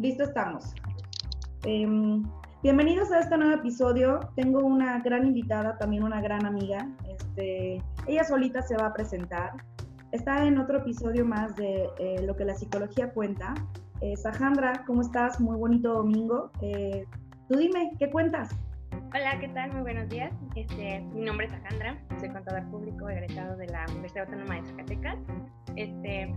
listo 0.00 0.24
estamos. 0.24 0.74
Em, 1.64 2.22
bienvenidos 2.62 3.12
a 3.12 3.20
este 3.20 3.36
nuevo 3.36 3.52
episodio. 3.52 4.20
Tengo 4.34 4.60
una 4.60 4.98
gran 5.00 5.26
invitada, 5.26 5.76
también 5.76 6.02
una 6.02 6.22
gran 6.22 6.46
amiga. 6.46 6.88
Este, 7.08 7.82
ella 8.06 8.24
solita 8.24 8.62
se 8.62 8.76
va 8.76 8.86
a 8.86 8.92
presentar. 8.94 9.52
Está 10.12 10.46
en 10.46 10.58
otro 10.58 10.78
episodio 10.78 11.24
más 11.24 11.54
de 11.56 11.88
eh, 11.98 12.22
Lo 12.26 12.34
que 12.34 12.44
la 12.46 12.54
psicología 12.54 13.12
cuenta. 13.12 13.54
Eh, 14.00 14.16
Sajandra, 14.16 14.84
¿cómo 14.86 15.02
estás? 15.02 15.38
Muy 15.38 15.56
bonito 15.58 15.92
domingo. 15.92 16.50
Eh, 16.62 17.04
tú 17.48 17.56
dime, 17.56 17.92
¿qué 17.98 18.10
cuentas? 18.10 18.56
Hola, 19.14 19.38
¿qué 19.38 19.48
tal? 19.48 19.72
Muy 19.72 19.82
buenos 19.82 20.08
días. 20.08 20.32
Este, 20.56 21.00
mi 21.12 21.22
nombre 21.22 21.46
es 21.46 21.52
Alejandra, 21.52 21.98
soy 22.18 22.30
contador 22.30 22.64
público 22.70 23.08
egresado 23.08 23.56
de 23.56 23.66
la 23.66 23.84
Universidad 23.90 24.24
Autónoma 24.24 24.54
de 24.54 24.68
Zacatecas. 24.68 25.18
Este, 25.76 26.34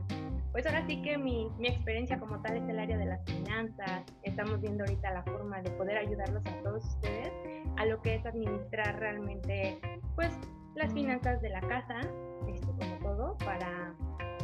pues 0.53 0.67
ahora 0.67 0.85
sí 0.85 1.02
que 1.02 1.17
mi, 1.17 1.49
mi, 1.57 1.67
experiencia 1.67 2.20
como 2.20 2.39
tal 2.41 2.57
es 2.57 2.70
el 2.70 2.80
área 2.80 2.98
de 2.98 3.05
las 3.05 3.25
finanzas. 3.25 4.03
Estamos 4.21 4.62
viendo 4.62 4.84
ahorita 4.84 5.12
la 5.12 5.23
forma 5.23 5.62
de 5.62 5.71
poder 5.71 5.98
ayudarlos 5.98 6.45
a 6.45 6.63
todos 6.63 6.85
ustedes 6.85 7.34
a 7.77 7.85
lo 7.85 7.99
que 8.02 8.16
es 8.16 8.26
administrar 8.26 8.99
realmente 8.99 9.79
pues 10.16 10.31
las 10.76 10.93
finanzas 10.93 11.41
de 11.41 11.49
la 11.49 11.62
casa, 11.62 11.99
este, 12.48 12.67
como 12.67 12.99
todo, 12.99 13.38
para 13.39 13.95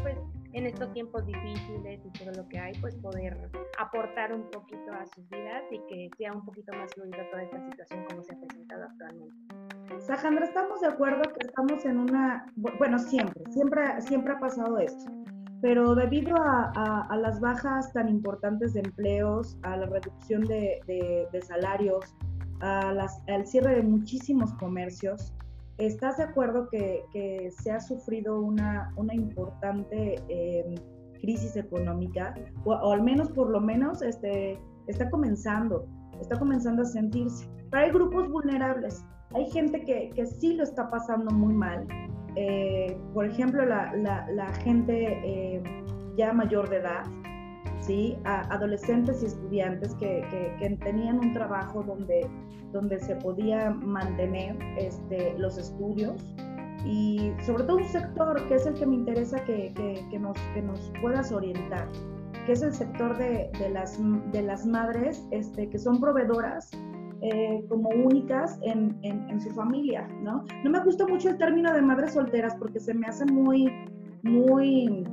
pues 0.02 0.18
en 0.54 0.66
estos 0.66 0.92
tiempos 0.94 1.26
difíciles 1.28 2.02
y 2.04 2.12
todo 2.20 2.32
lo 2.32 2.48
que 2.50 2.58
hay, 2.58 2.74
pues 2.82 2.96
poder 2.96 3.38
aportar 3.78 4.34
un 4.34 4.50
poquito 4.50 4.92
a 4.92 5.06
sus 5.06 5.30
vidas 5.30 5.64
y 5.70 5.80
que 5.88 6.10
sea 6.18 6.34
un 6.34 6.44
poquito 6.44 6.74
más 6.74 6.92
fluida 6.94 7.30
toda 7.30 7.44
esta 7.44 7.70
situación 7.70 8.06
como 8.10 8.24
se 8.24 8.34
ha 8.34 8.40
presentado 8.40 8.84
actualmente. 8.86 9.36
Sajandra, 10.00 10.46
estamos 10.46 10.82
de 10.82 10.88
acuerdo 10.88 11.22
que 11.22 11.46
estamos 11.46 11.86
en 11.86 12.00
una, 12.00 12.46
bueno, 12.56 12.98
siempre, 12.98 13.44
siempre, 13.52 14.02
siempre 14.02 14.34
ha 14.34 14.40
pasado 14.40 14.80
esto, 14.80 15.12
pero 15.62 15.96
debido 15.96 16.36
a, 16.38 16.72
a, 16.76 17.08
a 17.10 17.18
las 17.18 17.40
bajas 17.40 17.92
tan 17.94 18.10
importantes 18.10 18.74
de 18.74 18.82
empleos, 18.82 19.58
a 19.64 19.78
la 19.78 19.86
reducción 19.86 20.46
de, 20.46 20.82
de, 20.88 21.28
de 21.32 21.42
salarios, 21.42 22.16
a 22.62 22.92
las, 22.94 23.22
al 23.28 23.46
cierre 23.46 23.76
de 23.76 23.84
muchísimos 23.84 24.54
comercios, 24.56 25.34
¿Estás 25.80 26.18
de 26.18 26.24
acuerdo 26.24 26.68
que, 26.68 27.06
que 27.14 27.52
se 27.52 27.72
ha 27.72 27.80
sufrido 27.80 28.42
una, 28.42 28.92
una 28.98 29.16
importante 29.16 30.22
eh, 30.28 30.76
crisis 31.22 31.56
económica? 31.56 32.36
O, 32.66 32.74
o, 32.74 32.92
al 32.92 33.02
menos, 33.02 33.30
por 33.30 33.50
lo 33.50 33.62
menos, 33.62 34.02
este, 34.02 34.60
está 34.88 35.10
comenzando, 35.10 35.88
está 36.20 36.38
comenzando 36.38 36.82
a 36.82 36.86
sentirse. 36.86 37.48
Pero 37.72 37.86
hay 37.86 37.92
grupos 37.92 38.30
vulnerables, 38.30 39.06
hay 39.34 39.50
gente 39.52 39.86
que, 39.86 40.10
que 40.14 40.26
sí 40.26 40.56
lo 40.56 40.64
está 40.64 40.90
pasando 40.90 41.32
muy 41.32 41.54
mal. 41.54 41.88
Eh, 42.36 42.98
por 43.14 43.26
ejemplo, 43.26 43.66
la, 43.66 43.94
la, 43.96 44.28
la 44.32 44.48
gente 44.56 45.20
eh, 45.24 45.64
ya 46.16 46.34
mayor 46.34 46.70
de 46.70 46.78
edad, 46.78 47.04
¿sí? 47.80 48.18
A 48.26 48.42
adolescentes 48.54 49.24
y 49.24 49.28
estudiantes 49.28 49.94
que, 49.96 50.22
que, 50.30 50.56
que, 50.60 50.76
tenían 50.78 51.20
un 51.20 51.34
trabajo 51.34 51.84
donde, 51.84 52.28
donde 52.72 53.00
se 53.00 53.16
podía 53.16 53.72
mantener 53.72 54.58
este, 54.78 55.38
los 55.38 55.58
estudios 55.58 56.36
y 56.86 57.32
sobre 57.46 57.64
todo 57.64 57.78
un 57.78 57.86
sector 57.86 58.48
que 58.48 58.56
es 58.56 58.66
el 58.66 58.74
que 58.76 58.86
me 58.86 58.96
interesa 58.96 59.44
que, 59.44 59.74
que 60.10 60.20
nos, 60.20 60.38
nos 60.64 60.92
puedas 61.02 61.32
orientar, 61.32 61.88
que 62.46 62.54
es 62.54 62.62
el 62.62 62.74
sector 62.74 63.18
de, 63.18 63.50
de 63.60 63.70
las, 63.70 64.00
de 64.32 64.42
las 64.42 64.66
madres 64.66 65.28
este, 65.32 65.70
que 65.70 65.78
son 65.78 66.00
proveedoras 66.00 66.72
eh, 67.22 67.66
como 67.68 67.90
únicas 67.90 68.58
en, 68.62 68.98
en, 69.02 69.30
en, 69.30 69.42
su 69.42 69.50
familia, 69.52 70.08
¿no? 70.22 70.46
No 70.64 70.70
me 70.70 70.80
gusta 70.84 71.06
mucho 71.08 71.30
el 71.30 71.38
término 71.38 71.74
de 71.74 71.82
madres 71.82 72.14
solteras 72.14 72.56
porque 72.56 72.80
se 72.80 72.94
me 72.94 73.08
hace 73.08 73.26
muy, 73.26 73.72
muy, 74.24 75.04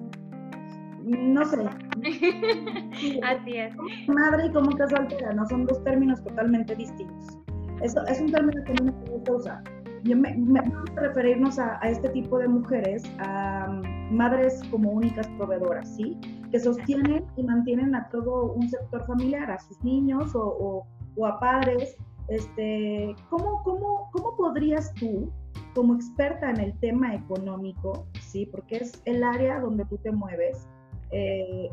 no 1.05 1.45
sé. 1.45 1.59
Así 3.23 3.57
es. 3.57 3.75
Madre 4.09 4.47
y 4.47 4.53
como 4.53 4.71
que 4.71 4.87
soltera, 4.89 5.33
¿no? 5.33 5.47
Son 5.47 5.67
dos 5.67 5.83
términos 5.85 6.23
totalmente 6.23 6.75
distintos. 6.75 7.39
Eso 7.83 8.05
es 8.07 8.21
un 8.21 8.33
término 8.33 8.65
que 8.65 8.75
no 8.75 8.85
me 8.85 9.11
gusta 9.11 9.33
usar. 9.33 9.65
Yo 10.05 10.17
me, 10.17 10.35
me 10.37 10.61
gusta 10.61 11.01
referirnos 11.01 11.59
a, 11.59 11.79
a, 11.83 11.91
este 11.91 12.09
tipo 12.11 12.39
de 12.39 12.47
mujeres, 12.47 13.03
a 13.19 13.67
um, 13.69 14.17
madres 14.17 14.63
como 14.71 14.91
únicas 14.91 15.27
proveedoras, 15.37 15.97
¿sí? 15.97 16.17
Que 16.51 16.61
sostienen 16.61 17.25
y 17.37 17.43
mantienen 17.43 17.95
a 17.95 18.09
todo 18.09 18.53
un 18.53 18.69
sector 18.69 19.05
familiar, 19.07 19.51
a 19.51 19.59
sus 19.59 19.83
niños 19.83 20.35
o, 20.35 20.43
o, 20.43 20.87
o 21.17 21.27
a 21.27 21.39
padres. 21.39 21.97
Este, 22.29 23.15
¿cómo, 23.31 23.63
cómo, 23.63 24.11
¿Cómo 24.13 24.37
podrías 24.37 24.93
tú, 24.95 25.31
como 25.75 25.95
experta 25.95 26.51
en 26.51 26.61
el 26.61 26.79
tema 26.81 27.15
económico, 27.15 28.07
¿sí? 28.21 28.47
Porque 28.47 28.79
es 28.79 29.01
el 29.05 29.23
área 29.23 29.61
donde 29.61 29.85
tú 29.85 29.99
te 29.99 30.11
mueves, 30.11 30.67
eh, 31.13 31.71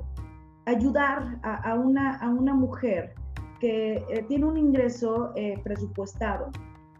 ayudar 0.65 1.39
a, 1.43 1.71
a, 1.71 1.75
una, 1.75 2.17
a 2.17 2.29
una 2.29 2.53
mujer 2.53 3.15
que 3.59 3.95
eh, 3.95 4.25
tiene 4.27 4.45
un 4.45 4.57
ingreso 4.57 5.31
eh, 5.35 5.59
presupuestado 5.63 6.51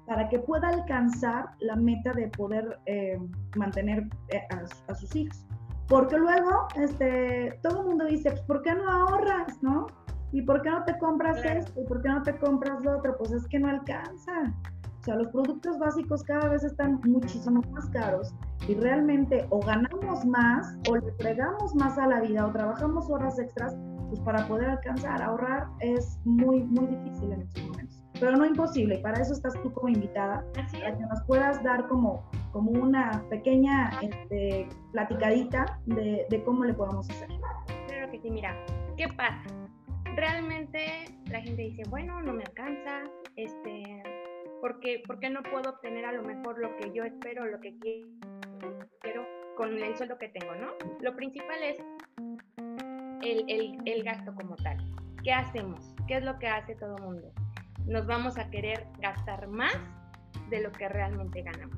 para 0.06 0.28
que 0.30 0.40
pueda 0.40 0.70
alcanzar 0.70 1.46
la 1.60 1.76
meta 1.76 2.12
de 2.14 2.28
poder 2.30 2.80
eh, 2.86 3.20
mantener 3.56 4.08
eh, 4.30 4.42
a, 4.52 4.92
a, 4.92 4.96
sus 4.96 5.16
hijos. 5.16 5.46
Porque 5.88 6.18
luego 6.18 6.68
este, 6.76 7.60
todo 7.62 7.82
el 7.82 7.88
mundo 7.88 8.06
dice, 8.06 8.32
pues, 8.32 8.42
¿por 8.42 8.62
qué 8.62 8.74
no 8.74 8.90
ahorras, 8.90 9.62
no? 9.62 9.88
¿Y 10.34 10.42
por 10.42 10.62
qué 10.62 10.72
no 10.72 10.84
te 10.84 10.98
compras 10.98 11.40
claro. 11.42 11.60
esto? 11.60 11.82
¿Y 11.82 11.86
por 11.86 12.02
qué 12.02 12.10
no 12.10 12.22
te 12.24 12.38
compras 12.38 12.84
lo 12.84 12.98
otro? 12.98 13.16
Pues 13.18 13.32
es 13.32 13.48
que 13.48 13.60
no 13.60 13.70
alcanza. 13.70 14.54
O 15.00 15.04
sea, 15.04 15.16
los 15.16 15.28
productos 15.28 15.78
básicos 15.80 16.24
cada 16.24 16.50
vez 16.50 16.64
están 16.64 17.00
muchísimo 17.06 17.62
más 17.72 17.90
caros 17.90 18.34
y 18.68 18.76
realmente 18.76 19.46
o 19.50 19.60
ganamos 19.60 20.26
más 20.26 20.78
o 20.90 20.96
le 20.96 21.12
fregamos 21.14 21.76
más 21.76 21.98
a 21.98 22.08
la 22.08 22.22
vida 22.22 22.48
o 22.48 22.52
trabajamos 22.52 23.10
horas 23.10 23.38
extras 23.38 23.76
pues 24.10 24.20
para 24.22 24.48
poder 24.48 24.70
alcanzar. 24.70 25.22
Ahorrar 25.22 25.68
es 25.82 26.18
muy, 26.26 26.64
muy 26.64 26.88
difícil 26.88 27.34
en 27.34 27.42
estos 27.42 27.64
momentos 27.64 28.04
pero 28.20 28.38
no 28.38 28.46
imposible. 28.46 29.00
Para 29.00 29.22
eso 29.22 29.34
estás 29.34 29.54
tú 29.62 29.74
como 29.74 29.90
invitada, 29.90 30.46
Así 30.58 30.78
para 30.78 30.98
que 30.98 31.06
nos 31.06 31.22
puedas 31.24 31.62
dar 31.62 31.88
como, 31.90 32.24
como 32.54 32.72
una 32.72 33.22
pequeña 33.30 33.92
este, 34.02 34.70
platicadita 34.94 35.80
de, 35.88 36.26
de, 36.30 36.44
cómo 36.44 36.64
le 36.64 36.74
podemos 36.74 37.10
hacer. 37.10 37.28
Claro 37.88 38.12
que 38.12 38.22
sí, 38.22 38.32
mira, 38.32 38.56
¿qué 38.96 39.08
pasa? 39.10 39.63
Realmente 40.16 41.06
la 41.30 41.42
gente 41.42 41.62
dice, 41.62 41.84
bueno, 41.90 42.22
no 42.22 42.34
me 42.34 42.44
alcanza, 42.44 43.04
este, 43.36 44.04
porque, 44.62 45.04
porque 45.06 45.30
no 45.30 45.42
puedo 45.44 45.72
obtener 45.72 46.06
a 46.06 46.12
lo 46.12 46.24
mejor 46.24 46.60
lo 46.60 46.76
que 46.78 46.92
yo 46.94 47.04
espero, 47.04 47.46
lo 47.46 47.60
que 47.60 47.78
quiero 47.80 49.26
con 49.56 49.78
el 49.78 49.96
sueldo 49.96 50.18
que 50.18 50.30
tengo, 50.30 50.56
¿no? 50.56 50.72
Lo 51.02 51.16
principal 51.16 51.62
es 51.62 51.78
el, 53.22 53.46
el, 53.48 53.78
el 53.86 54.04
gasto 54.04 54.34
como 54.34 54.56
tal. 54.56 54.78
¿Qué 55.24 55.32
hacemos? 55.32 55.94
¿Qué 56.08 56.18
es 56.18 56.24
lo 56.24 56.38
que 56.40 56.48
hace 56.48 56.76
todo 56.76 56.96
el 56.98 57.04
mundo? 57.04 57.34
nos 57.86 58.06
vamos 58.06 58.38
a 58.38 58.50
querer 58.50 58.88
gastar 59.00 59.48
más 59.48 59.76
de 60.50 60.62
lo 60.62 60.72
que 60.72 60.88
realmente 60.88 61.42
ganamos. 61.42 61.78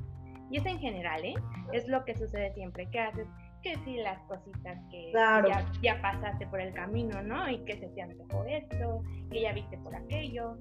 Y 0.50 0.58
es 0.58 0.66
en 0.66 0.78
general, 0.78 1.24
¿eh? 1.24 1.34
Es 1.72 1.88
lo 1.88 2.04
que 2.04 2.14
sucede 2.14 2.52
siempre. 2.54 2.88
¿Qué 2.90 3.00
haces? 3.00 3.26
Que 3.62 3.76
si 3.84 3.96
las 3.96 4.20
cositas 4.22 4.78
que 4.90 5.10
claro. 5.10 5.48
ya, 5.48 5.66
ya, 5.82 6.00
pasaste 6.00 6.46
por 6.46 6.60
el 6.60 6.72
camino, 6.72 7.22
¿no? 7.22 7.48
Y 7.50 7.58
que 7.64 7.78
se 7.78 7.88
te 7.88 8.02
antojó 8.02 8.44
esto, 8.44 9.02
que 9.30 9.40
ya 9.42 9.52
viste 9.52 9.76
por 9.78 9.94
aquello. 9.94 10.56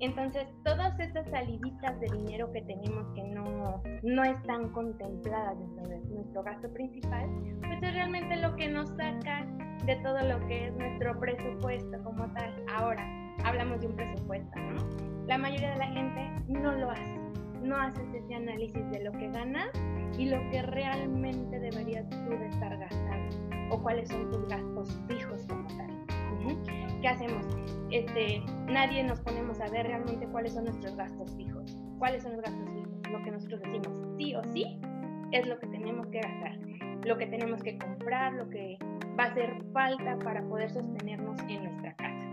Entonces, 0.00 0.46
todas 0.64 0.98
estas 0.98 1.28
saliditas 1.30 1.98
de 2.00 2.08
dinero 2.08 2.50
que 2.52 2.62
tenemos 2.62 3.06
que 3.14 3.22
no, 3.22 3.82
no 4.02 4.24
están 4.24 4.70
contempladas 4.72 5.58
dentro 5.58 5.88
de 5.88 5.98
nuestro 6.10 6.42
gasto 6.42 6.72
principal, 6.72 7.26
pues 7.60 7.82
es 7.82 7.94
realmente 7.94 8.36
lo 8.36 8.54
que 8.56 8.68
nos 8.68 8.88
saca 8.90 9.46
de 9.86 9.96
todo 9.96 10.20
lo 10.20 10.46
que 10.46 10.66
es 10.66 10.74
nuestro 10.74 11.18
presupuesto 11.20 12.02
como 12.02 12.26
tal. 12.34 12.54
Ahora, 12.74 13.06
hablamos 13.44 13.80
de 13.80 13.86
un 13.86 13.96
presupuesto, 13.96 14.58
¿no? 14.58 15.24
La 15.26 15.38
mayoría 15.38 15.70
de 15.70 15.78
la 15.78 15.86
gente 15.86 16.42
no 16.48 16.72
lo 16.72 16.90
hace, 16.90 17.20
no 17.62 17.76
haces 17.76 18.14
ese 18.14 18.34
análisis 18.34 18.90
de 18.90 19.04
lo 19.04 19.12
que 19.12 19.28
ganas 19.28 19.70
y 20.18 20.26
lo 20.26 20.38
que 20.50 20.62
realmente 20.62 21.58
deberías 21.58 22.08
tú 22.08 22.30
de 22.30 22.46
estar 22.46 22.76
gastando 22.78 23.36
o 23.70 23.82
cuáles 23.82 24.08
son 24.08 24.30
tus 24.30 24.46
gastos 24.48 24.98
fijos 25.08 25.46
como 25.48 25.66
tal. 25.68 25.90
¿Qué 27.00 27.08
hacemos? 27.08 27.46
Este, 27.90 28.42
nadie 28.66 29.02
nos 29.02 29.20
ponemos 29.20 29.60
a 29.60 29.68
ver 29.68 29.86
realmente 29.86 30.26
cuáles 30.28 30.54
son 30.54 30.64
nuestros 30.64 30.96
gastos 30.96 31.34
fijos. 31.36 31.76
¿Cuáles 31.98 32.22
son 32.22 32.32
los 32.32 32.42
gastos 32.42 32.68
fijos? 32.70 33.12
Lo 33.12 33.22
que 33.22 33.30
nosotros 33.30 33.60
decimos, 33.62 34.02
sí 34.18 34.34
o 34.34 34.42
sí, 34.52 34.78
es 35.32 35.46
lo 35.46 35.58
que 35.58 35.66
tenemos 35.68 36.06
que 36.08 36.20
gastar, 36.20 36.58
lo 37.04 37.16
que 37.16 37.26
tenemos 37.26 37.62
que 37.62 37.78
comprar, 37.78 38.34
lo 38.34 38.48
que 38.50 38.78
va 39.18 39.24
a 39.24 39.26
hacer 39.28 39.62
falta 39.72 40.18
para 40.18 40.42
poder 40.42 40.70
sostenernos 40.70 41.40
en 41.48 41.64
nuestra 41.64 41.94
casa 41.96 42.24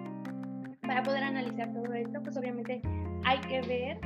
para 0.91 1.03
poder 1.03 1.23
analizar 1.23 1.71
todo 1.71 1.93
esto, 1.93 2.21
pues 2.21 2.35
obviamente 2.35 2.81
hay 3.23 3.39
que 3.39 3.61
ver, 3.61 3.97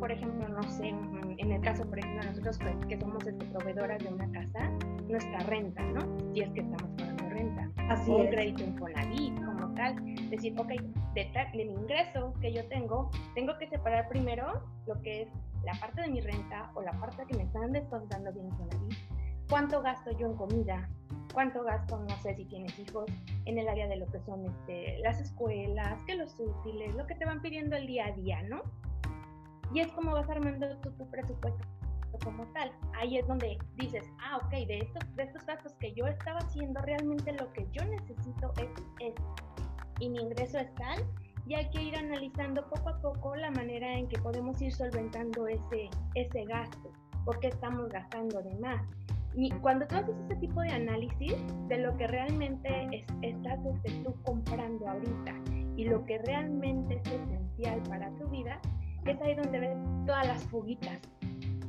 por 0.00 0.10
ejemplo, 0.10 0.48
no 0.48 0.62
sé, 0.62 0.94
en 1.42 1.52
el 1.52 1.60
caso, 1.60 1.84
por 1.84 1.98
ejemplo, 1.98 2.22
nosotros 2.30 2.58
pues, 2.58 2.86
que 2.86 2.98
somos 2.98 3.26
este, 3.26 3.44
proveedoras 3.46 4.02
de 4.02 4.08
una 4.08 4.30
casa, 4.30 4.70
nuestra 5.08 5.38
renta, 5.40 5.82
¿no? 5.82 6.00
Si 6.32 6.40
es 6.40 6.50
que 6.50 6.60
estamos 6.60 6.90
pagando 6.96 7.28
renta. 7.28 7.70
Así 7.88 8.10
o 8.10 8.22
es. 8.22 8.30
crédito 8.30 8.62
Infonavit 8.62 9.44
como 9.44 9.74
tal. 9.74 9.96
Decir, 10.30 10.54
ok, 10.58 10.68
de 11.14 11.30
del 11.52 11.70
ingreso 11.70 12.32
que 12.40 12.52
yo 12.52 12.66
tengo, 12.68 13.10
tengo 13.34 13.58
que 13.58 13.68
separar 13.68 14.08
primero 14.08 14.62
lo 14.86 15.00
que 15.02 15.22
es 15.22 15.28
la 15.64 15.72
parte 15.80 16.02
de 16.02 16.08
mi 16.08 16.20
renta 16.20 16.70
o 16.74 16.82
la 16.82 16.92
parte 16.92 17.24
que 17.26 17.36
me 17.36 17.42
están 17.42 17.72
descontando 17.72 18.32
de 18.32 18.40
Infonavit. 18.40 18.98
¿Cuánto 19.50 19.82
gasto 19.82 20.10
yo 20.12 20.28
en 20.28 20.36
comida? 20.36 20.88
¿Cuánto 21.34 21.64
gasto, 21.64 21.98
no 21.98 22.16
sé 22.22 22.34
si 22.36 22.44
tienes 22.44 22.78
hijos, 22.78 23.10
en 23.46 23.58
el 23.58 23.68
área 23.68 23.88
de 23.88 23.96
lo 23.96 24.06
que 24.06 24.20
son 24.20 24.44
este, 24.44 24.98
las 25.00 25.20
escuelas, 25.20 26.00
que 26.06 26.14
los 26.14 26.38
útiles, 26.38 26.94
lo 26.94 27.06
que 27.06 27.14
te 27.14 27.24
van 27.24 27.42
pidiendo 27.42 27.76
el 27.76 27.86
día 27.86 28.06
a 28.06 28.12
día, 28.12 28.42
¿no? 28.42 28.62
Y 29.74 29.80
es 29.80 29.88
como 29.92 30.12
vas 30.12 30.28
armando 30.28 30.76
tu, 30.78 30.90
tu 30.92 31.10
presupuesto 31.10 31.66
como 32.24 32.46
tal. 32.52 32.70
Ahí 32.94 33.18
es 33.18 33.26
donde 33.26 33.58
dices, 33.76 34.04
ah, 34.20 34.38
ok, 34.38 34.50
de 34.66 34.78
estos, 34.78 35.16
de 35.16 35.22
estos 35.24 35.44
gastos 35.46 35.72
que 35.80 35.92
yo 35.94 36.06
estaba 36.06 36.38
haciendo, 36.38 36.80
realmente 36.82 37.32
lo 37.32 37.52
que 37.52 37.66
yo 37.72 37.84
necesito 37.84 38.52
es 38.58 38.70
esto. 39.00 39.34
Y 40.00 40.08
mi 40.08 40.20
ingreso 40.20 40.58
es 40.58 40.74
tal, 40.74 41.04
y 41.46 41.54
hay 41.54 41.68
que 41.70 41.82
ir 41.82 41.96
analizando 41.96 42.68
poco 42.68 42.88
a 42.88 43.00
poco 43.00 43.36
la 43.36 43.50
manera 43.50 43.94
en 43.94 44.08
que 44.08 44.18
podemos 44.20 44.60
ir 44.62 44.72
solventando 44.72 45.46
ese, 45.46 45.90
ese 46.14 46.44
gasto, 46.44 46.92
porque 47.24 47.48
estamos 47.48 47.88
gastando 47.88 48.42
de 48.42 48.54
más. 48.56 48.82
Y 49.34 49.50
cuando 49.50 49.86
tú 49.86 49.96
haces 49.96 50.14
ese 50.26 50.36
tipo 50.36 50.60
de 50.60 50.70
análisis 50.70 51.34
de 51.68 51.78
lo 51.78 51.96
que 51.96 52.06
realmente 52.06 52.68
es, 52.92 53.06
estás 53.22 53.58
este, 53.64 54.02
tú 54.04 54.14
comprando 54.24 54.86
ahorita 54.86 55.34
y 55.76 55.84
lo 55.84 56.04
que 56.04 56.18
realmente 56.18 56.96
es 56.96 57.12
esencial 57.12 57.82
para 57.84 58.10
tu 58.18 58.28
vida, 58.28 58.60
es 59.06 59.20
ahí 59.20 59.34
donde 59.34 59.60
ves 59.60 59.76
todas 60.06 60.26
las 60.26 60.44
fuguitas. 60.44 61.00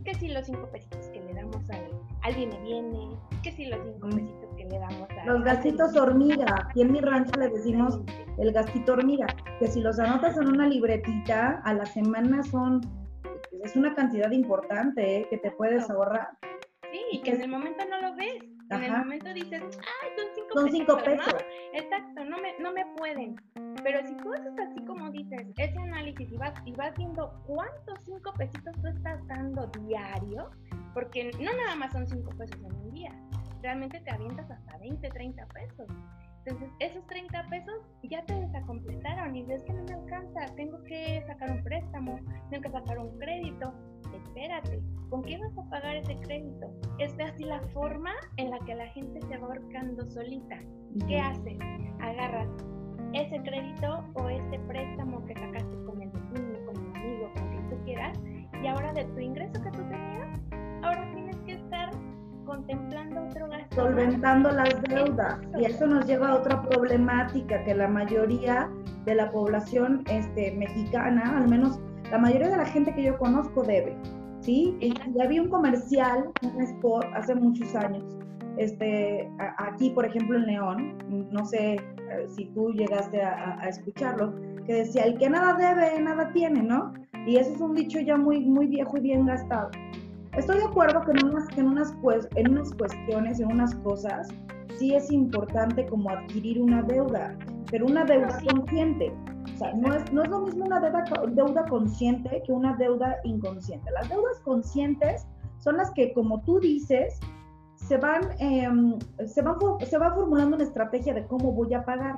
Que 0.05 0.13
si 0.15 0.27
los 0.27 0.45
cinco 0.45 0.69
pesitos 0.69 1.07
que 1.07 1.21
le 1.21 1.33
damos 1.33 1.69
al, 1.69 1.89
al 2.23 2.35
viene 2.35 2.59
viene, 2.61 3.17
que 3.41 3.51
si 3.53 3.67
los 3.67 3.79
cinco 3.85 4.09
pesitos 4.09 4.55
que 4.57 4.65
le 4.65 4.79
damos 4.79 5.09
a... 5.09 5.25
Los 5.25 5.43
gastitos 5.43 5.95
hormiga, 5.95 6.45
aquí 6.59 6.81
en 6.81 6.91
mi 6.91 6.99
rancho 6.99 7.31
le 7.39 7.49
decimos 7.49 8.01
el 8.37 8.51
gastito 8.51 8.93
hormiga, 8.93 9.27
que 9.59 9.67
si 9.67 9.79
los 9.79 9.99
anotas 9.99 10.35
en 10.37 10.49
una 10.49 10.67
libretita, 10.67 11.61
a 11.63 11.73
la 11.73 11.85
semana 11.85 12.43
son, 12.43 12.81
es 13.63 13.75
una 13.77 13.95
cantidad 13.95 14.29
importante 14.31 15.19
¿eh? 15.19 15.27
que 15.29 15.37
te 15.37 15.51
puedes 15.51 15.89
ahorrar. 15.89 16.37
Sí, 16.91 16.99
y 17.11 17.21
que 17.21 17.31
en 17.31 17.41
el 17.43 17.49
momento 17.49 17.85
no 17.89 18.01
lo 18.01 18.15
ves. 18.15 18.43
En 18.69 18.83
el 18.83 18.97
momento 18.97 19.33
dices, 19.33 19.61
ay, 19.61 20.09
son 20.17 20.25
cinco 20.35 20.53
son 20.53 20.71
cinco 20.71 20.97
pesos. 20.97 21.35
Exacto, 21.73 22.25
no 22.25 22.37
me, 22.39 22.57
no 22.59 22.73
me 22.73 22.85
pueden. 22.97 23.35
Pero 23.83 24.05
si 24.05 24.15
tú 24.17 24.33
haces 24.33 24.53
así 24.59 24.85
como 24.85 25.11
dices, 25.11 25.47
ese 25.57 25.77
análisis 25.77 26.31
y 26.31 26.37
vas, 26.37 26.53
y 26.65 26.71
vas 26.73 26.95
viendo 26.97 27.33
cuántos 27.45 27.99
cinco 28.05 28.33
pesitos 28.37 28.73
tú 28.81 28.87
estás 28.87 29.25
dando 29.27 29.67
diario, 29.87 30.49
porque 30.93 31.31
no 31.39 31.51
nada 31.53 31.75
más 31.75 31.91
son 31.91 32.07
cinco 32.07 32.31
pesos 32.37 32.57
en 32.63 32.75
un 32.75 32.91
día, 32.91 33.11
realmente 33.61 33.99
te 34.01 34.11
avientas 34.11 34.49
hasta 34.49 34.77
20, 34.77 35.09
30 35.09 35.45
pesos. 35.47 35.87
Entonces, 36.45 36.69
esos 36.79 37.07
30 37.07 37.47
pesos 37.49 37.73
ya 38.03 38.23
te 38.25 38.33
desacompletaron 38.33 39.35
y 39.35 39.43
ves 39.43 39.63
que 39.63 39.73
no 39.73 39.83
me 39.83 39.93
alcanza, 39.93 40.53
tengo 40.55 40.81
que 40.83 41.23
sacar 41.25 41.51
un 41.51 41.63
préstamo, 41.63 42.19
tengo 42.49 42.63
que 42.63 42.69
sacar 42.69 42.99
un 42.99 43.17
crédito. 43.17 43.73
Espérate, 44.13 44.81
¿con 45.09 45.23
qué 45.23 45.37
vas 45.37 45.57
a 45.57 45.69
pagar 45.69 45.95
ese 45.95 46.17
crédito? 46.17 46.69
Es 46.99 47.17
así 47.19 47.45
la 47.45 47.61
forma 47.69 48.11
en 48.37 48.51
la 48.51 48.59
que 48.59 48.75
la 48.75 48.87
gente 48.87 49.21
se 49.21 49.37
va 49.37 49.47
ahorcando 49.47 50.05
solita. 50.11 50.59
¿Qué 51.07 51.19
haces? 51.19 51.57
Agarras 52.01 52.49
ese 53.13 53.41
crédito 53.43 54.03
o 54.15 54.29
ese 54.29 54.59
préstamo 54.67 55.23
que 55.25 55.33
sacaste 55.35 55.83
con 55.85 56.01
el 56.01 56.09
vecino, 56.09 56.65
con 56.65 56.75
el 56.83 56.95
amigo, 56.95 57.31
con 57.35 57.49
quien 57.49 57.69
tú 57.69 57.75
quieras, 57.85 58.19
y 58.61 58.67
ahora 58.67 58.93
de 58.93 59.05
tu 59.05 59.19
ingreso 59.19 59.61
que 59.61 59.71
tú 59.71 59.83
tenías, 59.89 60.39
ahora 60.81 61.09
tienes 61.13 61.35
que 61.45 61.53
estar 61.53 61.91
contemplando 62.45 63.23
otro 63.23 63.47
gasto. 63.47 63.75
Solventando 63.75 64.51
las 64.51 64.81
deudas. 64.83 65.39
Y 65.57 65.65
eso 65.65 65.87
nos 65.87 66.05
lleva 66.05 66.29
a 66.29 66.35
otra 66.35 66.61
problemática 66.63 67.63
que 67.63 67.73
la 67.73 67.87
mayoría 67.87 68.69
de 69.05 69.15
la 69.15 69.29
población 69.31 70.03
este, 70.09 70.51
mexicana, 70.51 71.37
al 71.37 71.47
menos 71.47 71.79
la 72.11 72.17
mayoría 72.17 72.49
de 72.49 72.57
la 72.57 72.65
gente 72.65 72.93
que 72.93 73.03
yo 73.03 73.17
conozco 73.17 73.63
debe. 73.63 73.95
¿Sí? 74.41 74.75
Y, 74.81 74.93
había 75.21 75.41
un 75.41 75.49
comercial, 75.49 76.29
un 76.41 76.61
spot, 76.61 77.05
hace 77.15 77.33
muchos 77.33 77.73
años, 77.75 78.03
este, 78.57 79.29
aquí, 79.57 79.89
por 79.91 80.05
ejemplo, 80.05 80.37
en 80.37 80.45
León, 80.45 80.97
no 81.31 81.45
sé 81.45 81.75
eh, 81.75 82.27
si 82.29 82.45
tú 82.47 82.71
llegaste 82.71 83.21
a, 83.21 83.59
a, 83.59 83.69
escucharlo, 83.69 84.33
que 84.65 84.73
decía, 84.73 85.03
el 85.03 85.17
que 85.17 85.29
nada 85.29 85.53
debe, 85.53 86.01
nada 86.01 86.31
tiene, 86.31 86.61
¿no? 86.61 86.93
Y 87.25 87.37
eso 87.37 87.53
es 87.53 87.61
un 87.61 87.73
dicho 87.73 87.99
ya 87.99 88.17
muy, 88.17 88.41
muy 88.41 88.67
viejo 88.67 88.97
y 88.97 89.01
bien 89.01 89.25
gastado. 89.25 89.69
Estoy 90.37 90.57
de 90.57 90.65
acuerdo 90.65 91.01
que 91.01 91.11
en 91.11 91.25
unas, 91.25 91.57
en, 91.57 91.67
unas, 91.67 91.93
pues, 92.01 92.27
en 92.35 92.51
unas 92.51 92.73
cuestiones, 92.73 93.39
en 93.39 93.51
unas 93.51 93.75
cosas, 93.75 94.29
sí 94.79 94.95
es 94.95 95.11
importante 95.11 95.85
como 95.85 96.09
adquirir 96.09 96.59
una 96.59 96.81
deuda, 96.81 97.37
pero 97.69 97.85
una 97.85 98.03
deuda 98.03 98.39
consciente. 98.49 99.13
O 99.53 99.57
sea, 99.57 99.73
no 99.73 99.93
es, 99.93 100.11
no 100.11 100.23
es 100.23 100.29
lo 100.29 100.41
mismo 100.41 100.65
una 100.65 100.79
deuda, 100.79 101.03
deuda 101.29 101.65
consciente 101.65 102.41
que 102.45 102.51
una 102.51 102.75
deuda 102.77 103.17
inconsciente. 103.23 103.89
Las 103.91 104.09
deudas 104.09 104.39
conscientes 104.43 105.27
son 105.59 105.77
las 105.77 105.91
que, 105.91 106.13
como 106.13 106.41
tú 106.41 106.59
dices, 106.59 107.19
se 107.87 107.97
van, 107.97 108.29
eh, 108.39 108.69
se, 109.27 109.41
van, 109.41 109.55
se 109.85 109.97
va 109.97 110.13
formulando 110.13 110.55
una 110.55 110.65
estrategia 110.65 111.13
de 111.13 111.25
cómo 111.27 111.51
voy 111.51 111.73
a 111.73 111.83
pagar. 111.83 112.15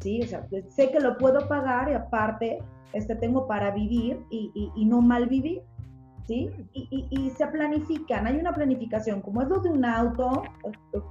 ¿sí? 0.00 0.20
O 0.22 0.26
sea, 0.26 0.46
sé 0.68 0.90
que 0.90 1.00
lo 1.00 1.16
puedo 1.16 1.46
pagar 1.48 1.90
y 1.90 1.94
aparte 1.94 2.58
este, 2.92 3.14
tengo 3.16 3.46
para 3.46 3.70
vivir 3.70 4.24
y, 4.30 4.50
y, 4.54 4.72
y 4.74 4.84
no 4.84 5.00
mal 5.00 5.26
vivir. 5.26 5.62
¿sí? 6.26 6.50
Y, 6.72 7.06
y, 7.10 7.30
se 7.30 7.46
planifican, 7.46 8.26
hay 8.26 8.36
una 8.36 8.52
planificación, 8.52 9.20
como 9.20 9.42
es 9.42 9.48
lo 9.48 9.60
de 9.60 9.70
un 9.70 9.84
auto, 9.84 10.42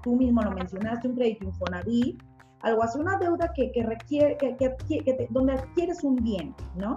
tú 0.04 0.16
mismo 0.18 0.42
lo 0.42 0.52
mencionaste, 0.52 1.08
un 1.08 1.16
crédito 1.16 1.46
Infonavit, 1.46 2.22
algo 2.62 2.84
así, 2.84 3.00
una 3.00 3.18
deuda 3.18 3.54
que, 3.54 3.72
que 3.72 3.84
requiere, 3.84 4.36
que, 4.38 4.58
que, 4.58 4.76
que, 4.88 5.28
donde 5.30 5.54
adquieres 5.54 6.04
un 6.04 6.18
bien, 6.18 6.54
¿no? 6.76 6.96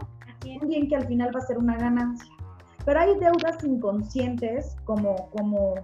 Un 0.61 0.69
bien 0.69 0.89
que 0.89 0.97
al 0.97 1.07
final 1.07 1.31
va 1.35 1.41
a 1.41 1.47
ser 1.47 1.59
una 1.59 1.77
ganancia. 1.77 2.33
Pero 2.85 3.01
hay 3.01 3.19
deudas 3.19 3.63
inconscientes 3.63 4.77
como, 4.85 5.29
como, 5.31 5.75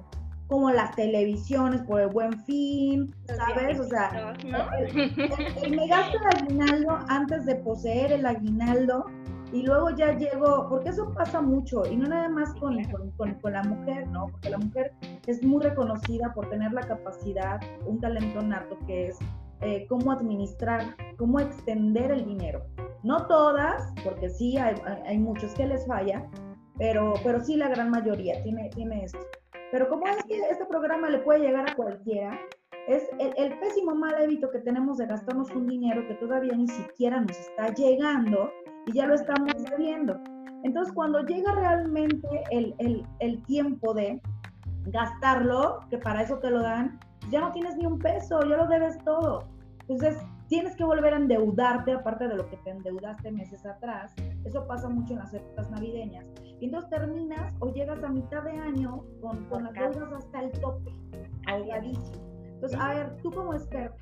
como 0.54 0.70
las 0.70 0.94
televisiones 0.94 1.82
por 1.82 2.00
el 2.00 2.10
buen 2.10 2.40
fin, 2.44 3.12
¿sabes? 3.26 3.80
O 3.80 3.84
sea, 3.88 4.32
el, 4.78 5.76
me 5.76 5.88
gasto 5.88 6.16
el 6.16 6.42
aguinaldo 6.42 6.96
antes 7.08 7.44
de 7.44 7.56
poseer 7.56 8.12
el 8.12 8.24
aguinaldo 8.24 9.04
y 9.52 9.62
luego 9.62 9.90
ya 9.90 10.16
llego, 10.16 10.68
porque 10.68 10.90
eso 10.90 11.12
pasa 11.12 11.40
mucho, 11.40 11.82
y 11.90 11.96
no 11.96 12.06
nada 12.06 12.28
más 12.28 12.54
con, 12.54 12.80
con, 13.16 13.34
con, 13.34 13.52
la 13.52 13.64
mujer, 13.64 14.06
¿no? 14.06 14.28
Porque 14.28 14.50
la 14.50 14.58
mujer 14.58 14.92
es 15.26 15.42
muy 15.42 15.60
reconocida 15.60 16.32
por 16.32 16.48
tener 16.48 16.72
la 16.72 16.82
capacidad, 16.82 17.60
un 17.84 18.00
talento 18.00 18.40
nato 18.40 18.78
que 18.86 19.08
es 19.08 19.18
eh, 19.60 19.86
cómo 19.88 20.12
administrar, 20.12 20.94
cómo 21.18 21.40
extender 21.40 22.12
el 22.12 22.24
dinero. 22.24 22.64
No 23.02 23.26
todas, 23.26 23.92
porque 24.04 24.30
sí 24.30 24.56
hay, 24.56 24.76
hay 25.04 25.18
muchos 25.18 25.52
que 25.54 25.66
les 25.66 25.84
falla, 25.84 26.24
pero, 26.78 27.14
pero 27.24 27.40
sí 27.40 27.56
la 27.56 27.66
gran 27.68 27.90
mayoría 27.90 28.40
tiene, 28.44 28.70
tiene 28.70 29.02
esto. 29.02 29.18
Pero 29.74 29.88
como 29.88 30.06
es 30.06 30.22
que 30.26 30.38
este 30.38 30.64
programa 30.66 31.10
le 31.10 31.18
puede 31.18 31.40
llegar 31.40 31.68
a 31.68 31.74
cualquiera, 31.74 32.38
es 32.86 33.10
el, 33.18 33.34
el, 33.36 33.58
pésimo 33.58 33.92
mal 33.92 34.14
hábito 34.14 34.48
que 34.52 34.60
tenemos 34.60 34.98
de 34.98 35.06
gastarnos 35.06 35.50
un 35.50 35.66
dinero 35.66 36.06
que 36.06 36.14
todavía 36.14 36.52
ni 36.52 36.68
siquiera 36.68 37.20
nos 37.20 37.36
está 37.36 37.74
llegando 37.74 38.52
y 38.86 38.92
ya 38.92 39.06
lo 39.06 39.14
estamos 39.14 39.52
viendo. 39.76 40.16
Entonces, 40.62 40.94
cuando 40.94 41.22
llega 41.22 41.50
realmente 41.56 42.28
el, 42.52 42.72
el, 42.78 43.04
el, 43.18 43.42
tiempo 43.46 43.92
de 43.94 44.22
gastarlo, 44.92 45.80
que 45.90 45.98
para 45.98 46.22
eso 46.22 46.38
te 46.38 46.50
lo 46.50 46.62
dan, 46.62 47.00
ya 47.32 47.40
no 47.40 47.50
tienes 47.50 47.76
ni 47.76 47.84
un 47.84 47.98
peso, 47.98 48.38
ya 48.42 48.56
lo 48.56 48.68
debes 48.68 48.96
todo. 49.04 49.48
Entonces, 49.88 50.22
tienes 50.46 50.76
que 50.76 50.84
volver 50.84 51.14
a 51.14 51.16
endeudarte, 51.16 51.94
aparte 51.94 52.28
de 52.28 52.36
lo 52.36 52.48
que 52.48 52.58
te 52.58 52.70
endeudaste 52.70 53.32
meses 53.32 53.66
atrás. 53.66 54.14
Eso 54.44 54.68
pasa 54.68 54.88
mucho 54.88 55.14
en 55.14 55.18
las 55.18 55.34
épocas 55.34 55.68
navideñas. 55.72 56.26
Y 56.64 56.68
entonces 56.68 56.88
terminas 56.88 57.52
o 57.60 57.70
llegas 57.74 58.02
a 58.02 58.08
mitad 58.08 58.42
de 58.42 58.52
año 58.52 59.04
con, 59.20 59.44
con 59.50 59.64
las 59.64 59.74
deudas 59.74 60.10
hasta 60.14 60.44
el 60.44 60.52
tope, 60.52 60.94
ahogadísimo. 61.46 62.24
Entonces, 62.54 62.80
a 62.80 62.94
ver, 62.94 63.16
tú 63.22 63.30
como 63.32 63.52
experta, 63.52 63.94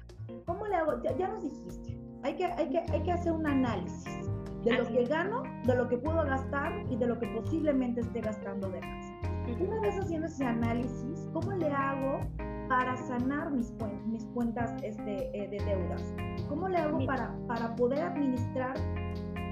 ¿cómo 0.46 0.64
le 0.68 0.76
hago? 0.76 1.02
Ya, 1.02 1.16
ya 1.16 1.26
nos 1.26 1.42
dijiste, 1.42 1.98
hay 2.22 2.36
que, 2.36 2.44
hay, 2.44 2.70
que, 2.70 2.78
hay 2.78 3.02
que 3.02 3.10
hacer 3.10 3.32
un 3.32 3.48
análisis 3.48 4.30
de 4.62 4.78
lo 4.78 4.86
que 4.86 5.04
gano, 5.06 5.42
de 5.64 5.74
lo 5.74 5.88
que 5.88 5.98
puedo 5.98 6.22
gastar 6.24 6.72
y 6.88 6.94
de 6.94 7.08
lo 7.08 7.18
que 7.18 7.26
posiblemente 7.36 8.02
esté 8.02 8.20
gastando 8.20 8.68
de 8.68 8.80
más. 8.80 9.12
Una 9.60 9.80
vez 9.80 9.98
haciendo 9.98 10.28
ese 10.28 10.44
análisis, 10.44 11.28
¿cómo 11.32 11.50
le 11.50 11.66
hago 11.66 12.20
para 12.68 12.96
sanar 12.96 13.50
mis, 13.50 13.74
mis 14.06 14.24
cuentas 14.26 14.72
este, 14.84 15.36
eh, 15.36 15.48
de 15.48 15.58
deudas? 15.64 16.14
¿Cómo 16.48 16.68
le 16.68 16.78
hago 16.78 17.04
para, 17.06 17.34
para 17.48 17.74
poder 17.74 18.02
administrar 18.02 18.76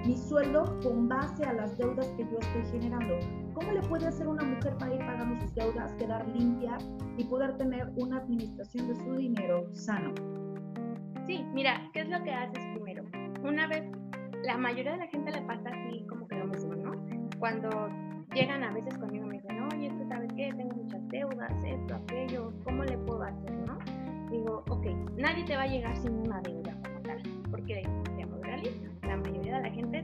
mi 0.06 0.16
sueldo 0.16 0.64
con 0.82 1.08
base 1.08 1.44
a 1.44 1.52
las 1.52 1.76
deudas 1.76 2.08
que 2.16 2.24
yo 2.24 2.38
estoy 2.38 2.64
generando? 2.72 3.18
¿Cómo 3.54 3.72
le 3.72 3.80
puede 3.82 4.06
hacer 4.06 4.26
una 4.26 4.44
mujer 4.44 4.76
para 4.78 4.94
ir 4.94 5.00
pagando 5.00 5.40
sus 5.40 5.54
deudas, 5.54 5.92
quedar 5.94 6.26
limpia 6.28 6.78
y 7.16 7.24
poder 7.24 7.56
tener 7.56 7.90
una 7.96 8.18
administración 8.18 8.88
de 8.88 8.94
su 8.94 9.14
dinero 9.16 9.68
sano? 9.72 10.14
Sí, 11.26 11.44
mira, 11.52 11.88
¿qué 11.92 12.00
es 12.00 12.08
lo 12.08 12.22
que 12.22 12.30
haces 12.30 12.64
primero? 12.74 13.04
Una 13.44 13.66
vez 13.66 13.84
la 14.44 14.56
mayoría 14.56 14.92
de 14.92 14.98
la 14.98 15.06
gente 15.08 15.30
le 15.30 15.42
pasa 15.42 15.68
así 15.68 16.04
como 16.08 16.26
que 16.26 16.36
lo 16.36 16.46
mismo, 16.46 16.74
¿no? 16.74 16.92
Cuando 17.38 17.88
llegan 18.34 18.64
a 18.64 18.72
veces 18.72 18.96
conmigo 18.98 19.26
me 19.26 19.34
dicen, 19.34 19.62
oye, 19.72 19.88
esto 19.88 20.04
sabes 20.08 20.32
qué, 20.34 20.52
tengo 20.56 20.74
muchas 20.74 21.06
deudas, 21.08 21.52
esto, 21.64 21.94
aquello, 21.94 22.52
¿cómo 22.64 22.84
le 22.84 22.96
puedo 22.98 23.22
hacer, 23.22 23.52
no? 23.66 23.78
Digo, 24.30 24.64
ok, 24.68 24.86
nadie 25.16 25.44
te 25.44 25.56
va 25.56 25.62
a 25.62 25.66
llegar 25.66 25.96
sin 25.96 26.12
una 26.14 26.40
deuda 26.40 26.76
como 26.84 27.00
tal, 27.02 27.22
porque 27.50 27.82
seamos 28.16 28.40
realistas, 28.40 28.99
la 29.10 29.16
mayoría 29.16 29.56
de 29.56 29.62
la 29.62 29.70
gente 29.70 30.02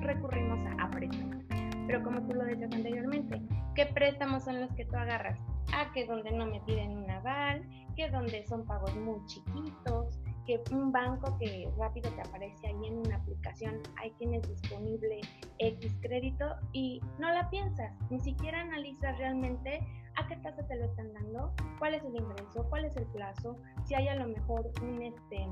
recurrimos 0.00 0.58
a, 0.78 0.90
préstamos. 0.90 1.44
Pero 1.86 2.02
como 2.02 2.22
tú 2.22 2.34
lo 2.34 2.44
decías 2.44 2.72
anteriormente, 2.72 3.42
¿qué 3.74 3.86
préstamos 3.86 4.44
son 4.44 4.60
los 4.60 4.72
que 4.72 4.86
tú 4.86 4.96
agarras? 4.96 5.38
Ah, 5.74 5.90
que 5.92 6.06
donde 6.06 6.30
no 6.32 6.46
me 6.46 6.60
piden 6.60 6.96
un 6.98 7.10
aval, 7.10 7.68
que 7.96 8.08
donde 8.10 8.46
son 8.46 8.64
pagos 8.66 8.94
muy 8.96 9.24
chiquitos, 9.26 10.20
que 10.46 10.60
un 10.72 10.90
banco 10.90 11.36
que 11.38 11.68
rápido 11.78 12.10
te 12.12 12.22
aparece 12.22 12.66
ahí 12.66 12.86
en 12.86 12.98
una 12.98 13.16
aplicación, 13.16 13.74
ahí 14.00 14.10
tienes 14.18 14.48
disponible 14.48 15.20
X 15.58 15.96
crédito 16.00 16.46
y 16.72 17.00
no 17.18 17.30
la 17.30 17.48
piensas, 17.50 17.92
ni 18.08 18.20
siquiera 18.20 18.62
analizas 18.62 19.18
realmente 19.18 19.80
a 20.16 20.26
qué 20.26 20.36
tasa 20.36 20.66
te 20.66 20.76
lo 20.76 20.86
están 20.86 21.12
dando, 21.12 21.52
cuál 21.78 21.94
es 21.94 22.04
el 22.04 22.16
ingreso, 22.16 22.66
cuál 22.70 22.86
es 22.86 22.96
el 22.96 23.04
plazo, 23.06 23.58
si 23.84 23.94
hay 23.94 24.08
a 24.08 24.16
lo 24.16 24.28
mejor 24.28 24.70
un, 24.82 25.02
este, 25.02 25.46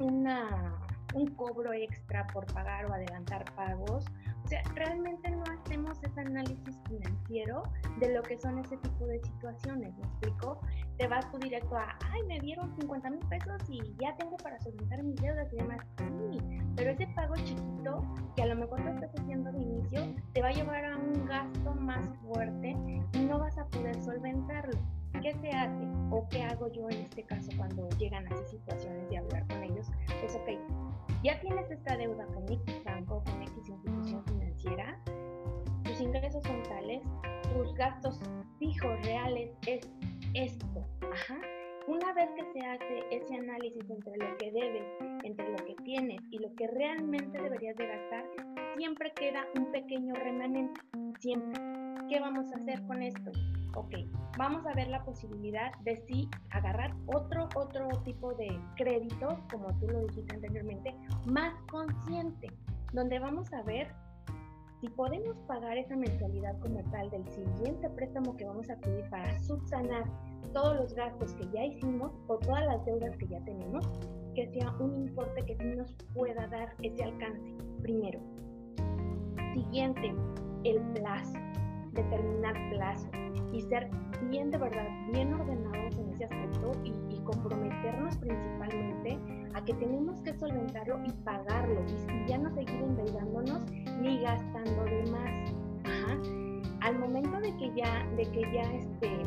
una, 0.00 0.76
un 1.14 1.26
cobro 1.34 1.72
extra 1.72 2.26
por 2.28 2.46
pagar 2.52 2.86
o 2.86 2.92
adelantar 2.92 3.44
pagos. 3.54 4.04
O 4.44 4.48
sea, 4.48 4.62
realmente 4.74 5.30
no 5.30 5.42
hacemos 5.44 6.02
ese 6.02 6.20
análisis 6.20 6.78
financiero 6.86 7.62
de 7.98 8.12
lo 8.12 8.22
que 8.22 8.38
son 8.38 8.58
ese 8.58 8.76
tipo 8.76 9.06
de 9.06 9.18
situaciones, 9.20 9.96
¿me 9.96 10.04
explico? 10.04 10.60
Te 10.98 11.08
vas 11.08 11.30
tú 11.30 11.38
directo 11.38 11.76
a, 11.76 11.96
ay, 12.10 12.22
me 12.24 12.38
dieron 12.40 12.74
50 12.78 13.10
mil 13.10 13.26
pesos 13.26 13.62
y 13.68 13.80
ya 13.98 14.14
tengo 14.16 14.36
para 14.36 14.58
solventar 14.60 15.02
mis 15.02 15.16
deudas 15.16 15.50
y 15.52 15.56
demás. 15.56 15.80
Sí, 15.98 16.38
pero 16.76 16.90
ese 16.90 17.06
pago 17.08 17.34
chiquito, 17.36 18.02
que 18.36 18.42
a 18.42 18.46
lo 18.46 18.56
mejor 18.56 18.80
lo 18.80 18.90
estás 18.90 19.10
haciendo 19.18 19.50
de 19.52 19.62
inicio, 19.62 20.14
te 20.34 20.42
va 20.42 20.48
a 20.48 20.52
llevar 20.52 20.84
a 20.84 20.96
un 20.98 21.24
gasto 21.24 21.74
más 21.76 22.06
fuerte 22.22 22.76
y 23.12 23.18
no 23.20 23.38
vas 23.38 23.56
a 23.56 23.66
poder 23.68 24.00
solventarlo. 24.02 24.78
¿Qué 25.22 25.32
se 25.40 25.48
hace 25.50 25.88
o 26.10 26.26
qué 26.28 26.42
hago 26.42 26.70
yo 26.70 26.90
en 26.90 27.00
este 27.00 27.22
caso 27.22 27.50
cuando 27.56 27.88
llegan 27.98 28.26
a 28.26 28.34
esas 28.34 28.50
situaciones 28.50 29.08
de 29.08 29.18
hablar 29.18 29.46
con 29.46 29.62
ellos? 29.62 29.86
Es 30.22 30.34
ok, 30.34 30.83
ya 31.24 31.40
tienes 31.40 31.70
esta 31.70 31.96
deuda 31.96 32.26
con 32.26 32.44
X 32.52 32.84
banco, 32.84 33.24
con 33.24 33.42
X 33.42 33.68
institución 33.68 34.22
financiera, 34.26 35.02
tus 35.82 35.98
ingresos 35.98 36.44
son 36.44 36.62
tales, 36.64 37.02
tus 37.54 37.74
gastos 37.74 38.20
fijos 38.58 39.00
reales 39.06 39.50
es 39.66 39.88
esto. 40.34 40.86
Ajá. 41.10 41.38
Una 41.86 42.12
vez 42.14 42.30
que 42.36 42.44
se 42.52 42.66
hace 42.66 43.04
ese 43.10 43.34
análisis 43.34 43.90
entre 43.90 44.16
lo 44.16 44.36
que 44.38 44.50
debes, 44.50 44.86
entre 45.22 45.50
lo 45.50 45.56
que 45.64 45.74
tienes 45.84 46.20
y 46.30 46.38
lo 46.38 46.54
que 46.54 46.66
realmente 46.68 47.40
deberías 47.40 47.76
de 47.76 47.86
gastar, 47.86 48.24
siempre 48.76 49.12
queda 49.14 49.44
un 49.56 49.70
pequeño 49.70 50.14
remanente. 50.14 50.80
Siempre. 51.20 51.60
¿Qué 52.08 52.20
vamos 52.20 52.52
a 52.52 52.56
hacer 52.56 52.82
con 52.86 53.02
esto? 53.02 53.30
ok, 53.76 53.94
vamos 54.38 54.64
a 54.66 54.74
ver 54.74 54.88
la 54.88 55.04
posibilidad 55.04 55.72
de 55.80 55.96
sí 56.06 56.28
agarrar 56.50 56.94
otro, 57.06 57.48
otro 57.54 57.88
tipo 58.04 58.32
de 58.34 58.48
crédito, 58.76 59.38
como 59.50 59.68
tú 59.78 59.88
lo 59.88 60.00
dijiste 60.06 60.34
anteriormente, 60.34 60.94
más 61.26 61.54
consciente, 61.70 62.48
donde 62.92 63.18
vamos 63.18 63.52
a 63.52 63.62
ver 63.62 63.92
si 64.80 64.88
podemos 64.88 65.36
pagar 65.46 65.78
esa 65.78 65.96
mensualidad 65.96 66.58
como 66.60 66.82
tal 66.90 67.10
del 67.10 67.26
siguiente 67.28 67.88
préstamo 67.90 68.36
que 68.36 68.44
vamos 68.44 68.68
a 68.70 68.76
pedir 68.76 69.08
para 69.10 69.38
subsanar 69.40 70.04
todos 70.52 70.76
los 70.76 70.94
gastos 70.94 71.34
que 71.34 71.48
ya 71.52 71.64
hicimos 71.64 72.12
o 72.28 72.38
todas 72.38 72.64
las 72.66 72.84
deudas 72.84 73.16
que 73.16 73.26
ya 73.26 73.40
tenemos, 73.44 73.88
que 74.34 74.46
sea 74.48 74.74
un 74.78 74.94
importe 75.06 75.44
que 75.44 75.56
sí 75.56 75.76
nos 75.76 75.92
pueda 76.14 76.46
dar 76.48 76.74
ese 76.82 77.04
alcance, 77.04 77.54
primero. 77.82 78.20
Siguiente, 79.54 80.14
el 80.64 80.80
plazo, 80.92 81.38
determinar 81.92 82.54
plazo 82.70 83.08
y 83.52 83.60
ser 83.62 83.88
bien 84.30 84.50
de 84.50 84.58
verdad, 84.58 84.88
bien 85.12 85.32
ordenados 85.32 85.96
en 85.96 86.10
ese 86.10 86.24
aspecto 86.24 86.72
y, 86.84 86.92
comprometernos 87.24 88.18
principalmente 88.18 89.18
a 89.54 89.64
que 89.64 89.72
tenemos 89.74 90.20
que 90.20 90.34
solventarlo 90.34 91.02
y 91.06 91.12
pagarlo 91.24 91.80
y, 91.86 92.28
ya 92.28 92.36
no 92.36 92.50
seguir 92.54 92.82
endeudándonos 92.82 93.64
ni 94.02 94.20
gastando 94.20 94.84
de 94.84 95.10
más. 95.10 95.54
Al 96.82 96.98
momento 96.98 97.40
de 97.40 97.56
que 97.56 97.72
ya, 97.74 98.06
de 98.16 98.24
que 98.24 98.42
ya 98.52 98.62
este, 98.74 99.22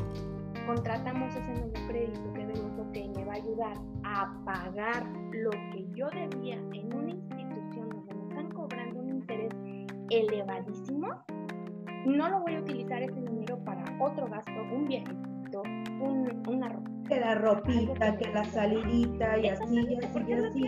contratamos 0.68 1.34
ese 1.34 1.54
nuevo 1.54 1.74
crédito 1.88 2.34
que 2.34 2.46
vemos, 2.46 2.92
que 2.94 3.10
me 3.16 3.26
va 3.26 3.34
a 3.34 3.36
ayudar 3.38 3.78
a 4.04 4.34
pagar 4.46 5.08
lo 5.32 5.50
que 5.50 5.88
yo 5.96 6.10
debía 6.10 6.56
en 6.74 6.94
una 6.94 7.12
institución 7.12 7.90
donde 7.90 8.14
me 8.14 8.28
están 8.28 8.50
cobrando 8.50 9.00
un 9.00 9.10
interés 9.10 9.54
elevadísimo, 10.10 11.08
no 12.06 12.30
lo 12.30 12.42
voy 12.42 12.56
a 12.56 12.60
utilizar 12.60 13.02
ese 13.02 13.20
dinero 13.22 13.58
para 13.64 13.84
otro 14.00 14.28
gasto, 14.28 14.52
un 14.74 14.88
viajecito, 14.88 15.64
un, 16.02 16.44
una 16.48 16.70
ropa. 16.70 16.92
Que 17.08 17.20
la 17.22 17.36
ropita, 17.36 18.18
que 18.18 18.30
la 18.34 18.44
salidita 18.44 19.38
y 19.38 19.48
así, 19.48 19.76
y 19.76 19.96
así, 19.96 20.20
y 20.26 20.34
así. 20.34 20.64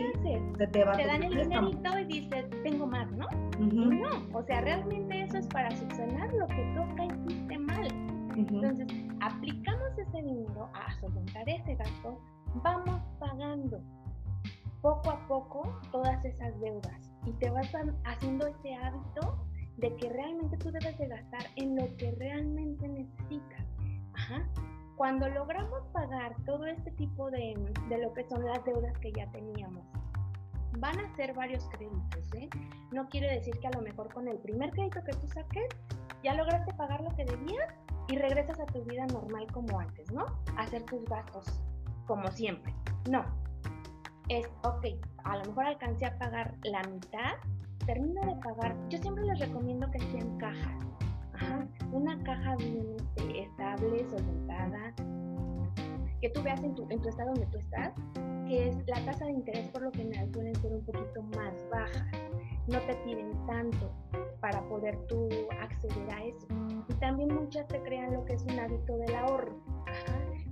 te, 0.58 0.68
te, 0.68 0.86
dan 0.86 1.24
el 1.24 1.36
dinerito 1.36 2.00
y 2.00 2.06
dices, 2.06 2.46
tengo 2.64 2.88
más, 2.88 3.12
¿no? 3.12 3.28
No, 3.60 4.10
o 4.34 4.44
sea, 4.44 4.62
realmente 4.62 5.22
eso 5.22 5.38
es 5.38 5.48
para 5.48 5.70
subsanar 5.72 6.34
lo 6.34 6.48
que 6.48 6.74
toca 6.76 7.06
hiciste 7.06 7.49
mal. 7.49 7.49
Entonces, 8.48 8.88
aplicamos 9.20 9.98
ese 9.98 10.22
dinero 10.22 10.70
a 10.74 10.98
solventar 11.00 11.48
ese 11.50 11.76
gasto, 11.76 12.20
vamos 12.64 13.02
pagando 13.20 13.82
poco 14.82 15.10
a 15.10 15.28
poco 15.28 15.80
todas 15.92 16.24
esas 16.24 16.58
deudas 16.62 17.12
y 17.26 17.32
te 17.34 17.50
vas 17.50 17.70
haciendo 18.06 18.48
ese 18.48 18.76
hábito 18.76 19.46
de 19.78 19.94
que 19.98 20.10
realmente 20.10 20.58
tú 20.58 20.72
debes 20.72 20.98
de 20.98 21.08
gastar 21.08 21.42
en 21.58 21.76
lo 21.76 21.86
que 21.98 22.12
realmente 22.12 22.88
necesitas. 22.88 23.66
Cuando 24.96 25.28
logramos 25.30 25.82
pagar 25.94 26.36
todo 26.46 26.66
este 26.66 26.92
tipo 26.92 27.30
de, 27.32 27.56
de 27.90 27.98
lo 27.98 28.14
que 28.14 28.24
son 28.30 28.46
las 28.46 28.64
deudas 28.64 28.98
que 29.00 29.12
ya 29.12 29.30
teníamos, 29.32 29.84
van 30.78 30.98
a 31.00 31.16
ser 31.16 31.34
varios 31.34 31.68
créditos, 31.70 32.34
¿eh? 32.36 32.50
No 32.92 33.08
quiere 33.10 33.34
decir 33.34 33.58
que 33.60 33.68
a 33.68 33.72
lo 33.72 33.82
mejor 33.82 34.14
con 34.14 34.28
el 34.28 34.38
primer 34.38 34.72
crédito 34.72 35.04
que 35.04 35.14
tú 35.14 35.28
saques, 35.28 35.68
ya 36.24 36.34
lograste 36.36 36.74
pagar 36.74 37.02
lo 37.02 37.16
que 37.16 37.26
debías 37.26 37.74
y 38.10 38.18
regresas 38.18 38.60
a 38.60 38.66
tu 38.66 38.84
vida 38.84 39.06
normal 39.08 39.48
como 39.54 39.80
antes, 39.80 40.12
¿no? 40.12 40.26
hacer 40.58 40.84
tus 40.84 41.06
gastos 41.06 41.46
como 42.08 42.30
siempre. 42.32 42.74
No. 43.10 43.24
Es, 44.30 44.48
ok, 44.64 44.86
a 45.24 45.38
lo 45.38 45.46
mejor 45.46 45.66
alcancé 45.66 46.06
a 46.06 46.18
pagar 46.18 46.56
la 46.64 46.82
mitad 46.84 47.36
termino 47.86 48.22
de 48.22 48.36
pagar, 48.36 48.76
yo 48.90 49.00
siempre 49.00 49.26
les 49.26 49.40
recomiendo 49.40 49.90
que 49.90 50.00
sean 50.00 50.38
cajas. 50.38 50.86
Una 51.92 52.22
caja 52.24 52.56
bien 52.58 52.98
estable, 53.34 54.06
solventada, 54.10 54.94
que 56.22 56.30
tú 56.30 56.44
veas 56.44 56.64
en 56.64 56.76
tu, 56.76 56.86
en 56.92 57.02
tu 57.02 57.10
estado 57.10 57.30
donde 57.30 57.48
tú 57.48 57.58
estás, 57.58 57.94
que 58.48 58.68
es 58.68 58.76
la 58.88 59.04
tasa 59.06 59.26
de 59.26 59.32
interés 59.32 59.68
por 59.70 59.82
lo 59.82 59.92
general 59.92 60.30
suelen 60.32 60.56
ser 60.58 60.72
un 60.72 60.86
poquito 60.86 61.24
más 61.36 61.54
bajas. 61.72 62.06
No 62.68 62.80
te 62.82 62.94
piden 63.06 63.32
tanto 63.48 63.92
para 64.40 64.62
poder 64.70 64.96
tú 65.08 65.28
acceder 65.60 66.12
a 66.12 66.26
eso. 66.26 66.48
También 67.00 67.34
muchas 67.34 67.68
te 67.68 67.82
crean 67.82 68.14
lo 68.14 68.26
que 68.26 68.34
es 68.34 68.44
un 68.44 68.60
hábito 68.60 68.98
del 68.98 69.16
ahorro. 69.16 69.64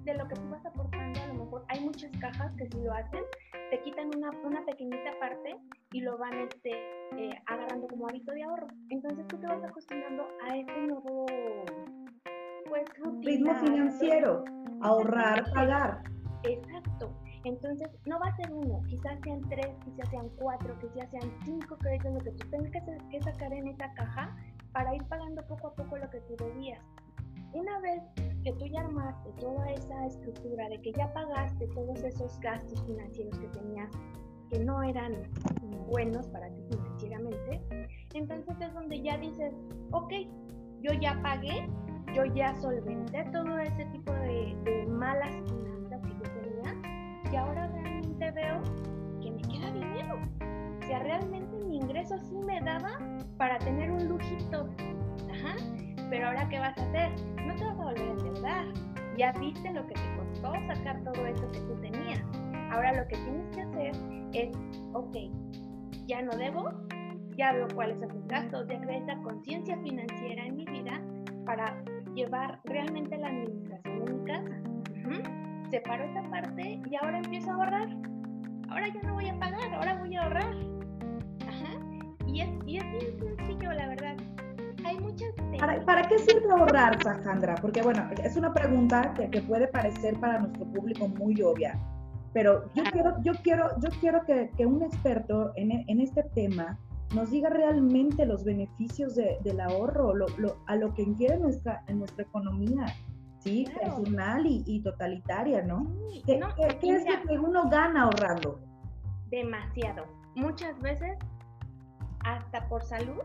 De 0.04 0.14
lo 0.14 0.28
que 0.28 0.36
tú 0.36 0.50
vas 0.50 0.66
aportando, 0.66 1.20
a 1.22 1.28
lo 1.28 1.34
mejor 1.34 1.66
hay 1.68 1.82
muchas 1.82 2.12
cajas 2.22 2.54
que 2.56 2.66
sí 2.68 2.78
lo 2.82 2.94
hacen, 2.94 3.24
te 3.70 3.82
quitan 3.82 4.10
una, 4.16 4.32
una 4.46 4.66
pequeñita 4.66 5.12
parte 5.20 5.58
y 5.92 6.00
lo 6.00 6.18
van 6.18 6.34
este, 6.40 6.72
eh, 7.18 7.38
agarrando 7.48 7.88
como 7.88 8.08
hábito 8.08 8.32
de 8.32 8.44
ahorro. 8.44 8.68
Entonces 8.90 9.28
tú 9.28 9.38
te 9.38 9.48
vas 9.48 9.62
acostumbrando 9.64 10.26
a 10.48 10.56
este 10.56 10.82
nuevo 10.82 11.26
pues, 12.70 12.86
ritmo 13.22 13.54
financiero, 13.56 14.46
ahorrar, 14.82 15.52
pagar. 15.54 16.04
Exacto. 16.44 17.14
Entonces, 17.44 17.90
no 18.06 18.20
va 18.20 18.28
a 18.28 18.36
ser 18.36 18.52
uno, 18.52 18.82
quizás 18.88 19.20
sean 19.24 19.42
tres, 19.50 19.68
quizás 19.86 20.10
sean 20.10 20.30
cuatro, 20.38 20.78
quizás 20.80 21.10
sean 21.12 21.32
cinco 21.46 21.78
créditos 21.78 22.14
lo 22.14 22.20
que 22.20 22.32
tú 22.32 22.50
tengas 22.50 22.72
que, 22.72 22.98
que 23.10 23.22
sacar 23.22 23.54
en 23.54 23.68
esa 23.68 23.94
caja 23.94 24.36
para 24.78 24.94
ir 24.94 25.04
pagando 25.06 25.42
poco 25.48 25.70
a 25.70 25.74
poco 25.74 25.98
lo 25.98 26.08
que 26.12 26.22
tú 26.22 26.36
debías. 26.38 26.80
Una 27.54 27.80
vez 27.80 28.00
que 28.44 28.54
tú 28.54 28.68
ya 28.68 28.82
armaste 28.82 29.32
toda 29.40 29.72
esa 29.72 30.06
estructura 30.06 30.70
de 30.70 30.80
que 30.82 30.92
ya 30.92 31.12
pagaste 31.14 31.66
todos 31.70 32.04
esos 32.04 32.40
gastos 32.42 32.84
financieros 32.86 33.40
que 33.40 33.48
tenías 33.48 33.90
que 34.52 34.60
no 34.60 34.84
eran 34.84 35.14
buenos 35.88 36.28
para 36.28 36.48
ti 36.54 36.62
financieramente, 36.70 37.88
entonces 38.14 38.56
es 38.62 38.72
donde 38.76 39.02
ya 39.02 39.18
dices, 39.18 39.52
ok, 39.92 40.14
yo 40.82 40.94
ya 40.94 41.20
pagué, 41.24 41.68
yo 42.14 42.26
ya 42.26 42.54
solventé 42.62 43.24
todo 43.32 43.58
ese 43.58 43.84
tipo 43.86 44.14
de, 44.14 44.56
de 44.64 44.86
malas 44.86 45.34
finanzas 45.50 46.02
que 46.04 46.14
yo 46.14 46.32
tenía 46.40 47.32
y 47.32 47.36
ahora 47.36 47.66
realmente 47.66 48.32
veo 48.32 48.62
que 49.22 49.32
me 49.32 49.42
queda 49.42 49.72
dinero. 49.72 50.20
Sea, 50.88 51.00
realmente 51.00 51.58
mi 51.66 51.78
ingreso 51.78 52.18
sí 52.18 52.36
me 52.38 52.62
daba 52.62 52.98
para 53.38 53.58
tener 53.60 53.92
un 53.92 54.08
lujito. 54.08 54.70
Ajá. 55.30 55.56
Pero 56.10 56.28
ahora, 56.28 56.48
¿qué 56.48 56.60
vas 56.60 56.78
a 56.78 56.84
hacer? 56.84 57.10
No 57.46 57.54
te 57.56 57.66
vas 57.66 57.80
a 57.80 57.84
volver 57.84 58.08
a 58.08 58.12
endeudar. 58.12 58.66
Ya 59.18 59.32
viste 59.34 59.74
lo 59.74 59.86
que 59.88 59.96
te 59.96 60.16
costó 60.16 60.54
sacar 60.74 61.04
todo 61.04 61.26
eso 61.26 61.46
que 61.52 61.60
tú 61.60 61.76
tenías. 61.82 62.22
Ahora 62.72 62.94
lo 62.94 63.08
que 63.08 63.18
tienes 63.18 63.56
que 63.56 63.62
hacer 63.62 63.92
es, 64.34 64.58
ok, 64.94 65.16
ya 66.06 66.22
no 66.22 66.32
debo, 66.38 66.72
ya 67.38 67.52
veo 67.52 67.68
cuáles 67.76 68.00
son 68.00 68.14
mis 68.14 68.28
gastos, 68.28 68.68
ya 68.68 68.80
creé 68.80 69.00
esa 69.00 69.18
conciencia 69.22 69.78
financiera 69.80 70.46
en 70.46 70.56
mi 70.56 70.66
vida 70.66 71.02
para 71.46 71.84
llevar 72.16 72.62
realmente 72.66 73.18
la 73.18 73.28
administración 73.28 74.06
de 74.06 74.14
mi 74.14 74.26
casa. 74.26 74.62
Separo 75.70 76.06
esa 76.06 76.24
parte 76.30 76.80
y 76.90 76.96
ahora 76.96 77.18
empiezo 77.18 77.52
a 77.52 77.56
ahorrar. 77.56 77.90
Ahora 78.70 78.88
ya 78.88 79.02
no 79.02 79.16
voy 79.16 79.28
a 79.28 79.38
pagar, 79.38 79.74
ahora 79.74 79.98
voy 80.00 80.16
a 80.16 80.24
ahorrar. 80.24 80.77
Y 82.28 82.42
es, 82.42 82.50
y 82.66 82.78
es 82.78 82.92
bien 82.92 83.20
sencillo, 83.20 83.72
la 83.72 83.88
verdad. 83.88 84.18
Hay 84.86 85.00
muchas... 85.00 85.30
¿Para, 85.60 85.84
¿Para, 85.86 86.08
qué 86.08 86.20
sirve 86.20 86.50
ahorrar, 86.52 87.02
Sandra? 87.02 87.56
Porque 87.56 87.82
bueno, 87.82 88.10
es 88.24 88.36
una 88.36 88.54
pregunta 88.54 89.14
que, 89.16 89.30
que 89.30 89.42
puede 89.42 89.68
parecer 89.68 90.20
para 90.20 90.40
nuestro 90.40 90.66
público 90.66 91.08
muy 91.08 91.42
obvia 91.42 91.80
Pero 92.34 92.70
yo 92.76 92.84
quiero, 92.92 93.16
yo 93.24 93.34
quiero, 93.44 93.70
yo 93.82 93.90
quiero 94.00 94.26
que, 94.26 94.52
que 94.56 94.66
un 94.66 94.84
experto 94.84 95.52
en, 95.56 95.72
en, 95.72 96.00
este 96.00 96.24
tema 96.36 96.78
nos 97.16 97.32
diga 97.32 97.50
realmente 97.50 98.26
los 98.26 98.44
beneficios 98.44 99.16
de, 99.16 99.38
del 99.44 99.60
ahorro, 99.60 100.14
lo, 100.14 100.28
lo, 100.38 100.58
a 100.68 100.76
lo 100.76 100.94
que 100.94 101.04
infiere 101.04 101.38
nuestra, 101.38 101.84
en 101.88 102.00
nuestra 102.00 102.24
economía. 102.24 102.86
Sí, 103.40 103.66
personal 103.80 104.46
y, 104.46 104.64
y, 104.66 104.82
totalitaria, 104.82 105.62
¿no? 105.62 105.88
¿Qué, 106.26 106.40
¿qué 106.82 106.90
es 106.90 107.06
lo 107.06 107.28
que 107.28 107.40
uno 107.40 107.70
gana 107.70 108.04
ahorrando? 108.04 108.60
Demasiado. 109.30 110.06
Muchas 110.36 110.78
veces, 110.82 111.18
hasta 112.36 112.68
por 112.68 112.84
salud, 112.84 113.22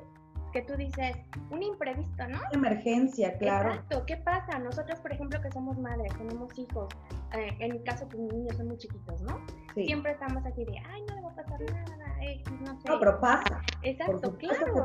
que 0.52 0.62
tú 0.62 0.76
dices, 0.76 1.16
un 1.50 1.62
imprevisto, 1.62 2.28
¿no? 2.28 2.38
Emergencia, 2.52 3.37
claro. 3.38 3.71
Exacto, 3.71 4.04
¿qué 4.06 4.16
pasa? 4.18 4.59
Nosotros, 4.59 5.00
por 5.00 5.12
ejemplo, 5.12 5.40
que 5.40 5.50
somos 5.50 5.78
madres, 5.78 6.12
tenemos 6.16 6.56
hijos, 6.59 6.88
eh, 7.32 7.56
en 7.59 7.73
mi 7.73 7.82
caso, 7.82 8.06
pues 8.09 8.23
mis 8.23 8.32
niños 8.32 8.56
son 8.56 8.68
muy 8.68 8.76
chiquitos, 8.76 9.23
¿no? 9.23 9.40
Siempre 9.75 10.12
estamos 10.12 10.45
así 10.45 10.64
de, 10.64 10.79
ay, 10.91 11.02
no 11.09 11.14
le 11.14 11.23
va 11.23 11.31
a 11.31 11.35
pasar 11.35 11.61
nada, 11.61 12.02
X, 12.23 12.52
no 12.61 12.81
sé. 12.81 12.88
No, 12.88 12.99
pero 12.99 13.21
pasa. 13.21 13.61
Exacto, 13.83 14.37
claro. 14.37 14.85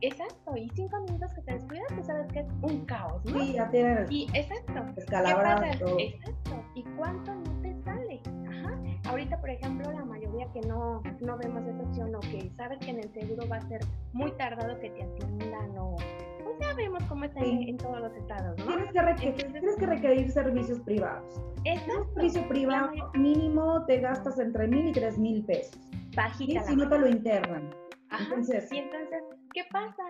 exacto, 0.00 0.56
y 0.56 0.68
cinco 0.74 1.00
minutos 1.02 1.32
que 1.34 1.42
te 1.42 1.54
descuidas, 1.54 1.86
tú 1.88 2.02
sabes 2.04 2.32
que 2.32 2.40
es 2.40 2.46
un 2.62 2.84
caos, 2.84 3.24
¿no? 3.24 3.40
Sí, 3.40 3.52
ya 3.52 3.70
tienes. 3.70 4.10
Y 4.10 4.26
exacto. 4.34 4.74
¿Qué 4.94 5.04
pasa? 5.10 5.70
Exacto. 5.98 6.64
¿Y 6.74 6.82
cuánto 6.96 7.34
no 7.34 7.62
te 7.62 7.74
sale? 7.82 8.20
Ajá. 8.48 8.78
Ahorita, 9.08 9.40
por 9.40 9.50
ejemplo, 9.50 9.90
la 9.90 10.04
mayoría 10.04 10.46
que 10.52 10.60
no, 10.62 11.02
no 11.20 11.38
vemos 11.38 11.66
esa 11.66 11.82
opción 11.82 12.14
o 12.14 12.20
que 12.20 12.50
sabes 12.56 12.78
que 12.80 12.90
en 12.90 12.98
el 12.98 13.12
seguro 13.12 13.48
va 13.48 13.56
a 13.56 13.68
ser 13.68 13.80
muy 14.12 14.30
tardado 14.32 14.78
que 14.80 14.90
te 14.90 15.02
atiendan 15.02 15.78
o 15.78 15.96
ya 16.60 16.74
vemos 16.74 17.02
cómo 17.04 17.24
está 17.24 17.40
en, 17.40 17.76
todos 17.76 18.00
los 18.00 18.12
estados, 18.14 18.58
¿no? 18.58 18.66
Tienes 18.66 18.92
que, 18.92 19.02
requerir, 19.02 19.52
tienes 19.52 19.76
que 19.76 19.86
requerir 19.86 20.30
servicios 20.30 20.80
privados. 20.80 21.40
Exacto. 21.64 22.00
Un 22.00 22.14
servicio 22.14 22.48
privado 22.48 22.90
mínimo 23.14 23.84
te 23.86 24.00
gastas 24.00 24.38
entre 24.38 24.68
mil 24.68 24.88
y 24.88 24.92
tres 24.92 25.18
mil 25.18 25.44
pesos. 25.44 25.78
Bajita. 26.14 26.60
Y 26.60 26.64
si 26.64 26.76
no 26.76 26.88
te 26.88 26.98
lo 26.98 27.08
internan. 27.08 27.70
Ajá. 28.10 28.24
Entonces, 28.24 28.72
y 28.72 28.78
entonces, 28.78 29.22
¿qué 29.52 29.62
pasa? 29.70 30.02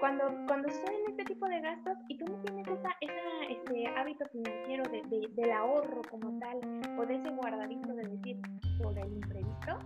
Cuando, 0.00 0.24
cuando 0.46 0.68
estoy 0.68 0.94
en 0.94 1.10
este 1.10 1.24
tipo 1.24 1.46
de 1.46 1.60
gastos 1.60 1.96
y 2.08 2.18
tú 2.18 2.26
no 2.26 2.38
tienes 2.42 2.66
esa, 2.68 2.90
esa, 3.00 3.14
este 3.48 3.86
hábito 3.96 4.26
financiero 4.26 4.84
de, 4.90 5.02
de, 5.08 5.28
del 5.34 5.52
ahorro 5.52 6.02
como 6.10 6.38
tal, 6.38 6.58
o 6.98 7.06
de 7.06 7.14
ese 7.14 7.30
guardadito 7.30 7.94
de 7.94 8.02
decir, 8.02 8.40
por 8.82 8.98
el 8.98 9.12
imprevisto, 9.14 9.78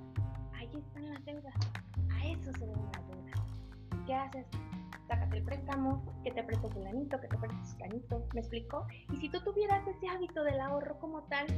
ahí 0.54 0.68
están 0.74 1.10
las 1.10 1.24
deudas. 1.24 1.54
A 2.12 2.26
eso 2.26 2.52
se 2.52 2.66
deben 2.66 2.84
las 2.92 3.08
deudas. 3.08 3.40
¿Qué 4.06 4.14
haces? 4.14 4.46
Sácate 5.10 5.38
el 5.38 5.42
préstamo, 5.42 6.04
que 6.22 6.30
te 6.30 6.44
prestes 6.44 6.76
el 6.76 6.86
anito, 6.86 7.20
que 7.20 7.26
te 7.26 7.36
prestes 7.36 7.74
el 7.78 7.82
anito, 7.82 8.24
¿me 8.32 8.42
explico? 8.42 8.86
Y 9.12 9.16
si 9.16 9.28
tú 9.28 9.40
tuvieras 9.42 9.84
ese 9.88 10.06
hábito 10.06 10.44
del 10.44 10.60
ahorro 10.60 11.00
como 11.00 11.22
tal, 11.24 11.48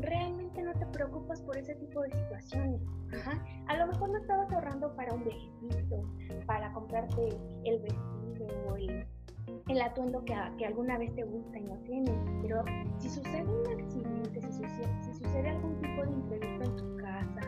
realmente 0.00 0.62
no 0.62 0.72
te 0.72 0.86
preocupas 0.86 1.42
por 1.42 1.58
ese 1.58 1.74
tipo 1.74 2.00
de 2.00 2.10
situaciones. 2.10 2.80
Ajá. 3.12 3.44
A 3.68 3.76
lo 3.76 3.88
mejor 3.88 4.08
no 4.08 4.16
estabas 4.16 4.50
ahorrando 4.50 4.96
para 4.96 5.12
un 5.12 5.24
viejecito, 5.24 6.08
para 6.46 6.72
comprarte 6.72 7.28
el 7.66 7.82
vestido 7.82 8.46
o 8.70 8.76
el, 8.76 9.82
atuendo 9.82 10.24
que, 10.24 10.34
que, 10.56 10.64
alguna 10.64 10.96
vez 10.96 11.14
te 11.14 11.24
gusta 11.24 11.58
y 11.58 11.64
no 11.64 11.76
tienes. 11.80 12.16
Pero 12.40 12.64
si 12.96 13.10
sucede 13.10 13.44
un 13.44 13.78
accidente, 13.78 14.40
si 14.40 14.52
sucede, 14.52 15.02
si 15.02 15.12
sucede 15.12 15.50
algún 15.50 15.78
tipo 15.82 16.02
de 16.02 16.12
imprevisto 16.12 16.64
en 16.64 16.76
tu 16.76 16.96
casa, 16.96 17.40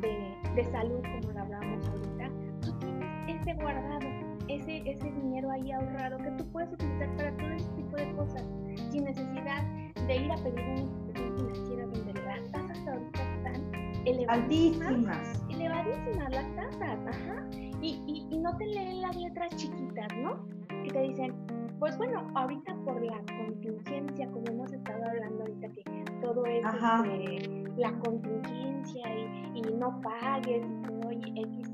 de, 0.00 0.52
de 0.56 0.64
salud, 0.72 1.02
como 1.02 1.32
lo 1.34 1.40
hablábamos 1.40 1.88
ahorita, 1.88 2.30
tú 2.62 2.72
tienes 2.80 3.40
ese 3.42 3.54
guardado, 3.54 4.37
ese, 4.48 4.82
ese 4.90 5.10
dinero 5.12 5.50
ahí 5.50 5.70
ahorrado 5.72 6.18
que 6.18 6.30
tú 6.32 6.50
puedes 6.50 6.72
utilizar 6.72 7.14
para 7.16 7.36
todo 7.36 7.50
ese 7.50 7.70
tipo 7.72 7.96
de 7.96 8.12
cosas, 8.16 8.44
sin 8.90 9.04
necesidad 9.04 9.62
de 10.06 10.16
ir 10.16 10.32
a 10.32 10.36
pedir 10.36 10.60
una 10.60 10.80
institución 10.80 11.36
financiera 11.36 11.86
donde 11.86 12.14
las 12.14 12.50
tasas 12.52 12.88
ahorita 12.88 13.22
están 13.36 13.88
elevadísimas. 14.06 15.44
Elevadísimas 15.50 16.30
las 16.30 16.56
tasas, 16.56 16.98
ajá. 17.06 17.46
Y, 17.80 18.02
y, 18.06 18.26
y, 18.30 18.38
no 18.38 18.56
te 18.56 18.66
leen 18.66 19.02
las 19.02 19.16
letras 19.16 19.54
chiquitas, 19.56 20.08
¿no? 20.16 20.44
Que 20.82 20.90
te 20.90 21.00
dicen, 21.02 21.34
pues 21.78 21.96
bueno, 21.96 22.28
ahorita 22.34 22.74
por 22.84 23.00
la 23.02 23.20
contingencia, 23.38 24.28
como 24.30 24.46
hemos 24.48 24.72
estado 24.72 25.04
hablando 25.04 25.42
ahorita, 25.42 25.68
que 25.68 25.84
todo 26.20 26.44
es 26.46 26.64
este, 26.64 27.64
la 27.76 27.92
contingencia 28.00 29.14
y, 29.14 29.58
y, 29.58 29.62
no 29.74 30.00
pagues 30.00 30.66
y 30.66 30.82
te 30.82 30.92
doy 31.06 31.20
X, 31.36 31.70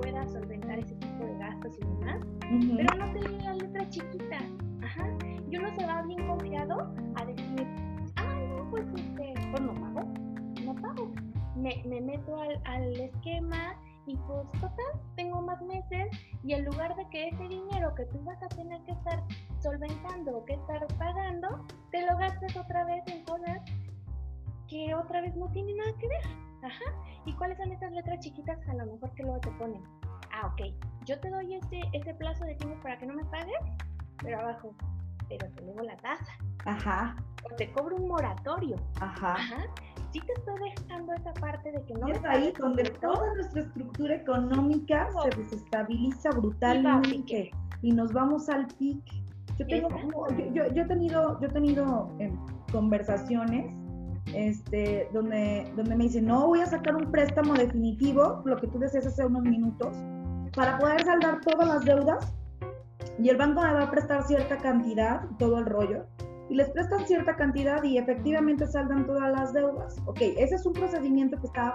tú 0.00 0.10
puedas 0.10 0.32
solventar 0.32 0.78
ese 0.78 0.94
tipo 0.94 1.24
de 1.24 1.38
gastos 1.38 1.78
y 1.78 1.84
demás, 1.84 2.20
pero 2.76 2.98
no 2.98 3.12
te 3.12 3.28
leen 3.28 3.44
las 3.44 3.56
letras 3.58 3.90
chiquitas, 3.90 4.44
ajá. 4.82 5.08
Y 5.50 5.56
uno 5.56 5.68
se 5.76 5.86
va 5.86 6.02
bien 6.02 6.26
confiado 6.26 6.92
a 7.16 7.24
decir, 7.24 7.66
ah, 8.16 8.34
no, 8.56 8.70
pues 8.70 8.86
este, 8.96 9.34
pues 9.50 9.62
no 9.62 9.74
pago, 9.74 10.08
no 10.64 10.74
pago. 10.76 11.12
Me, 11.56 11.82
me 11.86 12.00
meto 12.00 12.40
al, 12.40 12.60
al 12.64 12.98
esquema 12.98 13.76
y 14.06 14.16
pues 14.16 14.50
total, 14.52 15.00
tengo 15.16 15.42
más 15.42 15.60
meses 15.62 16.08
y 16.42 16.54
en 16.54 16.64
lugar 16.64 16.94
de 16.96 17.06
que 17.10 17.28
ese 17.28 17.48
dinero 17.48 17.94
que 17.94 18.04
tú 18.06 18.18
vas 18.24 18.42
a 18.42 18.48
tener 18.48 18.82
que 18.84 18.92
estar 18.92 19.22
solventando 19.62 20.38
o 20.38 20.44
que 20.44 20.54
estar 20.54 20.86
pagando, 20.98 21.66
te 21.90 22.06
lo 22.06 22.16
gastes 22.16 22.56
otra 22.56 22.84
vez 22.84 23.02
en 23.08 23.24
cosas 23.24 23.60
que 24.68 24.94
otra 24.94 25.20
vez 25.20 25.36
no 25.36 25.48
tienen 25.48 25.76
nada 25.76 25.92
que 25.98 26.08
ver. 26.08 26.49
Ajá. 26.62 26.84
¿Y 27.24 27.32
cuáles 27.34 27.58
son 27.58 27.72
esas 27.72 27.92
letras 27.92 28.20
chiquitas 28.20 28.58
a 28.68 28.74
lo 28.74 28.86
mejor 28.92 29.10
que 29.14 29.22
luego 29.22 29.40
te 29.40 29.50
ponen? 29.52 29.82
Ah, 30.32 30.46
ok, 30.46 30.72
yo 31.06 31.18
te 31.20 31.30
doy 31.30 31.54
ese, 31.54 31.80
ese 31.92 32.14
plazo 32.14 32.44
de 32.44 32.54
tiempo 32.54 32.80
para 32.82 32.98
que 32.98 33.06
no 33.06 33.14
me 33.14 33.24
pagues, 33.24 33.58
pero 34.22 34.40
abajo, 34.40 34.74
pero 35.28 35.48
te 35.52 35.64
debo 35.64 35.82
la 35.82 35.96
tasa. 35.96 36.32
Ajá. 36.66 37.16
O 37.44 37.54
te 37.56 37.70
cobro 37.72 37.96
un 37.96 38.08
moratorio. 38.08 38.76
Ajá. 39.00 39.34
Ajá. 39.34 39.64
Sí 40.12 40.20
te 40.20 40.32
estoy 40.32 40.72
dejando 40.76 41.12
esa 41.14 41.32
parte 41.34 41.70
de 41.70 41.84
que 41.84 41.94
no... 41.94 42.08
Y 42.08 42.12
es 42.12 42.24
ahí 42.24 42.52
donde 42.58 42.84
toda 42.84 43.32
nuestra 43.34 43.62
estructura 43.62 44.16
económica 44.16 45.08
se 45.22 45.40
desestabiliza 45.40 46.30
brutalmente 46.30 47.52
y 47.82 47.92
nos 47.92 48.12
vamos 48.12 48.48
al 48.48 48.66
pic. 48.78 49.02
Yo, 49.56 49.66
tengo, 49.66 49.88
yo, 50.30 50.52
yo, 50.52 50.72
yo, 50.72 50.82
he 50.82 50.86
tenido, 50.86 51.40
yo 51.40 51.46
he 51.46 51.52
tenido 51.52 52.10
eh, 52.18 52.32
conversaciones 52.72 53.79
este, 54.34 55.08
donde, 55.12 55.70
donde 55.76 55.96
me 55.96 56.04
dicen, 56.04 56.26
no, 56.26 56.46
voy 56.46 56.60
a 56.60 56.66
sacar 56.66 56.96
un 56.96 57.10
préstamo 57.10 57.54
definitivo, 57.54 58.42
lo 58.44 58.56
que 58.56 58.66
tú 58.66 58.78
decías 58.78 59.06
hace 59.06 59.24
unos 59.24 59.42
minutos, 59.42 59.96
para 60.54 60.78
poder 60.78 61.02
saldar 61.04 61.40
todas 61.40 61.68
las 61.68 61.84
deudas 61.84 62.34
y 63.18 63.28
el 63.28 63.36
banco 63.36 63.62
me 63.62 63.72
va 63.72 63.82
a 63.82 63.90
prestar 63.90 64.26
cierta 64.26 64.56
cantidad, 64.58 65.22
todo 65.38 65.58
el 65.58 65.66
rollo, 65.66 66.06
y 66.48 66.56
les 66.56 66.68
prestan 66.70 67.06
cierta 67.06 67.36
cantidad 67.36 67.82
y 67.84 67.98
efectivamente 67.98 68.66
saldan 68.66 69.06
todas 69.06 69.30
las 69.30 69.52
deudas. 69.52 69.96
Ok, 70.06 70.20
ese 70.20 70.56
es 70.56 70.66
un 70.66 70.72
procedimiento 70.72 71.38
que 71.40 71.46
está 71.46 71.72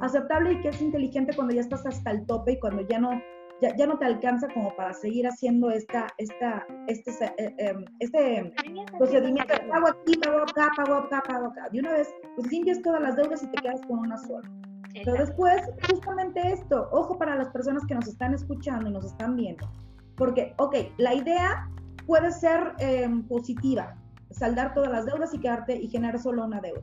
aceptable 0.00 0.52
y 0.52 0.60
que 0.60 0.68
es 0.68 0.82
inteligente 0.82 1.34
cuando 1.34 1.54
ya 1.54 1.62
estás 1.62 1.86
hasta 1.86 2.10
el 2.10 2.26
tope 2.26 2.52
y 2.52 2.60
cuando 2.60 2.82
ya 2.82 2.98
no, 2.98 3.10
ya, 3.60 3.76
ya 3.76 3.86
no 3.86 3.98
te 3.98 4.04
alcanza 4.04 4.48
como 4.54 4.74
para 4.76 4.92
seguir 4.92 5.26
haciendo 5.26 5.70
esta, 5.70 6.06
esta, 6.18 6.66
este, 6.86 7.10
eh, 7.38 7.54
eh, 7.58 7.74
este 8.00 8.52
procedimiento. 8.96 9.54
Pago 9.68 9.88
aquí, 9.88 10.16
pago 10.18 10.38
acá, 10.42 10.70
pago 10.76 10.94
acá, 10.94 11.22
pago 11.26 11.46
acá. 11.46 11.68
De 11.70 11.80
una 11.80 11.92
vez, 11.92 12.08
pues 12.36 12.50
limpias 12.50 12.80
todas 12.82 13.00
las 13.00 13.16
deudas 13.16 13.42
y 13.42 13.46
te 13.48 13.62
quedas 13.62 13.80
con 13.86 13.98
una 14.00 14.16
sola. 14.18 14.48
Pero 14.92 15.12
después, 15.12 15.62
justamente 15.90 16.40
esto, 16.52 16.88
ojo 16.92 17.18
para 17.18 17.36
las 17.36 17.48
personas 17.50 17.84
que 17.86 17.94
nos 17.94 18.08
están 18.08 18.34
escuchando 18.34 18.88
y 18.88 18.92
nos 18.92 19.04
están 19.04 19.36
viendo 19.36 19.68
porque, 20.18 20.52
ok, 20.58 20.74
la 20.98 21.14
idea 21.14 21.70
puede 22.06 22.32
ser 22.32 22.74
eh, 22.80 23.08
positiva, 23.28 23.96
saldar 24.30 24.74
todas 24.74 24.90
las 24.90 25.06
deudas 25.06 25.32
y 25.32 25.38
quedarte 25.38 25.76
y 25.76 25.88
generar 25.88 26.18
solo 26.18 26.44
una 26.44 26.60
deuda. 26.60 26.82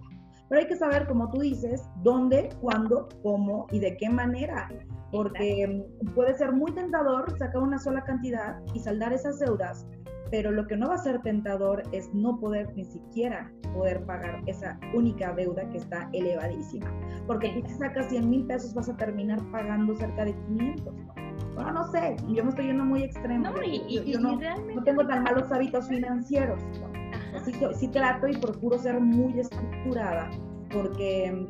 Pero 0.50 0.62
hay 0.62 0.68
que 0.68 0.76
saber, 0.76 1.08
como 1.08 1.30
tú 1.32 1.40
dices, 1.40 1.84
dónde, 2.04 2.50
cuándo, 2.62 3.10
cómo 3.24 3.68
y 3.72 3.80
de 3.80 3.98
qué 3.98 4.10
manera. 4.10 4.70
Porque 5.12 5.86
puede 6.14 6.34
ser 6.36 6.52
muy 6.52 6.72
tentador 6.74 7.38
sacar 7.38 7.62
una 7.62 7.80
sola 7.80 8.04
cantidad 8.04 8.60
y 8.74 8.80
saldar 8.80 9.14
esas 9.14 9.40
deudas, 9.40 9.88
pero 10.32 10.52
lo 10.52 10.68
que 10.68 10.76
no 10.76 10.90
va 10.90 10.96
a 10.96 11.00
ser 11.00 11.22
tentador 11.22 11.84
es 11.92 12.14
no 12.14 12.40
poder 12.40 12.76
ni 12.76 12.84
siquiera 12.84 13.52
poder 13.74 14.04
pagar 14.06 14.42
esa 14.48 14.80
única 14.94 15.34
deuda 15.34 15.68
que 15.70 15.78
está 15.78 16.10
elevadísima. 16.14 16.92
Porque 17.28 17.64
si 17.66 17.74
sacas 17.76 18.10
100 18.10 18.30
mil 18.30 18.46
pesos 18.46 18.74
vas 18.74 18.90
a 18.90 18.98
terminar 18.98 19.40
pagando 19.52 19.96
cerca 19.96 20.26
de 20.26 20.34
500. 20.34 20.94
¿no? 20.94 21.14
bueno, 21.56 21.72
no 21.72 21.92
sé, 21.92 22.16
yo 22.28 22.44
me 22.44 22.50
estoy 22.50 22.68
yendo 22.68 22.84
muy 22.84 23.04
extremo. 23.04 23.50
No, 23.50 23.64
y, 23.64 24.12
yo, 24.12 24.20
no, 24.20 24.38
no, 24.38 24.84
tengo 24.84 25.08
tan 25.08 25.24
malos 25.24 25.52
hábitos 25.52 25.88
financieros. 25.88 26.60
Así 26.64 27.25
que 27.44 27.74
sí 27.76 27.88
trato 27.88 28.28
y 28.28 28.38
procuro 28.38 28.78
ser 28.78 29.00
muy 29.00 29.40
estructurada 29.40 30.30
porque 30.72 31.48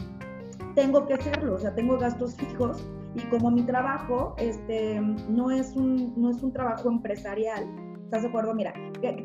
tengo 0.75 1.05
que 1.05 1.17
serlo, 1.17 1.55
o 1.55 1.57
sea, 1.57 1.73
tengo 1.73 1.97
gastos 1.97 2.35
fijos 2.35 2.87
y 3.15 3.21
como 3.29 3.49
mi 3.49 3.63
trabajo 3.63 4.35
este, 4.37 4.99
no, 5.29 5.49
es 5.49 5.75
un, 5.75 6.13
no 6.17 6.29
es 6.29 6.43
un 6.43 6.51
trabajo 6.51 6.89
empresarial, 6.89 7.65
¿estás 8.03 8.23
de 8.23 8.29
acuerdo? 8.29 8.53
Mira, 8.53 8.73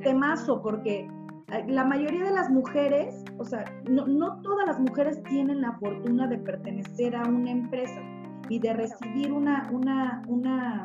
temazo 0.03 0.62
porque 0.62 1.09
eh, 1.53 1.64
la 1.66 1.85
mayoría 1.85 2.25
de 2.25 2.31
las 2.31 2.51
mujeres, 2.51 3.25
o 3.38 3.44
sea, 3.44 3.64
no, 3.88 4.07
no 4.07 4.40
todas 4.42 4.66
las 4.66 4.79
mujeres 4.79 5.23
tienen 5.25 5.61
la 5.61 5.73
fortuna 5.79 6.29
de 6.29 6.38
pertenecer 6.38 7.16
a 7.16 7.25
una 7.25 7.51
empresa 7.51 8.01
y 8.49 8.59
de 8.61 8.73
recibir 8.73 9.33
una, 9.33 9.68
una, 9.73 10.23
una, 10.29 10.83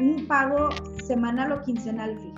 un 0.00 0.26
pago 0.26 0.68
semanal 1.04 1.52
o 1.52 1.62
quincenal 1.62 2.18
fijo. 2.18 2.35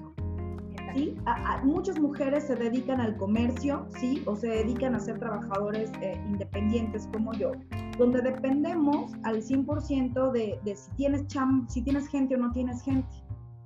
¿Sí? 0.94 1.16
muchas 1.64 1.98
mujeres 1.98 2.44
se 2.44 2.56
dedican 2.56 3.00
al 3.00 3.16
comercio, 3.16 3.86
¿sí? 3.98 4.22
O 4.26 4.36
se 4.36 4.48
dedican 4.48 4.94
a 4.94 5.00
ser 5.00 5.18
trabajadores 5.18 5.90
eh, 6.00 6.20
independientes 6.26 7.08
como 7.12 7.32
yo, 7.34 7.52
donde 7.98 8.22
dependemos 8.22 9.12
al 9.24 9.42
100% 9.42 10.32
de, 10.32 10.58
de 10.64 10.76
si, 10.76 10.90
tienes 10.96 11.26
cham, 11.26 11.66
si 11.68 11.82
tienes 11.82 12.08
gente 12.08 12.34
o 12.34 12.38
no 12.38 12.52
tienes 12.52 12.82
gente. 12.82 13.08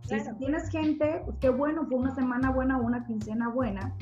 Si 0.02 0.34
tienes 0.38 0.68
gente, 0.68 1.22
pues 1.24 1.36
qué 1.40 1.48
bueno, 1.48 1.86
fue 1.86 1.98
una 1.98 2.14
semana 2.14 2.50
buena 2.50 2.76
o 2.78 2.82
una 2.82 3.04
quincena 3.06 3.48
buena, 3.48 3.94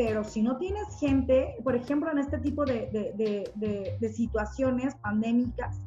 pero 0.00 0.24
si 0.24 0.42
no 0.42 0.56
tienes 0.56 0.98
gente, 0.98 1.56
por 1.62 1.76
ejemplo, 1.76 2.10
en 2.10 2.18
este 2.18 2.38
tipo 2.38 2.64
de, 2.64 2.88
de, 3.16 3.98
de, 4.00 4.08
situaciones 4.08 4.94
pandémicas, 4.94 5.78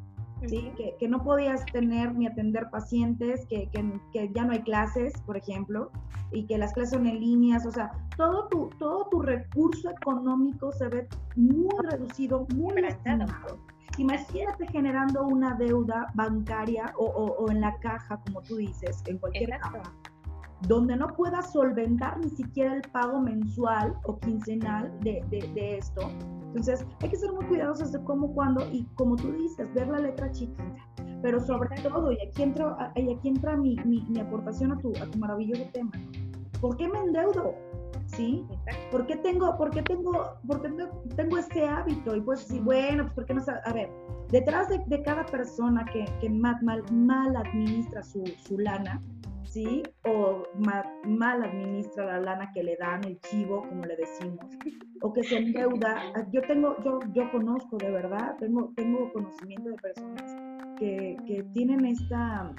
¿sí? 0.48 0.72
Que, 0.76 0.96
que, 0.98 1.08
no 1.08 1.22
podías 1.22 1.64
tener 1.66 2.14
ni 2.14 2.26
atender 2.26 2.68
pacientes, 2.70 3.46
que, 3.46 3.68
que, 3.70 4.30
ya 4.32 4.44
no 4.44 4.52
hay 4.52 4.62
clases, 4.62 5.12
por 5.22 5.36
ejemplo, 5.36 5.90
y 6.32 6.46
que 6.46 6.58
las 6.58 6.72
clases 6.72 6.92
son 6.92 7.06
en 7.06 7.20
líneas, 7.20 7.66
o 7.66 7.70
sea, 7.70 7.92
todo 8.16 8.48
tu, 8.48 8.70
todo 8.78 9.08
tu 9.10 9.22
recurso 9.22 9.90
económico 9.90 10.72
se 10.72 10.88
ve 10.88 11.08
muy 11.36 11.74
reducido, 11.90 12.46
muy 12.54 12.80
lastimado. 12.80 13.58
Imagínate 13.98 14.66
generando 14.68 15.24
una 15.24 15.54
deuda 15.54 16.10
bancaria 16.14 16.92
o, 16.96 17.04
o, 17.04 17.50
en 17.50 17.60
la 17.60 17.78
caja, 17.78 18.20
como 18.26 18.42
tú 18.42 18.56
dices, 18.56 19.02
en 19.06 19.18
cualquier 19.18 19.50
caja, 19.50 19.82
donde 20.62 20.96
no 20.96 21.08
puedas 21.08 21.52
solventar 21.52 22.18
ni 22.18 22.30
siquiera 22.30 22.74
el 22.74 22.82
pago 22.92 23.20
mensual 23.20 23.94
o 24.04 24.18
quincenal 24.18 24.92
de, 25.00 25.24
de, 25.30 25.50
de, 25.54 25.78
esto. 25.78 26.02
Entonces, 26.46 26.86
hay 27.00 27.08
que 27.08 27.16
ser 27.16 27.32
muy 27.32 27.44
cuidadosos 27.46 27.92
de 27.92 28.02
cómo, 28.04 28.32
cuándo 28.32 28.66
y 28.72 28.84
como 28.94 29.16
tú 29.16 29.32
dices, 29.32 29.72
ver 29.74 29.88
la 29.88 29.98
letra 29.98 30.30
chiquita. 30.30 30.64
Pero 31.22 31.40
sobre 31.40 31.74
todo, 31.82 32.12
y 32.12 32.18
aquí 32.20 32.42
entra, 32.42 32.92
y 32.96 33.12
aquí 33.12 33.28
entra 33.28 33.56
mi, 33.56 33.76
mi, 33.84 34.02
mi 34.08 34.20
aportación 34.20 34.72
a 34.72 34.78
tu, 34.78 34.90
a 34.90 35.06
tu 35.10 35.18
maravilloso 35.18 35.64
tema, 35.72 35.92
¿por 36.60 36.76
qué 36.76 36.88
me 36.88 36.98
endeudo? 36.98 37.54
¿Sí? 38.06 38.44
¿Por 38.90 39.06
qué 39.06 39.16
tengo, 39.16 39.56
por 39.56 39.70
qué 39.70 39.82
tengo, 39.82 40.36
por 40.46 40.62
qué 40.62 40.70
tengo 41.16 41.38
ese 41.38 41.66
hábito? 41.66 42.16
Y 42.16 42.20
pues 42.20 42.40
sí, 42.40 42.60
bueno, 42.60 43.04
pues 43.04 43.14
porque 43.14 43.34
no 43.34 43.42
A 43.64 43.72
ver, 43.72 43.90
detrás 44.30 44.68
de, 44.68 44.80
de 44.86 45.02
cada 45.02 45.24
persona 45.26 45.84
que, 45.92 46.04
que 46.20 46.30
mal, 46.30 46.56
mal, 46.62 47.36
administra 47.36 48.02
su, 48.02 48.24
su, 48.46 48.58
lana, 48.58 49.02
¿sí? 49.44 49.82
O 50.04 50.42
mal, 50.58 50.84
mal, 51.04 51.42
administra 51.42 52.06
la 52.06 52.20
lana 52.20 52.50
que 52.52 52.62
le 52.62 52.76
dan, 52.76 53.04
el 53.04 53.20
chivo, 53.20 53.62
como 53.68 53.84
le 53.84 53.96
decimos, 53.96 54.46
o 55.02 55.12
que 55.12 55.22
se 55.24 55.38
endeuda. 55.38 56.02
Yo 56.32 56.40
tengo, 56.42 56.76
yo, 56.84 56.98
yo 57.12 57.30
conozco 57.30 57.76
de 57.76 57.90
verdad, 57.90 58.36
tengo, 58.38 58.72
tengo 58.76 59.12
conocimiento 59.12 59.70
de 59.70 59.76
personas 59.76 60.36
que, 60.78 61.16
que 61.26 61.42
tienen 61.52 61.84
esta 61.84 62.52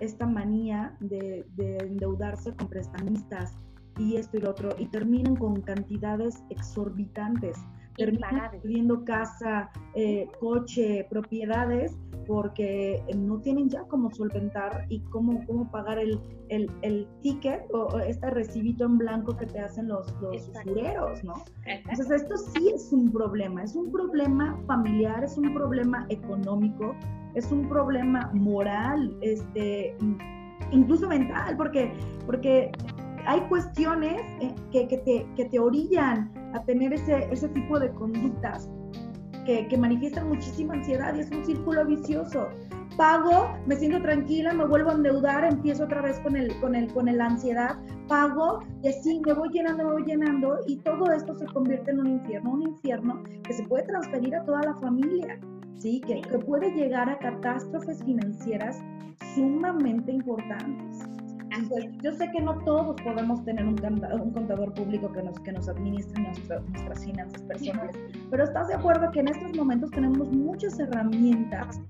esta 0.00 0.26
manía 0.26 0.96
de, 1.00 1.46
de 1.56 1.76
endeudarse 1.78 2.54
con 2.54 2.68
prestamistas, 2.68 3.56
y 3.98 4.16
esto 4.16 4.36
y 4.38 4.40
lo 4.40 4.50
otro, 4.50 4.70
y 4.78 4.86
terminan 4.86 5.36
con 5.36 5.60
cantidades 5.62 6.42
exorbitantes. 6.50 7.58
Terminan 7.96 8.52
pidiendo 8.62 9.04
casa, 9.04 9.70
eh, 9.96 10.28
coche, 10.38 11.04
propiedades, 11.10 11.98
porque 12.28 13.02
no 13.16 13.40
tienen 13.40 13.70
ya 13.70 13.82
cómo 13.88 14.10
solventar 14.12 14.84
y 14.88 15.00
cómo, 15.10 15.44
cómo 15.46 15.68
pagar 15.70 15.98
el, 15.98 16.20
el, 16.50 16.70
el 16.82 17.08
ticket 17.22 17.62
o 17.72 17.98
este 17.98 18.30
recibito 18.30 18.84
en 18.84 18.98
blanco 18.98 19.34
que 19.36 19.46
te 19.46 19.58
hacen 19.58 19.88
los, 19.88 20.14
los 20.20 20.48
usureros, 20.48 21.24
¿no? 21.24 21.34
Entonces 21.64 22.22
esto 22.22 22.36
sí 22.36 22.70
es 22.72 22.92
un 22.92 23.10
problema, 23.10 23.64
es 23.64 23.74
un 23.74 23.90
problema 23.90 24.56
familiar, 24.66 25.24
es 25.24 25.36
un 25.38 25.52
problema 25.54 26.06
económico, 26.10 26.94
es 27.34 27.50
un 27.50 27.66
problema 27.68 28.30
moral, 28.34 29.16
este, 29.22 29.96
incluso 30.70 31.08
mental, 31.08 31.56
porque, 31.56 31.92
porque 32.26 32.70
hay 33.28 33.40
cuestiones 33.42 34.22
eh, 34.40 34.54
que, 34.72 34.86
te, 34.86 35.26
que, 35.36 35.44
te, 35.44 35.58
orillan 35.58 36.32
a 36.54 36.62
tener 36.64 36.94
ese, 36.94 37.28
ese 37.30 37.46
tipo 37.50 37.78
de 37.78 37.90
conductas 37.90 38.70
que, 39.44 39.68
que, 39.68 39.76
manifiestan 39.76 40.30
muchísima 40.30 40.72
ansiedad 40.72 41.14
y 41.14 41.20
es 41.20 41.30
un 41.30 41.44
círculo 41.44 41.84
vicioso. 41.84 42.48
Pago, 42.96 43.50
me 43.66 43.76
siento 43.76 44.00
tranquila, 44.00 44.54
me 44.54 44.64
vuelvo 44.64 44.90
a 44.90 44.94
endeudar, 44.94 45.44
empiezo 45.44 45.84
otra 45.84 46.00
vez 46.00 46.18
con 46.20 46.36
el, 46.36 46.58
con 46.60 46.74
el, 46.74 46.90
con 46.90 47.06
el 47.06 47.20
ansiedad, 47.20 47.76
pago 48.08 48.60
y 48.82 48.88
así 48.88 49.20
me 49.24 49.34
voy 49.34 49.50
llenando, 49.50 49.84
me 49.84 49.92
voy 49.92 50.04
llenando 50.04 50.60
y 50.66 50.78
todo 50.78 51.12
esto 51.12 51.34
se 51.34 51.44
convierte 51.46 51.90
en 51.90 52.00
un 52.00 52.06
infierno, 52.06 52.52
un 52.52 52.62
infierno 52.62 53.22
que 53.44 53.52
se 53.52 53.62
puede 53.64 53.84
transferir 53.84 54.34
a 54.36 54.44
toda 54.44 54.62
la 54.62 54.74
familia, 54.76 55.38
¿sí? 55.76 56.00
que, 56.00 56.22
que 56.22 56.38
puede 56.38 56.72
llegar 56.72 57.10
a 57.10 57.18
catástrofes 57.18 58.02
financieras 58.02 58.80
sumamente 59.34 60.12
importantes 60.12 60.97
yo 62.02 62.12
sé 62.12 62.30
que 62.30 62.40
no 62.40 62.58
todos 62.64 62.96
podemos 63.02 63.44
tener 63.44 63.64
un, 63.64 63.76
un 64.22 64.30
contador 64.32 64.72
público 64.74 65.12
que 65.12 65.22
nos, 65.22 65.38
que 65.40 65.52
nos 65.52 65.68
administre 65.68 66.22
nuestras 66.22 67.04
finanzas 67.04 67.42
personales, 67.42 67.96
pero 68.30 68.44
estás 68.44 68.68
de 68.68 68.74
acuerdo 68.74 69.10
que 69.10 69.20
en 69.20 69.28
estos 69.28 69.56
momentos 69.56 69.90
tenemos 69.90 70.28
muchas 70.30 70.78
herramientas 70.78 71.80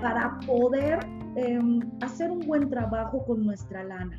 para 0.00 0.38
poder 0.46 1.00
em, 1.36 1.80
hacer 2.02 2.30
un 2.30 2.40
buen 2.40 2.70
trabajo 2.70 3.24
con 3.26 3.44
nuestra 3.44 3.84
lana, 3.84 4.18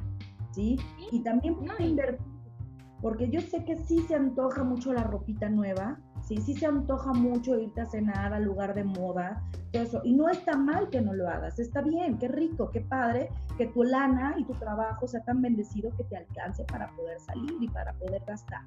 ¿sí? 0.52 0.78
Y 1.12 1.22
también 1.24 1.56
invertir, 1.80 2.26
porque 3.02 3.30
yo 3.30 3.40
sé 3.42 3.64
que 3.64 3.78
sí 3.78 4.00
se 4.08 4.16
antoja 4.16 4.64
mucho 4.64 4.94
la 4.94 5.04
ropita 5.04 5.50
nueva, 5.50 5.98
¿sí? 6.30 6.38
Sí 6.38 6.54
se 6.54 6.68
antoja 6.68 7.12
mucho 7.12 7.60
irte 7.60 7.82
a 7.82 7.86
cenar 7.86 8.34
al 8.34 8.44
lugar 8.44 8.76
de 8.76 8.84
moda, 8.84 9.44
todo 9.72 9.84
eso. 9.84 10.02
Y 10.04 10.13
no 10.13 10.30
está 10.30 10.56
mal 10.56 10.89
que 10.89 11.02
no 11.02 11.13
lo 11.13 11.28
hagas, 11.28 11.60
está 11.60 11.82
bien, 11.82 12.18
qué 12.20 12.28
rico, 12.28 12.70
qué 12.70 12.82
padre 12.82 13.30
que 13.58 13.65
tu 13.65 13.84
lana 13.84 14.36
y 14.38 14.46
tu 14.46 14.54
trabajo 14.54 15.08
sea 15.08 15.24
tan 15.24 15.42
bendecido 15.42 15.92
que 15.98 16.04
te 16.06 16.18
alcance 16.18 16.63
para 16.65 16.89
poder 16.96 17.20
salir 17.20 17.56
y 17.60 17.68
para 17.68 17.94
poder 17.94 18.24
gastar. 18.26 18.62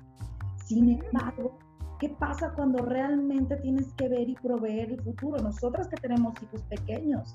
Sin 0.57 0.90
embargo, 0.90 1.57
¿qué 2.02 2.08
pasa 2.08 2.52
cuando 2.56 2.84
realmente 2.84 3.54
tienes 3.58 3.94
que 3.94 4.08
ver 4.08 4.28
y 4.28 4.34
proveer 4.34 4.90
el 4.90 5.00
futuro? 5.02 5.40
Nosotras 5.40 5.86
que 5.86 5.94
tenemos 5.98 6.34
hijos 6.42 6.60
pequeños, 6.62 7.32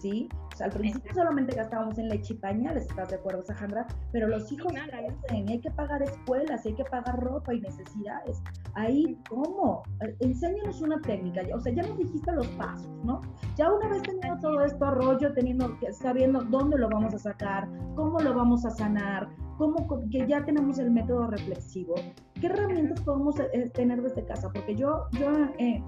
¿sí? 0.00 0.28
O 0.52 0.56
sea, 0.56 0.66
al 0.66 0.72
principio 0.72 1.14
solamente 1.14 1.54
gastábamos 1.54 1.96
en 1.98 2.08
leche 2.08 2.34
y 2.34 2.36
pañales, 2.38 2.86
¿estás 2.86 3.10
de 3.10 3.14
acuerdo, 3.14 3.44
Sandra? 3.44 3.86
Pero 4.10 4.26
los 4.26 4.50
hijos 4.50 4.72
crecen, 4.72 5.48
hay 5.48 5.60
que 5.60 5.70
pagar 5.70 6.02
escuelas, 6.02 6.66
hay 6.66 6.74
que 6.74 6.82
pagar 6.86 7.20
ropa 7.20 7.54
y 7.54 7.60
necesidades. 7.60 8.42
Ahí, 8.74 9.16
¿cómo? 9.30 9.84
Enséñanos 10.18 10.82
una 10.82 11.00
técnica, 11.00 11.42
o 11.54 11.60
sea, 11.60 11.72
ya 11.72 11.82
nos 11.84 11.96
dijiste 11.96 12.32
los 12.32 12.48
pasos, 12.48 12.90
¿no? 13.04 13.20
Ya 13.54 13.72
una 13.72 13.88
vez 13.88 14.02
teniendo 14.02 14.40
todo 14.40 14.64
esto 14.64 14.90
rollo, 14.90 15.32
teniendo, 15.32 15.78
sabiendo 15.92 16.40
dónde 16.40 16.76
lo 16.76 16.88
vamos 16.88 17.14
a 17.14 17.18
sacar, 17.20 17.68
cómo 17.94 18.18
lo 18.18 18.34
vamos 18.34 18.66
a 18.66 18.70
sanar, 18.70 19.28
cómo 19.58 19.86
que 20.10 20.26
ya 20.26 20.44
tenemos 20.44 20.78
el 20.78 20.90
método 20.90 21.26
reflexivo, 21.26 21.96
¿qué 22.40 22.46
herramientas 22.46 23.00
podemos 23.02 23.38
eh, 23.40 23.48
eh, 23.52 23.68
tener 23.70 24.00
desde 24.00 24.24
casa? 24.24 24.50
Porque 24.52 24.76
yo, 24.76 25.06
yo 25.18 25.32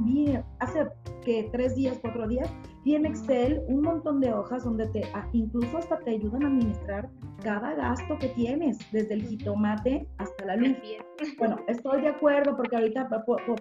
vi 0.01 0.37
hace 0.59 0.89
que 1.25 1.49
tres 1.53 1.77
días, 1.77 1.99
cuatro 2.03 2.27
días, 2.27 2.51
vi 2.85 2.97
en 2.97 3.07
Excel 3.07 3.63
un 3.69 3.83
montón 3.83 4.21
de 4.21 4.33
hojas 4.33 4.65
donde 4.65 4.89
te, 4.89 5.05
ah, 5.15 5.27
incluso 5.33 5.79
hasta 5.79 5.99
te 6.01 6.11
ayudan 6.11 6.43
a 6.43 6.47
administrar 6.49 7.09
cada 7.43 7.75
gasto 7.75 8.19
que 8.19 8.29
tienes, 8.31 8.79
desde 8.93 9.15
el 9.15 9.23
jitomate 9.23 10.07
hasta 10.19 10.45
la 10.47 10.57
luz. 10.57 10.77
Bueno, 11.39 11.57
estoy 11.69 12.03
de 12.03 12.09
acuerdo 12.09 12.57
porque 12.57 12.77
ahorita 12.77 13.09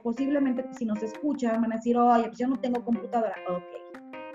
posiblemente 0.01 0.65
si 0.73 0.85
nos 0.85 1.01
escuchan 1.03 1.61
van 1.61 1.73
a 1.73 1.75
decir, 1.75 1.97
oye, 1.97 2.25
pues 2.25 2.39
yo 2.39 2.47
no 2.47 2.57
tengo 2.57 2.83
computadora. 2.83 3.35
Ok, 3.49 3.88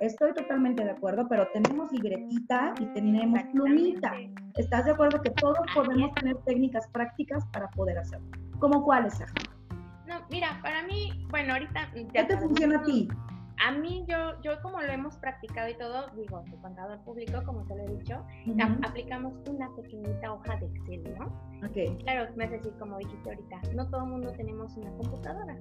estoy 0.07 0.33
totalmente 0.35 0.85
de 0.85 0.91
acuerdo, 0.91 1.27
pero 1.29 1.47
tenemos 1.53 1.91
libretita 1.93 2.75
y 2.81 2.87
tenemos 2.87 3.43
plumita. 3.53 4.13
¿Estás 4.57 4.85
de 4.85 4.93
acuerdo 4.93 5.21
que 5.23 5.31
todos 5.31 5.59
podemos 5.75 6.13
tener 6.15 6.37
técnicas 6.45 6.87
prácticas 6.89 7.45
para 7.53 7.69
poder 7.71 7.99
hacerlo? 7.99 8.29
¿Cómo 8.59 8.85
cuáles, 8.85 9.19
No, 10.07 10.21
mira, 10.31 10.59
para 10.63 10.83
mí, 10.85 11.27
bueno, 11.31 11.55
ahorita... 11.55 11.91
¿Qué 12.13 12.25
te 12.25 12.39
funciona 12.39 12.79
a 12.79 12.83
ti? 12.83 13.09
a 13.65 13.73
mí 13.73 14.05
yo, 14.09 14.41
yo 14.43 14.61
como 14.63 14.81
lo 14.81 14.89
hemos 14.89 15.17
practicado 15.17 15.69
y 15.69 15.75
todo, 15.79 16.11
digo, 16.17 16.43
de 16.51 16.57
contador 16.59 16.99
público, 17.01 17.43
como 17.45 17.65
te 17.65 17.77
lo 17.77 17.85
he 17.85 17.97
dicho, 17.97 18.25
aplicamos 18.83 19.35
una 19.49 19.75
pequeñita 19.77 20.33
hoja 20.33 20.57
de 20.57 20.67
Excel, 20.67 21.15
¿no? 21.19 21.27
Ok. 21.67 22.03
Claro, 22.03 22.25
es 22.25 22.51
decir, 22.51 22.73
como 22.79 22.99
dijiste 22.99 23.31
ahorita, 23.31 23.61
no 23.75 23.89
todo 23.89 24.05
el 24.05 24.11
mundo 24.11 24.33
tenemos 24.33 24.77
una 24.77 24.91
computadora. 24.93 25.57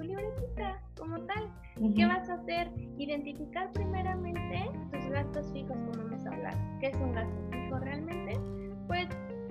Tu 0.00 0.06
libretita, 0.06 0.80
como 0.98 1.20
tal. 1.26 1.52
¿Qué 1.94 2.06
vas 2.06 2.30
a 2.30 2.34
hacer? 2.34 2.70
Identificar 2.96 3.70
primeramente 3.72 4.70
tus 4.90 5.10
gastos 5.10 5.52
fijos, 5.52 5.76
como 5.76 5.92
vamos 5.92 6.24
a 6.24 6.30
hablar. 6.30 6.54
¿Qué 6.80 6.86
es 6.86 6.96
un 6.96 7.12
gasto 7.12 7.38
fijo 7.50 7.78
realmente? 7.80 8.40
Pues 8.86 9.06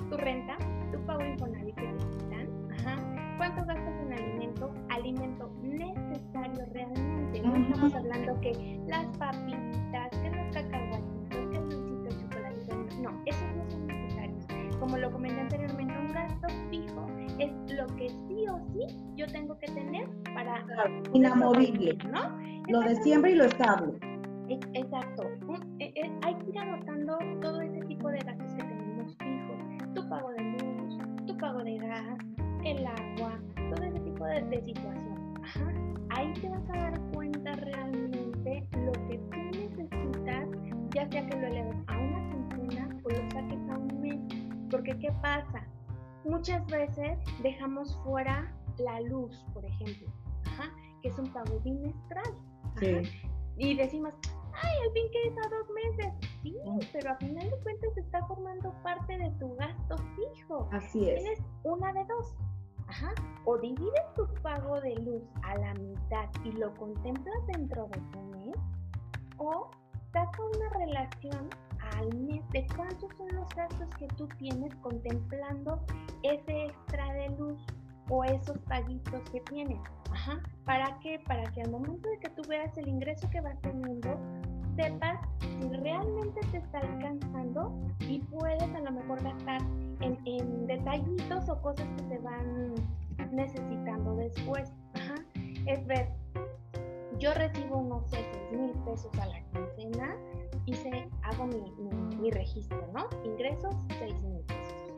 tu 0.09 0.17
renta, 0.17 0.57
tu 0.91 1.05
pago 1.05 1.23
Infonavit 1.23 1.75
que 1.75 1.85
te 1.85 2.05
quitan, 2.07 2.49
ajá. 2.71 3.37
¿Cuánto 3.37 3.63
gastas 3.63 4.01
en 4.01 4.13
alimento? 4.13 4.73
Alimento 4.89 5.51
necesario 5.61 6.65
realmente 6.73 7.41
no 7.41 7.55
estamos 7.55 7.93
hablando 7.93 8.41
que 8.41 8.81
las 8.87 9.05
papitas, 9.19 10.09
que 10.09 10.31
los 10.31 10.51
cacahuatitos, 10.51 11.29
que 11.29 11.57
el 11.57 11.69
dulcito 11.69 12.01
de 12.01 12.21
chocolate, 12.23 13.01
no, 13.03 13.21
esos 13.27 13.55
no 13.55 13.69
son 13.69 13.85
necesarios. 13.85 14.47
Como 14.79 14.97
lo 14.97 15.11
comenté 15.11 15.41
anteriormente, 15.41 15.93
un 15.95 16.11
gasto 16.11 16.47
fijo 16.71 17.05
es 17.39 17.51
lo 17.73 17.87
que 17.95 18.09
sí 18.09 18.45
o 18.47 18.59
sí 18.73 18.95
yo 19.15 19.25
tengo 19.27 19.57
que 19.59 19.67
tener 19.67 20.07
para... 20.33 20.63
inamovible, 21.13 21.97
¿no? 22.11 22.37
Lo 22.67 22.81
de 22.81 22.95
siempre 22.97 23.31
y 23.31 23.35
lo 23.35 23.45
estable. 23.45 23.93
Exacto. 24.73 25.23
E, 25.79 25.91
e, 25.95 26.11
hay 26.23 26.35
que 26.35 26.49
ir 26.49 26.57
anotando 26.57 27.17
todo 27.41 27.61
ese 27.61 27.81
tipo 27.85 28.09
de 28.09 28.19
gastos 28.19 28.53
que 28.55 28.63
tenemos 28.63 29.15
fijos. 29.17 29.93
Tu 29.93 30.09
pago 30.09 30.29
de 30.31 30.43
luz, 30.43 30.69
pago 31.39 31.63
de 31.63 31.77
gas, 31.77 32.17
el 32.65 32.85
agua, 32.85 33.39
todo 33.55 33.85
ese 33.85 33.99
tipo 34.01 34.25
de, 34.25 34.41
de 34.41 34.61
situación. 34.61 35.33
Ajá. 35.43 35.73
Ahí 36.09 36.33
te 36.33 36.49
vas 36.49 36.69
a 36.69 36.73
dar 36.73 37.01
cuenta 37.13 37.53
realmente 37.55 38.67
lo 38.73 38.91
que 39.07 39.17
tú 39.17 39.37
necesitas, 39.57 40.49
ya 40.93 41.09
sea 41.09 41.25
que 41.27 41.37
lo 41.37 41.47
eleves 41.47 41.77
a 41.87 41.97
una 41.97 42.29
quincena 42.29 42.89
o 43.03 43.09
lo 43.09 43.31
saques 43.31 43.69
a 43.69 43.77
un 43.77 44.01
mes. 44.01 44.19
Porque 44.69 44.97
¿qué 44.99 45.11
pasa? 45.21 45.65
Muchas 46.25 46.65
veces 46.67 47.17
dejamos 47.41 47.95
fuera 48.03 48.53
la 48.77 48.99
luz, 49.01 49.45
por 49.53 49.65
ejemplo, 49.65 50.07
ajá, 50.45 50.69
que 51.01 51.09
es 51.09 51.19
un 51.19 51.31
pago 51.31 51.59
bimestral. 51.61 52.33
Sí. 52.79 53.01
Y 53.57 53.75
decimos, 53.75 54.13
ay, 54.53 54.71
al 54.85 54.93
fin 54.93 55.03
que 55.11 55.27
es 55.27 55.37
a 55.37 55.49
dos 55.49 55.69
meses. 55.69 56.13
Sí, 56.41 56.55
pero 56.93 57.11
a 57.11 57.15
final 57.17 57.49
de 57.49 57.59
cuentas 57.61 57.97
está 57.97 58.25
formando 58.27 58.73
parte 58.83 59.17
de 59.17 59.29
tu 59.31 59.55
gasto 59.55 59.95
fijo. 60.15 60.69
Así 60.71 61.09
es. 61.09 61.21
Tienes 61.21 61.39
una 61.63 61.91
de 61.93 62.05
dos. 62.05 62.35
Ajá. 62.87 63.13
O 63.45 63.57
divides 63.57 64.13
tu 64.15 64.25
pago 64.41 64.79
de 64.81 64.95
luz 64.95 65.23
a 65.43 65.57
la 65.57 65.73
mitad 65.75 66.29
y 66.43 66.51
lo 66.53 66.73
contemplas 66.75 67.47
dentro 67.47 67.87
de 67.87 67.99
tu 68.11 68.19
mes, 68.21 68.55
o 69.37 69.69
saca 70.11 70.43
una 70.55 70.69
relación 70.69 71.49
al 71.97 72.15
mes 72.17 72.47
de 72.49 72.65
cuántos 72.75 73.09
son 73.17 73.27
los 73.35 73.47
gastos 73.55 73.89
que 73.97 74.07
tú 74.09 74.27
tienes 74.37 74.73
contemplando 74.77 75.79
ese 76.23 76.65
extra 76.65 77.13
de 77.13 77.29
luz 77.37 77.59
o 78.09 78.23
esos 78.23 78.57
paguitos 78.59 79.21
que 79.31 79.41
tienes. 79.41 79.79
Ajá. 80.11 80.41
¿Para 80.65 80.99
qué? 80.99 81.19
Para 81.27 81.43
que 81.51 81.61
al 81.61 81.71
momento 81.71 82.09
de 82.09 82.19
que 82.19 82.29
tú 82.29 82.41
veas 82.47 82.75
el 82.77 82.87
ingreso 82.87 83.29
que 83.29 83.41
vas 83.41 83.59
teniendo, 83.61 84.17
sepas 84.75 85.19
si 85.39 85.69
realmente 85.69 86.39
te 86.51 86.57
está 86.57 86.79
alcanzando 86.79 87.79
y 87.99 88.19
puedes 88.19 88.63
a 88.63 88.79
lo 88.79 88.91
mejor 88.91 89.21
gastar 89.21 89.61
en, 90.01 90.17
en 90.25 90.67
detallitos 90.67 91.49
o 91.49 91.61
cosas 91.61 91.87
que 91.97 92.03
te 92.03 92.17
van 92.19 92.73
necesitando 93.31 94.15
después. 94.15 94.71
Ajá. 94.95 95.15
Es 95.67 95.85
ver, 95.85 96.09
yo 97.19 97.33
recibo 97.33 97.79
unos 97.79 98.09
6 98.09 98.25
mil 98.53 98.71
pesos 98.85 99.11
a 99.19 99.25
la 99.27 99.41
quincena 99.51 100.15
se, 100.73 101.09
hago 101.23 101.47
mi, 101.47 101.71
mi, 101.77 102.15
mi 102.17 102.31
registro, 102.31 102.81
¿no? 102.93 103.07
Ingresos 103.23 103.75
6 103.99 104.21
mil 104.21 104.41
pesos. 104.43 104.93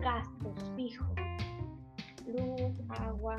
Gastos 0.00 0.72
fijos. 0.76 1.14
Luz, 2.26 2.80
agua, 2.90 3.36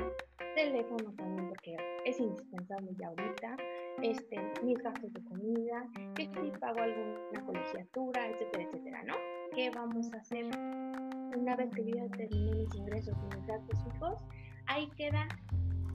teléfono 0.54 1.12
también 1.16 1.48
porque 1.48 1.76
es 2.04 2.20
indispensable 2.20 2.90
ya 2.98 3.08
ahorita, 3.08 3.56
este, 4.02 4.52
mis 4.62 4.78
gastos 4.78 5.12
de 5.12 5.22
comida, 5.24 5.86
que 6.14 6.26
si 6.26 6.50
pago 6.58 6.80
alguna 6.80 7.46
colegiatura, 7.46 8.28
etcétera, 8.28 8.64
etcétera, 8.64 9.02
¿no? 9.04 9.14
¿Qué 9.54 9.70
vamos 9.70 10.12
a 10.12 10.16
hacer? 10.18 10.46
Una 11.36 11.56
vez 11.56 11.70
que 11.74 11.84
yo 11.84 11.96
ya 11.96 12.08
terminé 12.08 12.52
mis 12.54 12.74
ingresos 12.74 13.16
y 13.22 13.36
mis 13.36 13.46
gastos 13.46 13.78
fijos, 13.84 14.18
ahí 14.66 14.88
queda 14.96 15.26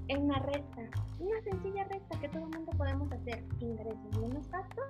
en 0.08 0.24
una 0.24 0.40
resta, 0.40 0.82
una 1.20 1.42
sencilla 1.42 1.84
resta 1.86 2.20
que 2.20 2.30
todo 2.30 2.46
el 2.46 2.50
mundo 2.50 2.72
podemos 2.78 3.12
hacer, 3.12 3.44
ingresos 3.60 4.20
menos 4.20 4.50
gastos, 4.50 4.86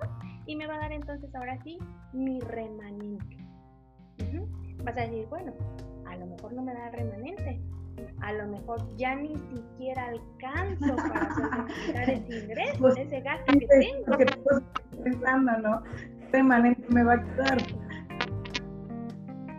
y 0.46 0.56
me 0.56 0.66
va 0.66 0.76
a 0.76 0.78
dar 0.78 0.92
entonces 0.92 1.34
ahora 1.34 1.58
sí 1.62 1.78
mi 2.12 2.40
remanente. 2.40 3.36
Uh 4.20 4.24
-huh. 4.24 4.84
Vas 4.84 4.96
a 4.96 5.02
decir, 5.02 5.26
bueno, 5.28 5.52
a 6.06 6.16
lo 6.16 6.26
mejor 6.26 6.52
no 6.52 6.62
me 6.62 6.74
da 6.74 6.90
remanente, 6.90 7.60
a 8.20 8.32
lo 8.32 8.46
mejor 8.48 8.96
ya 8.96 9.14
ni 9.14 9.36
siquiera 9.36 10.06
alcanzo 10.06 10.96
para 10.96 11.34
solventar 11.34 12.10
ese 12.10 12.38
ingreso, 12.44 12.78
pues, 12.78 12.96
ese 12.96 13.20
gasto 13.20 13.52
que 13.52 13.66
tengo. 13.66 14.04
Porque 14.06 14.26
tú 14.26 14.32
estás 14.32 14.62
pensando, 15.02 15.58
¿no? 15.58 15.82
Remanente 16.32 16.84
me 16.90 17.02
va 17.02 17.14
a 17.14 17.24
quedar. 17.24 17.58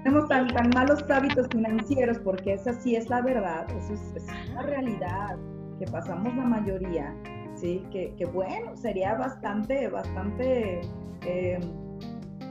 Tenemos 0.03 0.27
tan, 0.29 0.47
tan 0.47 0.69
malos 0.73 1.03
hábitos 1.09 1.47
financieros 1.51 2.19
porque 2.19 2.53
esa 2.53 2.73
sí 2.73 2.95
es 2.95 3.09
la 3.09 3.21
verdad, 3.21 3.69
eso 3.69 3.93
es, 3.93 4.13
es 4.15 4.27
una 4.51 4.62
realidad 4.63 5.38
que 5.77 5.85
pasamos 5.85 6.35
la 6.35 6.45
mayoría, 6.45 7.13
¿sí? 7.55 7.83
Que, 7.91 8.13
que 8.15 8.25
bueno, 8.25 8.75
sería 8.75 9.15
bastante, 9.15 9.89
bastante 9.89 10.81
eh, 11.25 11.59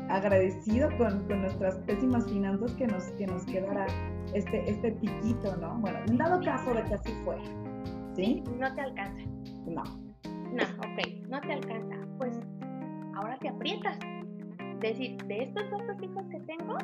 agradecido 0.08 0.88
con, 0.98 1.26
con, 1.26 1.42
nuestras 1.42 1.76
pésimas 1.80 2.26
finanzas 2.26 2.72
que 2.72 2.86
nos, 2.86 3.04
que 3.12 3.26
nos 3.26 3.44
quedara 3.44 3.86
este, 4.34 4.70
este 4.70 4.92
piquito, 4.92 5.56
¿no? 5.56 5.78
Bueno, 5.78 5.98
en 6.08 6.18
dado 6.18 6.42
caso 6.42 6.74
de 6.74 6.82
que 6.84 6.94
así 6.94 7.12
fuera, 7.24 7.42
¿sí? 8.14 8.42
No 8.58 8.74
te 8.74 8.80
alcanza. 8.80 9.22
No. 9.66 9.82
No, 10.52 10.64
ok, 10.78 11.28
no 11.28 11.40
te 11.42 11.52
alcanza. 11.52 11.96
Pues 12.16 12.40
ahora 13.14 13.38
te 13.38 13.48
aprietas. 13.48 13.98
Decir, 14.80 15.16
de 15.24 15.42
estos 15.42 15.68
gastos 15.70 15.98
fijos 15.98 16.24
que 16.30 16.40
tengo, 16.40 16.76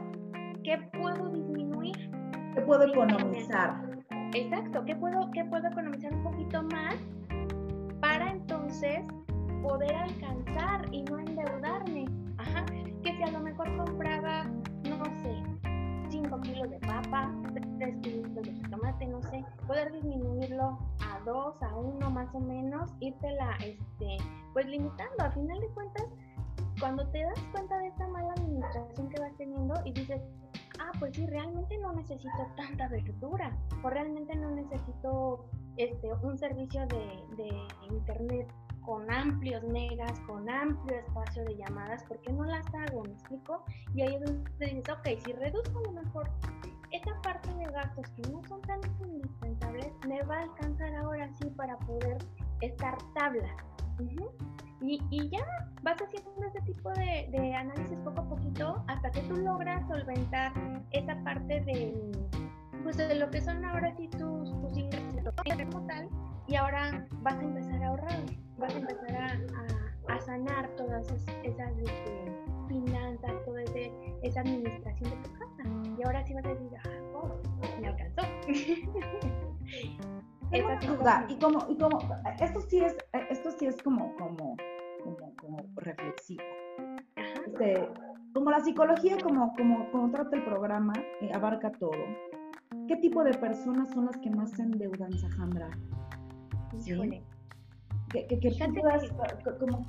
¿qué 0.65 0.79
puedo 0.99 1.29
disminuir? 1.29 2.11
¿Qué 2.55 2.61
puedo 2.63 2.85
economizar? 2.85 4.03
Exacto, 4.35 4.85
¿qué 4.85 4.97
puedo, 4.97 5.31
¿qué 5.33 5.45
puedo 5.45 5.69
economizar 5.69 6.13
un 6.13 6.25
poquito 6.25 6.63
más 6.65 6.97
para 8.01 8.31
entonces 8.31 9.05
poder 9.63 9.95
alcanzar 9.95 10.87
y 10.91 11.03
no 11.03 11.19
endeudarme? 11.19 12.07
Ajá, 12.39 12.65
que 13.03 13.15
si 13.15 13.23
a 13.23 13.31
lo 13.31 13.41
mejor 13.41 13.77
compraba, 13.77 14.45
no 14.89 15.05
sé, 15.23 15.43
5 16.09 16.41
kilos 16.41 16.71
de 16.71 16.79
papa, 16.81 17.31
3 17.79 17.97
kilos 18.01 18.35
de 18.35 18.69
tomate, 18.71 19.07
no 19.07 19.23
sé, 19.23 19.45
poder 19.67 19.93
disminuirlo 19.93 20.79
a 21.01 21.21
2, 21.27 21.63
a 21.63 21.77
1 21.77 22.11
más 22.11 22.35
o 22.35 22.41
menos, 22.41 22.91
la, 23.01 23.57
este, 23.61 24.17
pues 24.55 24.67
limitando. 24.67 25.25
A 25.25 25.31
final 25.31 25.61
de 25.61 25.69
cuentas, 25.69 26.07
cuando 26.81 27.07
te 27.09 27.23
das 27.23 27.39
cuenta 27.53 27.79
de 27.79 27.89
esta 27.89 28.07
mala 28.09 28.33
administración 28.33 29.09
que 29.09 29.21
vas 29.21 29.37
teniendo 29.37 29.75
y 29.85 29.93
dices, 29.93 30.21
ah, 30.81 30.91
pues 30.99 31.15
sí, 31.15 31.27
realmente 31.27 31.79
no 31.79 31.93
necesito 31.93 32.47
tanta 32.57 32.89
verdura 32.89 33.57
o 33.83 33.91
realmente 33.91 34.35
no 34.37 34.51
necesito 34.51 35.47
este, 35.77 36.13
un 36.23 36.39
servicio 36.39 36.87
de, 36.87 37.67
internet 37.91 38.53
con 38.81 39.11
amplios 39.11 39.63
megas, 39.65 40.19
con 40.21 40.49
amplio 40.49 40.99
espacio 40.99 41.45
de 41.45 41.57
llamadas, 41.57 42.05
¿por 42.05 42.21
qué 42.21 42.33
no 42.33 42.45
las 42.45 42.67
hago? 42.75 43.03
¿Me 43.05 43.13
explico? 43.13 43.65
Y 43.95 44.03
ahí 44.03 44.15
es 44.15 44.21
donde 44.25 44.67
dices, 44.67 44.89
ok, 44.91 45.25
si 45.25 45.33
reduzco 45.33 45.79
a 45.79 45.83
lo 45.83 45.93
mejor 45.93 46.31
esa 46.91 47.21
parte 47.23 47.53
de 47.55 47.65
gastos 47.65 48.07
que 48.11 48.31
no 48.31 48.43
son 48.45 48.61
tan 48.63 48.81
indispensables, 49.01 49.93
me 50.07 50.23
va 50.23 50.37
a 50.37 50.43
alcanzar 50.43 50.95
ahora 50.97 51.33
sí 51.33 51.49
para 51.57 51.79
poder 51.79 52.19
estar 52.61 52.97
tabla. 53.15 53.57
Y, 54.87 55.03
y, 55.11 55.29
ya 55.31 55.45
vas 55.83 55.97
haciendo 56.01 56.31
ese 56.47 56.61
tipo 56.63 56.91
de, 56.91 57.29
de, 57.31 57.55
análisis 57.55 57.99
poco 58.05 58.21
a 58.21 58.29
poquito 58.29 58.85
hasta 58.89 59.11
que 59.11 59.21
tú 59.23 59.37
logras 59.37 59.87
solventar 59.89 60.53
esa 60.93 61.17
parte 61.25 61.61
de, 61.63 61.95
pues 62.83 62.97
de 62.97 63.15
lo 63.15 63.31
que 63.31 63.41
son 63.41 63.65
ahora 63.65 63.95
sí 63.97 64.09
tus, 64.09 64.51
tus 64.61 64.77
ingresos 64.77 65.35
como 65.71 65.87
tal 65.87 66.09
y 66.47 66.57
ahora 66.57 67.07
vas 67.23 67.35
a 67.35 67.43
empezar 67.43 67.83
a 67.83 67.89
ahorrar, 67.89 68.21
vas 68.59 68.75
a 68.75 68.79
empezar 68.79 69.17
a, 69.17 70.13
a, 70.13 70.15
a 70.15 70.21
sanar 70.21 70.69
todas 70.77 71.07
esas, 71.11 71.35
esas 71.43 71.79
este, 71.79 72.33
finanzas, 72.69 73.33
toda 73.45 73.63
ese, 73.63 73.93
esa 74.23 74.41
administración 74.41 75.11
de 75.11 75.17
tu 75.17 75.33
casa. 75.33 75.63
Y 75.99 76.03
ahora 76.05 76.25
sí 76.27 76.35
vas 76.35 76.45
a 76.45 76.49
decir, 76.49 76.71
ah, 76.77 76.91
oh, 77.15 77.31
me 77.81 77.89
alcanzó. 77.89 78.23
Tengo 80.51 80.69
una 80.69 80.81
duda, 80.81 81.27
y 81.29 81.37
como, 81.37 81.67
y 81.69 81.79
como, 81.79 81.99
esto 82.41 82.61
sí 82.61 82.81
es, 82.81 82.95
esto 83.31 83.51
sí 83.53 83.67
es 83.67 83.83
como, 83.83 84.15
como, 84.17 84.57
como, 85.05 85.37
como 85.37 85.59
reflexivo. 85.77 86.43
Este, 87.47 87.89
como 88.33 88.51
la 88.51 88.61
psicología, 88.61 89.17
como, 89.23 89.55
como, 89.55 89.91
como 89.93 90.11
trata 90.11 90.37
el 90.37 90.45
programa, 90.45 90.93
eh, 91.21 91.31
abarca 91.33 91.71
todo. 91.73 91.93
¿Qué 92.89 92.97
tipo 92.97 93.23
de 93.23 93.33
personas 93.35 93.91
son 93.91 94.07
las 94.07 94.17
que 94.19 94.31
más 94.31 94.51
se 94.51 94.63
endeudan, 94.63 95.13
Sajandra? 95.13 95.71
¿Sí? 96.79 96.93
Que, 98.11 98.27
que, 98.27 98.51
puedas, 98.81 99.03
como, 99.59 99.87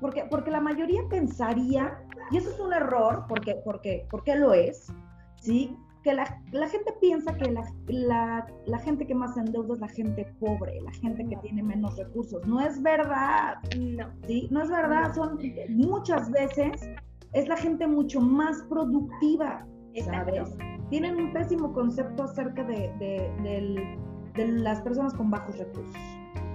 porque, 0.00 0.24
porque 0.30 0.50
la 0.50 0.60
mayoría 0.60 1.02
pensaría, 1.08 1.98
y 2.30 2.36
eso 2.36 2.50
es 2.50 2.60
un 2.60 2.72
error, 2.72 3.24
porque, 3.28 3.56
porque, 3.64 4.06
porque 4.10 4.36
lo 4.36 4.52
es, 4.52 4.92
¿sí? 5.36 5.76
Que 6.02 6.14
la, 6.14 6.40
la, 6.52 6.68
gente 6.68 6.92
piensa 7.00 7.34
que 7.36 7.50
la, 7.50 7.62
la, 7.88 8.46
la, 8.66 8.78
gente 8.78 9.06
que 9.06 9.14
más 9.14 9.34
se 9.34 9.40
endeuda 9.40 9.74
es 9.74 9.80
la 9.80 9.88
gente 9.88 10.32
pobre, 10.38 10.80
la 10.80 10.92
gente 10.92 11.26
que 11.26 11.36
tiene 11.36 11.62
menos 11.62 11.96
recursos. 11.96 12.46
No 12.46 12.60
es 12.60 12.80
verdad. 12.82 13.56
No. 13.78 14.08
¿sí? 14.26 14.48
No 14.50 14.62
es 14.62 14.70
verdad. 14.70 15.12
Son 15.14 15.38
muchas 15.70 16.30
veces 16.30 16.88
es 17.32 17.48
la 17.48 17.56
gente 17.56 17.86
mucho 17.86 18.20
más 18.20 18.62
productiva, 18.68 19.66
¿sabes? 20.04 20.56
Tienen 20.90 21.16
un 21.16 21.32
pésimo 21.32 21.72
concepto 21.72 22.24
acerca 22.24 22.64
de, 22.64 22.90
de, 22.98 23.30
de, 23.42 23.98
de 24.34 24.48
las 24.60 24.80
personas 24.80 25.12
con 25.14 25.30
bajos 25.30 25.58
recursos. 25.58 26.00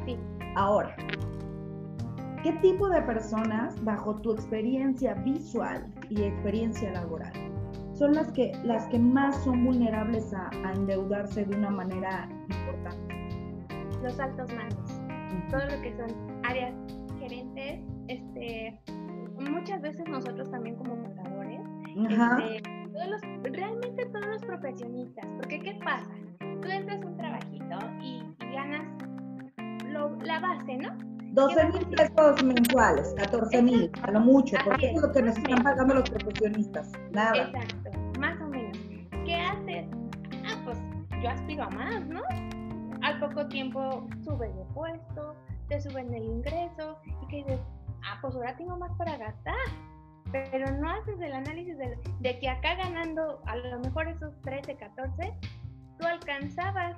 Sí. 0.06 0.18
Ahora, 0.56 0.96
¿qué 2.42 2.54
tipo 2.54 2.90
de 2.90 3.02
personas, 3.04 3.82
bajo 3.84 4.16
tu 4.16 4.34
experiencia 4.34 5.14
visual 5.16 5.86
y 6.10 6.24
experiencia 6.24 6.92
laboral, 6.92 7.53
son 8.04 8.16
las 8.16 8.30
que, 8.34 8.52
las 8.66 8.86
que 8.88 9.00
más 9.00 9.42
son 9.46 9.64
vulnerables 9.64 10.34
a, 10.34 10.50
a 10.50 10.74
endeudarse 10.74 11.46
de 11.46 11.56
una 11.56 11.70
manera 11.70 12.28
importante. 12.50 13.16
Los 14.04 14.20
altos 14.20 14.54
mandos, 14.54 14.92
todo 15.50 15.62
lo 15.62 15.82
que 15.82 15.96
son 15.96 16.44
áreas 16.44 16.74
gerentes, 17.18 17.80
este, 18.10 18.78
muchas 19.40 19.82
veces 19.82 20.06
nosotros 20.10 20.52
también 20.52 20.76
como 20.76 21.02
contadores, 21.02 21.62
este, 21.96 22.70
todos 22.92 23.08
los, 23.08 23.22
realmente 23.54 24.06
todos 24.08 24.26
los 24.26 24.42
profesionistas, 24.44 25.26
porque 25.38 25.62
¿qué 25.62 25.80
pasa? 25.82 26.12
Tú 26.62 26.68
entras 26.68 27.02
un 27.06 27.16
trabajito 27.16 27.78
y, 28.02 28.22
ganas 28.54 28.86
la 30.26 30.40
base, 30.42 30.78
¿no? 30.78 31.14
12 31.34 31.66
mil 31.72 31.88
pesos 31.88 32.44
mensuales, 32.44 33.14
14 33.18 33.62
mil, 33.64 33.92
a 34.04 34.12
lo 34.12 34.20
mucho, 34.20 34.56
porque 34.64 34.92
es 34.92 35.02
lo 35.02 35.12
que 35.12 35.24
nos 35.24 35.36
están 35.36 35.64
pagando 35.64 35.96
los 35.96 36.10
profesionistas, 36.10 36.92
nada. 37.12 37.36
Exacto. 37.36 37.93
¿Qué 39.34 39.40
haces? 39.40 39.86
Ah, 40.46 40.62
pues 40.64 40.78
yo 41.24 41.30
aspiro 41.30 41.64
a 41.64 41.70
más, 41.72 42.06
¿no? 42.06 42.22
Al 43.02 43.20
poco 43.20 43.48
tiempo 43.48 44.08
subes 44.24 44.56
de 44.56 44.64
puesto, 44.76 45.36
te 45.70 45.82
suben 45.82 46.14
el 46.14 46.24
ingreso 46.24 47.00
y 47.24 47.28
que 47.30 47.38
dices, 47.38 47.60
ah, 48.06 48.20
pues 48.22 48.36
ahora 48.36 48.56
tengo 48.58 48.78
más 48.78 48.92
para 48.96 49.18
gastar. 49.18 49.56
Pero 50.32 50.72
no 50.78 50.88
haces 50.88 51.20
el 51.20 51.34
análisis 51.34 51.76
de, 51.80 51.98
de 52.20 52.40
que 52.40 52.48
acá 52.48 52.76
ganando 52.76 53.42
a 53.48 53.56
lo 53.56 53.80
mejor 53.80 54.08
esos 54.08 54.40
13, 54.42 54.76
14, 54.76 55.34
tú 55.98 56.06
alcanzabas 56.06 56.96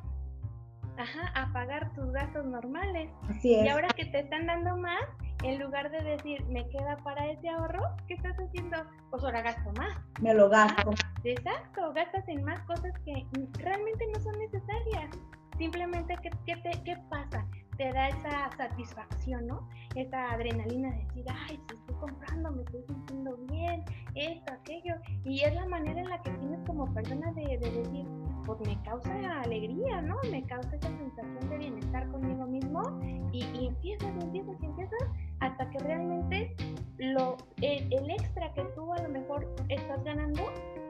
ajá, 0.97 1.31
a 1.35 1.53
pagar 1.53 1.93
tus 1.93 2.11
gastos 2.11 2.45
normales. 2.45 3.09
Así 3.29 3.55
es. 3.55 3.65
Y 3.65 3.69
ahora 3.69 3.87
que 3.95 4.05
te 4.07 4.19
están 4.19 4.47
dando 4.47 4.75
más, 4.75 5.05
en 5.45 5.59
lugar 5.59 5.91
de 5.91 6.01
decir, 6.01 6.43
me 6.47 6.67
queda 6.69 6.97
para 7.03 7.29
ese 7.29 7.47
ahorro, 7.49 7.83
¿qué 8.07 8.15
estás 8.15 8.35
haciendo? 8.35 8.77
Pues 9.11 9.23
ahora 9.23 9.43
gasto 9.43 9.71
más. 9.77 9.95
Me 10.19 10.33
lo 10.33 10.49
gasto. 10.49 10.91
exacto, 11.23 11.93
gastas 11.93 12.27
en 12.27 12.43
más 12.43 12.59
cosas 12.61 12.91
que 13.05 13.27
realmente 13.59 14.05
no 14.13 14.19
son 14.21 14.39
necesarias. 14.39 15.15
Simplemente, 15.59 16.17
¿qué, 16.23 16.31
qué, 16.47 16.55
te, 16.57 16.83
qué 16.83 16.97
pasa? 17.11 17.45
Te 17.77 17.93
da 17.93 18.09
esa 18.09 18.49
satisfacción, 18.57 19.45
¿no? 19.45 19.69
Esa 19.93 20.31
adrenalina 20.31 20.91
de 20.91 21.05
decir, 21.05 21.25
ay, 21.29 21.59
si 21.67 21.75
estoy 21.75 21.95
comprando, 21.99 22.51
me 22.51 22.63
estoy 22.63 22.83
sintiendo 22.87 23.37
bien, 23.51 23.85
esto, 24.15 24.53
aquello. 24.53 24.95
Y 25.25 25.41
es 25.41 25.53
la 25.53 25.67
manera 25.67 26.01
en 26.01 26.09
la 26.09 26.21
que 26.23 26.31
tienes 26.31 26.59
como 26.65 26.91
persona 26.93 27.31
de, 27.33 27.57
de 27.59 27.71
decir, 27.71 28.07
pues 28.45 28.59
me 28.61 28.81
causa 28.83 29.41
alegría, 29.41 30.01
¿no? 30.01 30.17
Me 30.31 30.43
causa 30.43 30.75
esa 30.75 30.89
sensación 30.89 31.49
de 31.49 31.57
bienestar 31.57 32.09
conmigo 32.11 32.45
mismo 32.45 32.99
y, 33.31 33.43
y 33.43 33.67
empiezas, 33.67 34.11
y 34.19 34.25
empiezas, 34.25 34.55
y 34.61 34.65
empiezas 34.65 34.99
hasta 35.39 35.69
que 35.69 35.79
realmente 35.79 36.55
lo, 36.97 37.37
el, 37.61 38.09
extra 38.09 38.53
que 38.53 38.63
tú 38.75 38.93
a 38.93 39.01
lo 39.01 39.09
mejor 39.09 39.47
estás 39.69 40.03
ganando, 40.03 40.43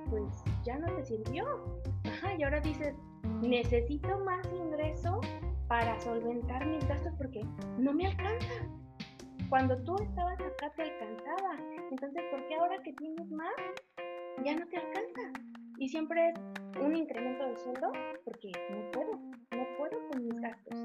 pues 0.10 0.44
ya 0.64 0.78
no 0.78 0.88
te 0.96 1.04
sirvió. 1.04 1.82
Ajá, 2.06 2.36
y 2.38 2.44
ahora 2.44 2.60
dices, 2.60 2.96
necesito 3.42 4.20
más 4.20 4.48
ingreso 4.54 5.20
para 5.68 6.00
solventar 6.00 6.66
mis 6.68 6.88
gastos 6.88 7.14
porque 7.18 7.42
no 7.78 7.94
me 7.94 8.08
alcanza. 8.08 8.54
Cuando 9.50 9.78
tú 9.84 9.96
estabas 10.02 10.40
acá 10.40 10.72
te 10.76 10.84
alcanzaba. 10.84 11.58
Entonces, 11.92 12.24
¿por 12.32 12.48
qué 12.48 12.56
ahora 12.56 12.82
que 12.84 12.94
tienes 12.94 13.30
más 13.32 13.54
ya 14.44 14.56
no 14.56 14.68
te 14.68 14.78
alcanza? 14.78 15.40
Y 15.78 15.90
siempre 15.90 16.30
es 16.30 16.82
un 16.82 16.96
incremento 16.96 17.46
de 17.46 17.58
sueldo 17.58 17.92
porque 18.24 18.52
no 18.70 18.92
puedo, 18.92 19.12
no 19.12 19.78
puedo 19.78 20.10
con 20.10 20.24
mis 20.24 20.42
gastos. 20.42 20.80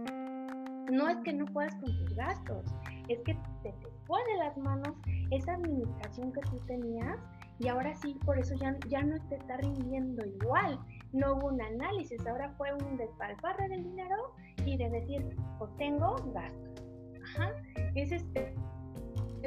No 0.91 1.09
es 1.09 1.17
que 1.19 1.33
no 1.33 1.47
puedas 1.47 1.75
con 1.77 1.97
tus 1.99 2.15
gastos, 2.17 2.65
es 3.13 3.21
que 3.21 3.35
te, 3.63 3.73
te 3.73 3.89
fue 4.07 4.21
de 4.33 4.37
las 4.39 4.57
manos 4.57 4.95
esa 5.31 5.55
administración 5.55 6.33
que 6.33 6.41
tú 6.43 6.59
tenías 6.67 7.19
y 7.61 7.69
ahora 7.69 7.95
sí, 7.95 8.19
por 8.25 8.39
eso 8.39 8.55
ya, 8.55 8.75
ya 8.89 9.03
no 9.03 9.17
te 9.29 9.35
está 9.37 9.59
rindiendo 9.59 10.25
igual. 10.25 10.81
No 11.13 11.35
hubo 11.35 11.49
un 11.49 11.61
análisis, 11.61 12.27
ahora 12.27 12.51
fue 12.57 12.73
un 12.73 12.97
despalfarre 12.97 13.69
del 13.69 13.85
dinero 13.85 14.17
y 14.65 14.79
de 14.79 14.89
decir, 14.89 15.37
pues 15.59 15.71
tengo 15.77 16.17
gastos. 16.33 16.87
Ajá. 17.23 17.53
Es 17.95 18.13
este, 18.13 18.55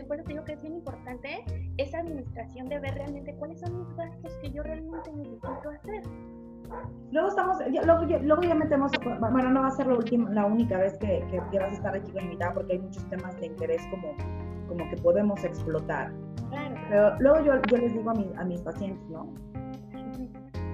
por 0.08 0.19
eso 0.19 0.28
digo 0.28 0.43
que 0.43 0.54
es 0.54 0.62
bien 0.62 0.76
importante 0.76 1.43
esa 1.78 2.02
administración 2.02 2.69
de 2.69 2.80
ver 2.80 2.93
realmente 2.93 3.36
cuáles 3.36 3.60
son 3.60 3.80
mis 3.80 3.95
gastos 3.95 4.32
que 4.43 4.52
yo 4.52 4.62
realmente 4.62 5.12
necesito 5.12 5.69
hacer. 5.69 6.04
Luego 7.12 7.28
estamos, 7.28 7.58
luego, 7.86 8.06
luego, 8.23 8.41
ya 8.41 8.56
metemos, 8.56 8.91
bueno, 9.19 9.49
no 9.52 9.62
va 9.62 9.67
a 9.67 9.71
ser 9.71 9.86
la, 9.86 9.95
última, 9.95 10.30
la 10.32 10.45
única 10.45 10.80
vez 10.80 10.97
que, 10.97 11.23
que, 11.30 11.60
vas 11.60 11.69
a 11.69 11.73
estar 11.73 11.95
aquí 11.95 12.12
con 12.12 12.23
invitada 12.23 12.54
porque 12.54 12.73
hay 12.73 12.80
muchos 12.80 13.08
temas 13.10 13.39
de 13.39 13.47
interés 13.47 13.82
como, 13.91 14.15
como 14.67 14.89
que 14.89 14.97
podemos 14.97 15.43
explotar. 15.43 16.12
Claro. 16.49 16.76
Pero 16.89 17.19
luego 17.19 17.45
yo, 17.45 17.62
yo 17.69 17.78
les 17.78 17.93
digo 17.93 18.10
a, 18.10 18.13
mi, 18.15 18.32
a 18.36 18.43
mis 18.43 18.62
pacientes, 18.62 19.08
¿no? 19.10 19.32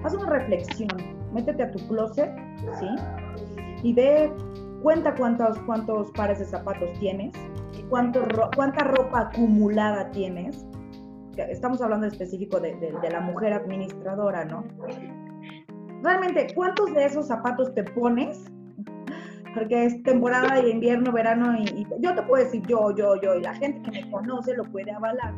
Haz 0.03 0.13
una 0.13 0.29
reflexión, 0.29 0.89
métete 1.33 1.63
a 1.63 1.71
tu 1.71 1.79
closet, 1.89 2.31
¿sí? 2.79 2.87
Y 3.83 3.93
ve, 3.93 4.31
cuenta 4.81 5.13
cuántos, 5.15 5.59
cuántos 5.59 6.09
pares 6.11 6.39
de 6.39 6.45
zapatos 6.45 6.89
tienes, 6.99 7.33
cuánto, 7.89 8.25
cuánta 8.55 8.85
ropa 8.85 9.21
acumulada 9.31 10.09
tienes. 10.11 10.65
Estamos 11.37 11.81
hablando 11.81 12.07
específico 12.07 12.59
de, 12.59 12.75
de, 12.75 13.09
la 13.09 13.21
mujer 13.21 13.53
administradora, 13.53 14.45
¿no? 14.45 14.63
Realmente, 16.03 16.47
¿cuántos 16.55 16.93
de 16.93 17.05
esos 17.05 17.27
zapatos 17.27 17.73
te 17.73 17.83
pones? 17.83 18.45
Porque 19.53 19.85
es 19.85 20.03
temporada 20.03 20.61
de 20.61 20.69
invierno, 20.69 21.11
verano, 21.11 21.57
y, 21.57 21.85
yo 21.99 22.15
te 22.15 22.21
puedo 22.23 22.43
decir 22.43 22.61
yo, 22.67 22.95
yo, 22.95 23.19
yo, 23.21 23.35
y 23.35 23.41
la 23.41 23.53
gente 23.55 23.81
que 23.81 24.03
me 24.03 24.11
conoce 24.11 24.55
lo 24.55 24.63
puede 24.65 24.91
avalar. 24.91 25.33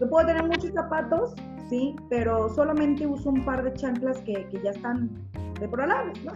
Yo 0.00 0.08
puedo 0.08 0.26
tener 0.26 0.44
muchos 0.44 0.72
zapatos, 0.72 1.34
sí, 1.68 1.96
pero 2.08 2.48
solamente 2.48 3.06
uso 3.06 3.30
un 3.30 3.44
par 3.44 3.64
de 3.64 3.72
chanclas 3.74 4.20
que, 4.20 4.46
que 4.48 4.62
ya 4.62 4.70
están 4.70 5.10
deplorables, 5.58 6.24
¿no? 6.24 6.32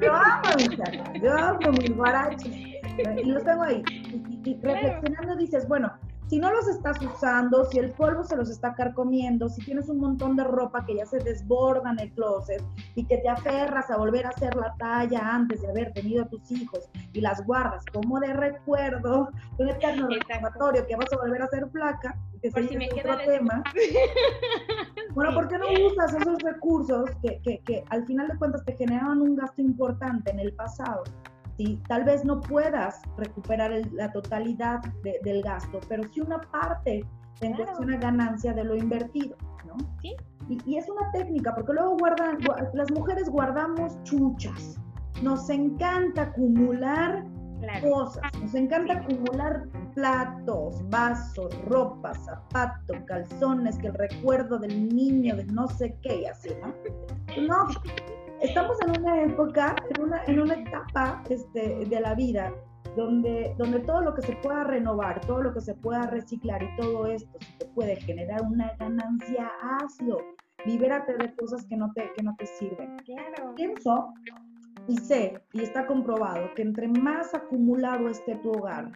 Yo 0.00 0.14
amo 0.14 0.48
mis 0.56 0.70
chanclas, 0.76 1.12
yo 1.20 1.36
amo 1.36 1.72
mis 1.72 1.96
guaraches 1.96 2.46
y 2.46 3.24
los 3.24 3.44
tengo 3.44 3.62
ahí. 3.62 3.82
Y, 4.44 4.58
reflexionando 4.62 5.36
dices, 5.36 5.66
bueno, 5.68 5.92
si 6.28 6.38
no 6.38 6.52
los 6.52 6.68
estás 6.68 6.98
usando, 7.02 7.64
si 7.64 7.78
el 7.78 7.90
polvo 7.92 8.22
se 8.22 8.36
los 8.36 8.50
está 8.50 8.74
carcomiendo, 8.74 9.48
si 9.48 9.64
tienes 9.64 9.88
un 9.88 9.98
montón 9.98 10.36
de 10.36 10.44
ropa 10.44 10.84
que 10.84 10.96
ya 10.96 11.06
se 11.06 11.18
desborda 11.18 11.90
en 11.90 12.00
el 12.00 12.12
closet 12.12 12.62
y 12.94 13.04
que 13.04 13.18
te 13.18 13.28
aferras 13.28 13.90
a 13.90 13.96
volver 13.96 14.26
a 14.26 14.30
hacer 14.30 14.54
la 14.54 14.74
talla 14.78 15.20
antes 15.34 15.62
de 15.62 15.68
haber 15.68 15.92
tenido 15.94 16.24
a 16.24 16.28
tus 16.28 16.50
hijos 16.50 16.88
y 17.14 17.20
las 17.20 17.44
guardas 17.46 17.82
como 17.92 18.20
de 18.20 18.34
recuerdo, 18.34 19.30
un 19.56 19.68
eterno 19.68 20.08
recordatorio 20.08 20.86
que 20.86 20.96
vas 20.96 21.12
a 21.12 21.16
volver 21.16 21.42
a 21.42 21.48
ser 21.48 21.68
flaca, 21.70 22.14
que 22.42 22.50
se 22.50 22.68
si 22.68 22.76
otro 22.76 23.16
tema. 23.26 23.64
bueno, 25.14 25.32
¿por 25.32 25.48
qué 25.48 25.58
no 25.58 25.66
usas 25.86 26.14
esos 26.14 26.38
recursos 26.42 27.10
que, 27.22 27.40
que, 27.42 27.60
que 27.60 27.84
al 27.88 28.04
final 28.06 28.28
de 28.28 28.36
cuentas 28.36 28.64
te 28.64 28.76
generaban 28.76 29.22
un 29.22 29.34
gasto 29.34 29.62
importante 29.62 30.30
en 30.30 30.40
el 30.40 30.52
pasado? 30.52 31.04
Tal 31.88 32.04
vez 32.04 32.24
no 32.24 32.40
puedas 32.40 33.02
recuperar 33.16 33.72
la 33.92 34.12
totalidad 34.12 34.80
del 35.02 35.42
gasto, 35.42 35.80
pero 35.88 36.04
sí 36.12 36.20
una 36.20 36.40
parte 36.40 37.04
tendrás 37.40 37.70
claro. 37.70 37.84
una 37.84 37.96
ganancia 37.96 38.52
de 38.52 38.64
lo 38.64 38.76
invertido, 38.76 39.36
¿no? 39.66 39.76
Sí. 40.00 40.14
Y, 40.48 40.76
es 40.76 40.88
una 40.88 41.10
técnica, 41.12 41.54
porque 41.54 41.72
luego 41.74 41.96
guardan, 41.98 42.38
las 42.72 42.90
mujeres 42.92 43.28
guardamos 43.28 44.02
chuchas. 44.04 44.80
Nos 45.22 45.50
encanta 45.50 46.22
acumular 46.22 47.24
cosas, 47.82 48.22
nos 48.40 48.54
encanta 48.54 48.94
acumular 48.94 49.64
platos, 49.94 50.88
vasos, 50.88 51.52
ropa, 51.64 52.14
zapatos, 52.14 52.96
calzones, 53.06 53.76
que 53.78 53.88
el 53.88 53.94
recuerdo 53.94 54.58
del 54.58 54.94
niño, 54.94 55.36
de 55.36 55.44
no 55.46 55.66
sé 55.66 55.96
qué, 56.02 56.22
y 56.22 56.26
así, 56.26 56.50
¿no? 56.62 57.46
No, 57.46 57.66
estamos 58.40 58.78
en 58.82 59.00
una 59.00 59.22
época, 59.22 59.76
en 59.94 60.02
una, 60.02 60.24
en 60.24 60.40
una 60.40 60.54
etapa 60.54 61.22
este, 61.28 61.84
de 61.86 62.00
la 62.00 62.14
vida 62.14 62.52
donde, 62.96 63.54
donde 63.58 63.80
todo 63.80 64.00
lo 64.00 64.14
que 64.14 64.22
se 64.22 64.34
pueda 64.36 64.64
renovar, 64.64 65.20
todo 65.22 65.42
lo 65.42 65.54
que 65.54 65.60
se 65.60 65.74
pueda 65.74 66.06
reciclar 66.06 66.62
y 66.62 66.76
todo 66.76 67.06
esto, 67.06 67.38
si 67.40 67.58
te 67.58 67.66
puede 67.66 67.96
generar 67.96 68.42
una 68.42 68.74
ganancia, 68.78 69.50
hazlo. 69.62 70.18
Libérate 70.64 71.16
de 71.16 71.34
cosas 71.36 71.64
que 71.66 71.76
no 71.76 71.92
te, 71.92 72.10
que 72.16 72.22
no 72.22 72.34
te 72.36 72.46
sirven. 72.46 72.96
Claro. 73.04 73.54
Pienso 73.54 74.12
y 74.88 74.96
sé, 74.96 75.40
y 75.52 75.62
está 75.62 75.86
comprobado, 75.86 76.52
que 76.54 76.62
entre 76.62 76.88
más 76.88 77.34
acumulado 77.34 78.08
esté 78.08 78.36
tu 78.36 78.50
hogar, 78.52 78.90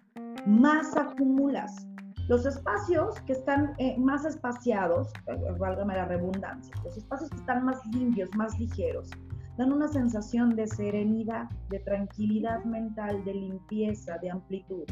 más 0.46 0.96
acumulas. 0.96 1.86
Los 2.28 2.46
espacios 2.46 3.20
que 3.22 3.32
están 3.32 3.74
eh, 3.78 3.96
más 3.98 4.24
espaciados, 4.24 5.12
eh, 5.26 5.36
válgame 5.58 5.94
la 5.96 6.04
redundancia, 6.04 6.74
los 6.84 6.96
espacios 6.96 7.30
que 7.30 7.36
están 7.36 7.64
más 7.64 7.84
limpios, 7.86 8.30
más 8.36 8.58
ligeros, 8.58 9.10
dan 9.58 9.72
una 9.72 9.88
sensación 9.88 10.50
de 10.50 10.66
serenidad, 10.66 11.48
de 11.68 11.80
tranquilidad 11.80 12.64
mental, 12.64 13.24
de 13.24 13.34
limpieza, 13.34 14.18
de 14.18 14.30
amplitud. 14.30 14.84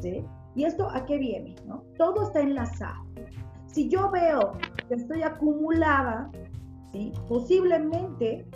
¿sí? 0.00 0.24
¿Y 0.54 0.64
esto 0.64 0.88
a 0.90 1.04
qué 1.04 1.18
viene? 1.18 1.54
¿no? 1.66 1.84
Todo 1.98 2.24
está 2.24 2.40
enlazado. 2.40 3.04
Si 3.66 3.88
yo 3.88 4.10
veo 4.10 4.52
que 4.88 4.94
estoy 4.94 5.22
acumulada, 5.22 6.30
¿sí? 6.92 7.12
posiblemente 7.28 8.46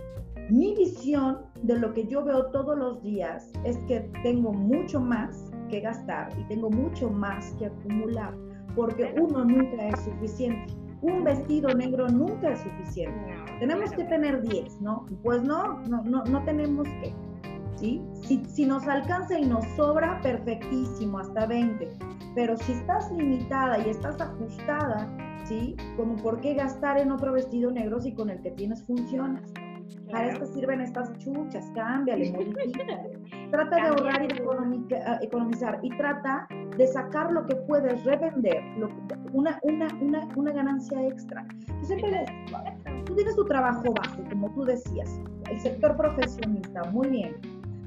mi 0.50 0.74
visión 0.74 1.38
de 1.62 1.78
lo 1.78 1.92
que 1.92 2.06
yo 2.06 2.24
veo 2.24 2.46
todos 2.50 2.78
los 2.78 3.02
días 3.02 3.50
es 3.64 3.78
que 3.88 4.00
tengo 4.22 4.52
mucho 4.52 5.00
más 5.00 5.45
que 5.68 5.80
gastar 5.80 6.28
y 6.38 6.44
tengo 6.44 6.70
mucho 6.70 7.10
más 7.10 7.52
que 7.58 7.66
acumular, 7.66 8.34
porque 8.74 9.14
uno 9.20 9.44
nunca 9.44 9.88
es 9.88 10.00
suficiente. 10.00 10.72
Un 11.02 11.24
vestido 11.24 11.68
negro 11.74 12.08
nunca 12.08 12.52
es 12.52 12.60
suficiente 12.60 13.36
tenemos 13.58 13.90
que 13.92 14.04
tener 14.04 14.42
10, 14.42 14.80
¿no? 14.80 15.06
Pues 15.22 15.42
no, 15.42 15.80
no, 15.88 16.02
no, 16.02 16.24
no 16.24 16.44
tenemos 16.44 16.86
que. 17.00 17.14
¿sí? 17.76 18.02
Si, 18.22 18.44
si 18.44 18.66
nos 18.66 18.86
alcanza 18.86 19.38
y 19.38 19.46
nos 19.46 19.64
sobra, 19.76 20.20
perfectísimo, 20.22 21.18
hasta 21.18 21.46
20. 21.46 21.88
Pero 22.34 22.56
si 22.58 22.72
estás 22.72 23.10
limitada 23.12 23.78
y 23.78 23.90
estás 23.90 24.20
ajustada, 24.20 25.08
¿sí? 25.44 25.76
Como 25.96 26.16
por 26.16 26.40
qué 26.40 26.54
gastar 26.54 26.98
en 26.98 27.10
otro 27.10 27.32
vestido 27.32 27.70
negro 27.70 28.00
si 28.00 28.12
con 28.12 28.30
el 28.30 28.40
que 28.42 28.50
tienes 28.50 28.84
funcionas. 28.86 29.42
Para 30.10 30.32
esto 30.32 30.46
sirven 30.46 30.80
estas 30.80 31.16
chuchas, 31.18 31.70
cámbiale, 31.74 32.32
modifícale. 32.32 33.10
Trata 33.50 33.76
de 33.76 33.82
ahorrar 33.82 34.22
y 34.22 34.28
de 34.28 34.96
ah, 34.96 35.18
economizar 35.22 35.78
y 35.82 35.90
trata 35.96 36.46
de 36.76 36.86
sacar 36.86 37.32
lo 37.32 37.44
que 37.46 37.56
puedes 37.56 38.04
revender, 38.04 38.62
una, 39.32 39.58
una, 39.62 39.88
una, 40.00 40.28
una, 40.36 40.52
ganancia 40.52 41.06
extra. 41.06 41.46
Yo 41.66 41.84
siempre 41.84 42.24
tú 43.04 43.14
tienes 43.14 43.34
tu 43.36 43.44
trabajo 43.44 43.92
base, 43.92 44.22
como 44.30 44.50
tú 44.54 44.64
decías, 44.64 45.20
el 45.50 45.60
sector 45.60 45.96
profesionista, 45.96 46.84
muy 46.90 47.08
bien. 47.08 47.36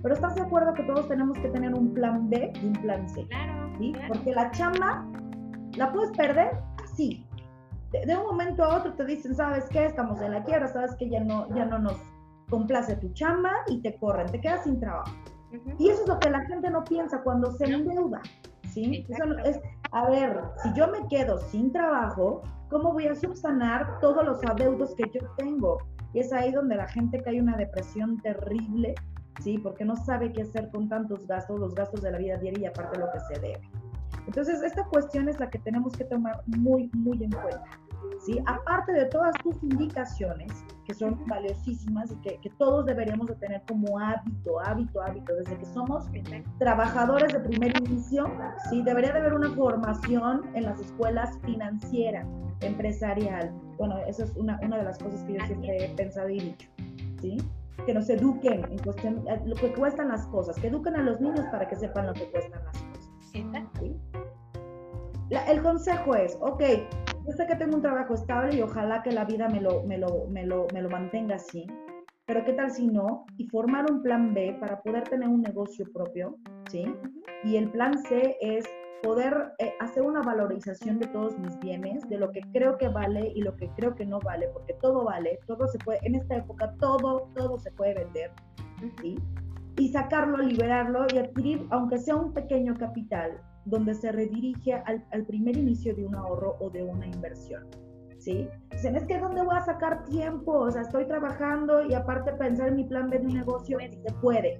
Pero 0.01 0.13
¿estás 0.13 0.35
de 0.35 0.41
acuerdo 0.41 0.73
que 0.73 0.83
todos 0.83 1.07
tenemos 1.07 1.37
que 1.39 1.49
tener 1.49 1.73
un 1.73 1.93
plan 1.93 2.29
B 2.29 2.51
y 2.61 2.65
un 2.65 2.73
plan 2.73 3.07
C? 3.09 3.25
Claro, 3.27 3.69
¿sí? 3.77 3.93
Porque 4.07 4.31
la 4.33 4.49
chamba 4.51 5.05
la 5.75 5.91
puedes 5.91 6.11
perder 6.11 6.51
así, 6.83 7.25
de, 7.91 8.17
un 8.17 8.23
momento 8.23 8.63
a 8.63 8.77
otro 8.77 8.93
te 8.93 9.05
dicen, 9.05 9.35
¿sabes 9.35 9.65
qué? 9.69 9.85
Estamos 9.85 10.21
en 10.21 10.31
la 10.31 10.43
quiebra, 10.43 10.67
sabes 10.67 10.95
que 10.95 11.09
ya 11.09 11.21
no, 11.21 11.47
ya 11.55 11.65
no 11.65 11.79
nos 11.79 11.97
complace 12.49 12.95
tu 12.97 13.11
chamba 13.13 13.51
y 13.67 13.81
te 13.81 13.97
corren, 13.97 14.27
te 14.27 14.39
quedas 14.39 14.63
sin 14.63 14.79
trabajo. 14.79 15.11
Y 15.79 15.89
eso 15.89 16.03
es 16.03 16.07
lo 16.07 16.19
que 16.19 16.29
la 16.29 16.41
gente 16.45 16.69
no 16.69 16.83
piensa 16.83 17.21
cuando 17.23 17.51
se 17.51 17.65
endeuda, 17.65 18.21
¿sí? 18.71 19.05
Eso 19.09 19.37
es, 19.45 19.59
a 19.91 20.09
ver, 20.09 20.39
si 20.61 20.73
yo 20.73 20.87
me 20.87 21.07
quedo 21.07 21.39
sin 21.39 21.71
trabajo, 21.71 22.43
¿cómo 22.69 22.93
voy 22.93 23.07
a 23.07 23.15
subsanar 23.15 23.99
todos 23.99 24.23
los 24.25 24.43
adeudos 24.45 24.93
que 24.95 25.09
yo 25.11 25.27
tengo? 25.37 25.79
Y 26.13 26.19
es 26.19 26.31
ahí 26.33 26.51
donde 26.51 26.75
la 26.75 26.87
gente 26.87 27.21
cae 27.21 27.41
una 27.41 27.57
depresión 27.57 28.17
terrible, 28.21 28.93
¿sí? 29.41 29.57
Porque 29.57 29.85
no 29.85 29.95
sabe 29.95 30.31
qué 30.31 30.43
hacer 30.43 30.69
con 30.69 30.87
tantos 30.87 31.25
gastos, 31.25 31.59
los 31.59 31.73
gastos 31.73 32.01
de 32.03 32.11
la 32.11 32.19
vida 32.19 32.37
diaria 32.37 32.61
y 32.61 32.65
aparte 32.65 32.99
lo 32.99 33.11
que 33.11 33.19
se 33.21 33.39
debe. 33.39 33.61
Entonces, 34.29 34.61
esta 34.61 34.83
cuestión 34.83 35.27
es 35.27 35.39
la 35.39 35.49
que 35.49 35.57
tenemos 35.57 35.91
que 35.93 36.03
tomar 36.03 36.43
muy, 36.45 36.87
muy 36.93 37.23
en 37.23 37.31
cuenta. 37.31 37.65
¿sí? 38.23 38.39
Aparte 38.45 38.91
de 38.93 39.05
todas 39.05 39.33
tus 39.41 39.55
indicaciones, 39.63 40.51
que 40.85 40.93
son 40.93 41.19
valiosísimas 41.25 42.11
y 42.11 42.15
que, 42.17 42.39
que, 42.39 42.51
todos 42.51 42.85
deberíamos 42.85 43.25
de 43.25 43.35
tener 43.37 43.63
como 43.67 43.97
hábito, 43.97 44.59
hábito, 44.59 45.01
hábito, 45.01 45.33
desde 45.33 45.57
que 45.57 45.65
somos 45.65 46.05
trabajadores 46.59 47.33
de 47.33 47.39
primer 47.39 47.75
inicio, 47.81 48.31
¿sí? 48.69 48.83
debería 48.83 49.13
de 49.13 49.17
haber 49.17 49.33
una 49.33 49.49
formación 49.55 50.43
en 50.53 50.65
las 50.65 50.79
escuelas 50.79 51.39
financiera, 51.43 52.23
empresarial. 52.61 53.51
Bueno, 53.79 53.97
esa 54.05 54.25
es 54.25 54.35
una, 54.35 54.59
una 54.61 54.77
de 54.77 54.83
las 54.83 54.99
cosas 54.99 55.23
que 55.23 55.33
yo 55.39 55.45
siempre 55.47 55.85
he 55.85 55.89
pensado 55.95 56.29
y 56.29 56.39
dicho, 56.39 56.69
¿sí? 57.19 57.37
que 57.83 57.95
nos 57.95 58.07
eduquen 58.11 58.63
en 58.69 58.77
cuestión, 58.77 59.25
lo 59.43 59.55
que 59.55 59.73
cuestan 59.73 60.09
las 60.09 60.27
cosas, 60.27 60.55
que 60.59 60.67
eduquen 60.67 60.97
a 60.97 61.01
los 61.01 61.19
niños 61.19 61.47
para 61.51 61.67
que 61.67 61.75
sepan 61.75 62.05
lo 62.05 62.13
que 62.13 62.29
cuestan 62.29 62.63
las 62.63 62.77
cosas. 62.77 62.98
¿Sí? 63.31 63.95
el 65.47 65.61
consejo 65.61 66.15
es, 66.15 66.37
ok, 66.41 66.63
yo 67.25 67.31
sé 67.33 67.45
que 67.45 67.55
tengo 67.55 67.75
un 67.75 67.81
trabajo 67.81 68.15
estable 68.15 68.55
y 68.55 68.61
ojalá 68.61 69.03
que 69.03 69.11
la 69.11 69.25
vida 69.25 69.47
me 69.47 69.61
lo, 69.61 69.83
me 69.83 69.97
lo, 69.97 70.25
me 70.27 70.45
lo, 70.45 70.67
me 70.73 70.81
lo 70.81 70.89
mantenga 70.89 71.35
así, 71.35 71.67
pero 72.25 72.43
¿qué 72.43 72.53
tal 72.53 72.71
si 72.71 72.87
no? 72.87 73.25
Y 73.37 73.47
formar 73.49 73.89
un 73.91 74.01
plan 74.01 74.33
B 74.33 74.57
para 74.59 74.81
poder 74.81 75.03
tener 75.03 75.27
un 75.27 75.41
negocio 75.41 75.85
propio, 75.93 76.37
¿sí? 76.69 76.85
Y 77.43 77.57
el 77.57 77.69
plan 77.71 77.97
C 77.97 78.37
es 78.41 78.65
poder 79.03 79.53
eh, 79.59 79.73
hacer 79.79 80.03
una 80.03 80.21
valorización 80.21 80.99
de 80.99 81.07
todos 81.07 81.37
mis 81.39 81.57
bienes, 81.59 82.07
de 82.09 82.17
lo 82.17 82.31
que 82.31 82.41
creo 82.51 82.77
que 82.77 82.89
vale 82.89 83.31
y 83.35 83.41
lo 83.41 83.55
que 83.55 83.69
creo 83.75 83.95
que 83.95 84.05
no 84.05 84.19
vale, 84.19 84.47
porque 84.49 84.73
todo 84.81 85.05
vale, 85.05 85.39
todo 85.47 85.67
se 85.67 85.77
puede, 85.79 85.99
en 86.03 86.15
esta 86.15 86.37
época 86.37 86.73
todo, 86.79 87.29
todo 87.35 87.57
se 87.59 87.71
puede 87.71 87.95
vender, 87.95 88.31
¿sí? 89.01 89.17
Y 89.79 89.87
sacarlo, 89.89 90.37
liberarlo 90.37 91.05
y 91.13 91.17
adquirir, 91.17 91.65
aunque 91.69 91.97
sea 91.97 92.15
un 92.15 92.33
pequeño 92.33 92.75
capital, 92.75 93.41
donde 93.63 93.93
se 93.93 94.11
redirige 94.11 94.73
al, 94.73 95.25
primer 95.25 95.55
inicio 95.55 95.95
de 95.95 96.05
un 96.05 96.15
ahorro 96.15 96.57
o 96.59 96.69
de 96.69 96.83
una 96.83 97.07
inversión. 97.07 97.63
¿Sí? 98.17 98.49
Dicen, 98.71 98.97
es 98.97 99.05
que 99.05 99.17
¿dónde 99.17 99.41
voy 99.41 99.55
a 99.55 99.61
sacar 99.61 100.03
tiempo? 100.03 100.51
O 100.51 100.69
sea, 100.69 100.81
estoy 100.81 101.05
trabajando 101.05 101.81
y 101.85 101.93
aparte 101.93 102.33
pensar 102.33 102.67
en 102.67 102.75
mi 102.75 102.83
plan 102.83 103.09
B 103.09 103.19
de 103.19 103.27
un 103.27 103.33
negocio, 103.33 103.77
se 103.79 104.13
puede, 104.21 104.59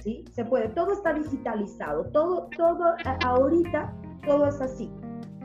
¿sí? 0.00 0.24
Se 0.32 0.44
puede. 0.44 0.68
Todo 0.70 0.92
está 0.92 1.12
digitalizado, 1.12 2.06
todo, 2.06 2.48
todo, 2.56 2.96
ahorita, 3.24 3.94
todo 4.26 4.48
es 4.48 4.60
así, 4.60 4.90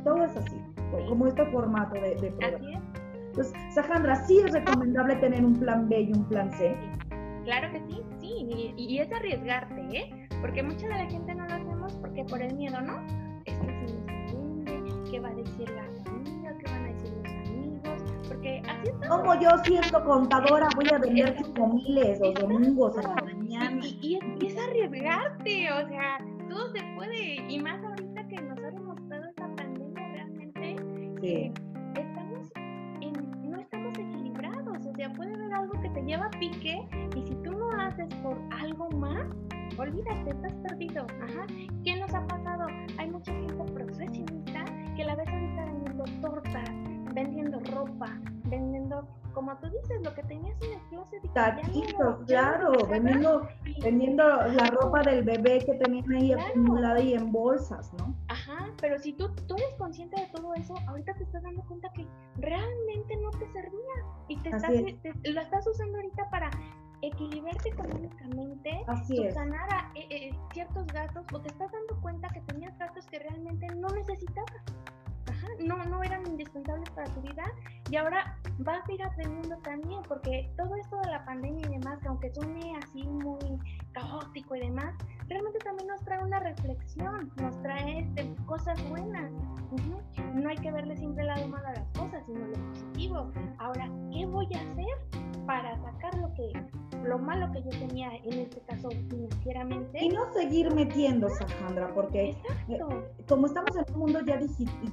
todo 0.04 0.24
es 0.24 0.36
así, 0.36 0.60
como 1.08 1.28
este 1.28 1.46
formato 1.52 1.94
de, 1.94 2.16
de 2.16 2.32
programa. 2.32 2.82
Entonces, 3.28 3.54
Sajandra, 3.76 4.16
sí 4.26 4.40
es 4.40 4.52
recomendable 4.52 5.16
tener 5.18 5.46
un 5.46 5.54
plan 5.54 5.88
B 5.88 6.02
y 6.02 6.14
un 6.14 6.28
plan 6.30 6.52
C. 6.54 6.76
Claro 7.44 7.72
que 7.72 7.80
sí, 7.88 8.02
y, 8.54 8.74
y 8.78 9.00
es 9.00 9.12
arriesgarte, 9.12 9.82
¿eh? 9.98 10.28
Porque 10.42 10.64
mucha 10.64 10.88
de 10.88 10.94
la 10.94 11.10
gente 11.10 11.34
no 11.36 11.46
lo 11.46 11.54
hace 11.54 11.74
porque 12.02 12.24
por 12.26 12.42
el 12.42 12.56
miedo, 12.56 12.80
¿no? 12.82 13.06
Es 13.46 13.58
que 13.60 13.72
nos 13.72 15.12
¿qué 15.12 15.20
va 15.20 15.30
a 15.30 15.34
decir 15.34 15.70
la 15.70 15.84
familia? 16.04 16.56
¿Qué 16.58 16.72
van 16.72 16.86
a 16.86 16.88
decir 16.88 17.12
los 17.12 17.34
amigos? 17.34 18.04
Porque 18.28 18.62
así 18.68 18.90
está. 18.90 19.08
Como 19.10 19.36
yo 19.40 19.50
siendo 19.64 20.04
contadora 20.04 20.68
voy 20.76 20.86
a 20.94 20.98
vender 20.98 21.36
miles 21.74 22.20
los 22.20 22.34
domingos 22.36 22.98
a 22.98 23.02
la 23.02 23.16
mañana. 23.24 23.86
Y, 24.02 24.20
es, 24.42 24.58
arriesgarte, 24.58 25.72
o 25.72 25.88
sea, 25.88 26.18
todo 26.50 26.72
se 26.72 26.82
puede, 26.96 27.36
y 27.48 27.60
más 27.60 27.84
ahorita 27.84 28.28
que 28.28 28.36
nos 28.42 28.58
ha 28.60 28.72
demostrado 28.72 29.26
esta 29.26 29.56
pandemia 29.56 30.08
realmente. 30.10 30.76
Sí. 31.22 31.52
estamos 31.96 32.52
en, 33.02 33.52
no 33.52 33.60
estamos 33.60 33.98
equilibrados, 33.98 34.86
o 34.86 34.96
sea, 34.96 35.12
puede 35.14 35.34
haber 35.34 35.54
algo 35.54 35.80
que 35.82 35.90
te 35.90 36.02
lleva 36.04 36.26
a 36.26 36.32
pique 36.32 36.86
y 37.16 37.22
si 37.22 37.33
haces 37.80 38.14
por 38.16 38.38
algo 38.52 38.90
más, 38.92 39.26
olvídate, 39.78 40.32
estás 40.32 40.54
perdido. 40.68 41.06
Ajá. 41.22 41.46
¿Qué 41.84 41.96
nos 41.98 42.14
ha 42.14 42.26
pasado? 42.28 42.68
Hay 42.98 43.10
mucha 43.10 43.32
gente 43.32 43.64
profesionista 43.74 44.66
que 44.96 45.04
la 45.04 45.16
ves 45.16 45.28
ahorita 45.28 45.66
vendiendo 45.66 46.04
tortas, 46.22 46.70
vendiendo 47.14 47.60
ropa, 47.72 48.20
vendiendo, 48.46 49.08
como 49.34 49.56
tú 49.58 49.68
dices, 49.70 50.02
lo 50.04 50.14
que 50.14 50.24
tenías 50.24 50.56
en 50.62 50.74
el 50.74 50.80
closet. 50.90 51.34
Taquitos, 51.34 52.26
claro, 52.28 52.72
vendiendo, 52.88 53.48
vendiendo 53.82 54.24
la 54.24 54.68
ropa 54.68 55.02
del 55.02 55.24
bebé 55.24 55.60
que 55.66 55.74
tenían 55.76 56.12
ahí 56.14 56.34
acumulada 56.34 57.00
y 57.00 57.14
en 57.14 57.32
bolsas, 57.32 57.92
¿no? 57.94 58.16
Ajá, 58.28 58.72
pero 58.80 59.00
si 59.00 59.14
tú, 59.14 59.30
tú 59.48 59.56
eres 59.56 59.74
consciente 59.78 60.20
de 60.20 60.28
todo 60.28 60.54
eso, 60.54 60.76
ahorita 60.88 61.14
te 61.16 61.24
estás 61.24 61.44
dando 61.44 61.64
cuenta 61.64 61.92
que 61.94 62.06
realmente 62.38 63.18
no 63.18 63.32
te 63.32 63.48
servía 63.52 63.96
y 64.28 64.38
te, 64.38 64.50
estás, 64.50 64.72
lo 64.72 65.42
estás 65.42 65.68
usando 65.68 65.98
ahorita 65.98 66.30
para 66.30 66.50
equilibrarte 67.04 67.70
económicamente, 67.70 68.86
subsanar 69.06 69.92
eh, 69.96 70.08
eh, 70.10 70.32
ciertos 70.54 70.88
gastos, 70.88 71.26
o 71.34 71.40
te 71.40 71.50
estás 71.50 71.72
dando 71.72 72.02
cuenta 72.02 72.30
que 72.30 72.42
tenías 72.42 72.78
gastos 72.78 73.06
que 73.08 73.20
realmente 73.20 73.68
no 73.76 73.90
necesitabas. 73.90 74.64
Ajá, 75.30 75.48
no, 75.60 75.78
no 75.86 76.02
eran 76.04 76.26
indispensables 76.28 76.90
para 76.92 77.14
tu 77.14 77.22
vida 77.22 77.44
y 77.90 77.98
ahora 77.98 78.38
vas 78.60 78.88
a 78.88 78.92
ir 78.92 79.04
aprendiendo 79.04 79.58
también 79.60 80.02
porque 80.08 80.52
todo 80.58 80.76
esto 80.76 80.98
de 81.02 81.12
la 81.12 81.26
pandemia 81.26 81.66
y 81.68 81.80
demás, 81.80 82.00
que 82.02 82.08
aunque 82.08 82.34
suene 82.34 82.74
así 82.82 83.04
muy 83.04 83.60
caótico 83.92 84.56
y 84.56 84.62
demás, 84.62 84.96
realmente 85.28 85.60
también 85.60 85.88
nos 85.88 86.02
trae 86.02 86.24
una 86.24 86.40
reflexión, 86.40 87.32
nos 87.42 87.62
trae 87.62 88.00
este, 88.00 88.36
cosas 88.46 88.78
buenas. 88.90 89.32
No 90.36 90.50
hay 90.50 90.58
que 90.58 90.72
verle 90.72 90.96
siempre 90.96 91.24
la 91.24 91.36
lado 91.36 91.48
malo 91.48 91.68
a 91.68 91.74
las 91.74 91.88
cosas, 91.98 92.24
sino 92.26 92.46
lo 92.46 92.54
positivo. 92.70 93.32
Ahora, 93.58 93.90
¿qué 94.12 94.26
voy 94.26 94.48
a 94.54 94.60
hacer 94.60 95.24
para 95.46 95.76
sacar 95.82 96.16
lo 96.20 96.34
que 96.34 96.52
lo 97.04 97.20
malo 97.20 97.52
que 97.52 97.62
yo 97.64 97.70
tenía 97.72 98.10
en 98.24 98.40
este 98.40 98.62
caso 98.62 98.90
financieramente 98.90 100.00
y 100.02 100.10
no 100.10 100.32
seguir 100.32 100.74
metiendo 100.74 101.28
Sandra 101.30 101.94
porque 101.94 102.30
eh, 102.70 102.80
como 103.28 103.48
estamos 103.48 103.76
en 103.76 103.94
un 103.94 104.00
mundo 104.00 104.22
ya 104.26 104.40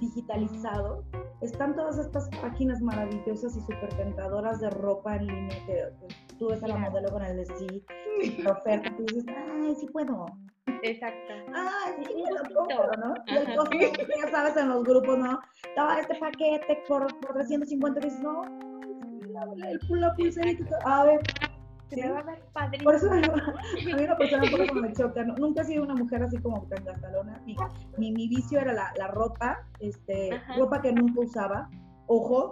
digitalizado 0.01 1.05
están 1.41 1.77
todas 1.77 1.99
estas 1.99 2.29
páginas 2.43 2.81
maravillosas 2.81 3.57
y 3.57 3.61
súper 3.61 3.95
tentadoras 3.95 4.61
de 4.61 4.71
ropa 4.71 5.17
en 5.17 5.27
línea 5.29 5.67
que, 5.67 5.85
tú 6.41 6.49
ves 6.49 6.63
a 6.65 6.69
la 6.69 6.79
modelo 6.79 7.09
con 7.11 7.23
el 7.23 7.47
sí 7.47 7.85
la 8.39 8.53
oferta 8.59 8.91
y 8.99 9.03
dices 9.03 9.25
ay 9.29 9.77
sí 9.77 9.87
puedo 9.87 10.27
Exacto. 10.83 11.35
Ay, 11.53 12.05
sí, 12.07 12.25
lo 12.31 12.55
compro, 12.55 12.91
¿no? 12.97 13.15
Y 13.27 13.37
el 13.37 13.55
costo, 13.55 13.77
ya 13.77 14.31
sabes, 14.31 14.57
en 14.57 14.69
los 14.71 14.83
grupos, 14.83 15.19
¿no? 15.19 15.39
Estaba 15.69 16.01
este 16.01 16.15
paquete 16.15 16.83
por, 16.89 17.07
por 17.21 17.35
350 17.35 18.01
y 18.01 18.03
dices, 18.03 18.21
no, 18.21 18.45
el, 18.45 20.01
la 20.01 20.15
pulserita, 20.15 20.79
a 20.85 21.05
ver. 21.05 21.21
¿sí? 21.91 22.01
va 22.01 22.21
a 22.21 22.23
ver 22.23 22.43
padrísimo. 22.53 22.85
Por 22.85 22.95
eso 22.95 23.11
a 23.11 23.17
mí 23.17 24.03
una 24.05 24.17
persona 24.19 24.51
por 24.51 24.61
eso 24.61 24.75
me 24.75 24.93
choca. 24.93 25.25
Nunca 25.25 25.63
he 25.63 25.65
sido 25.65 25.83
una 25.83 25.95
mujer 25.95 26.23
así 26.23 26.39
como 26.39 26.67
tan 26.69 26.85
gastalona. 26.85 27.43
Mi, 27.45 28.13
mi, 28.13 28.29
vicio 28.29 28.61
era 28.61 28.73
la, 28.73 28.93
la 28.97 29.09
ropa, 29.09 29.59
este, 29.81 30.41
ropa 30.57 30.81
que 30.81 30.93
nunca 30.93 31.21
usaba. 31.21 31.69
Ojo, 32.07 32.51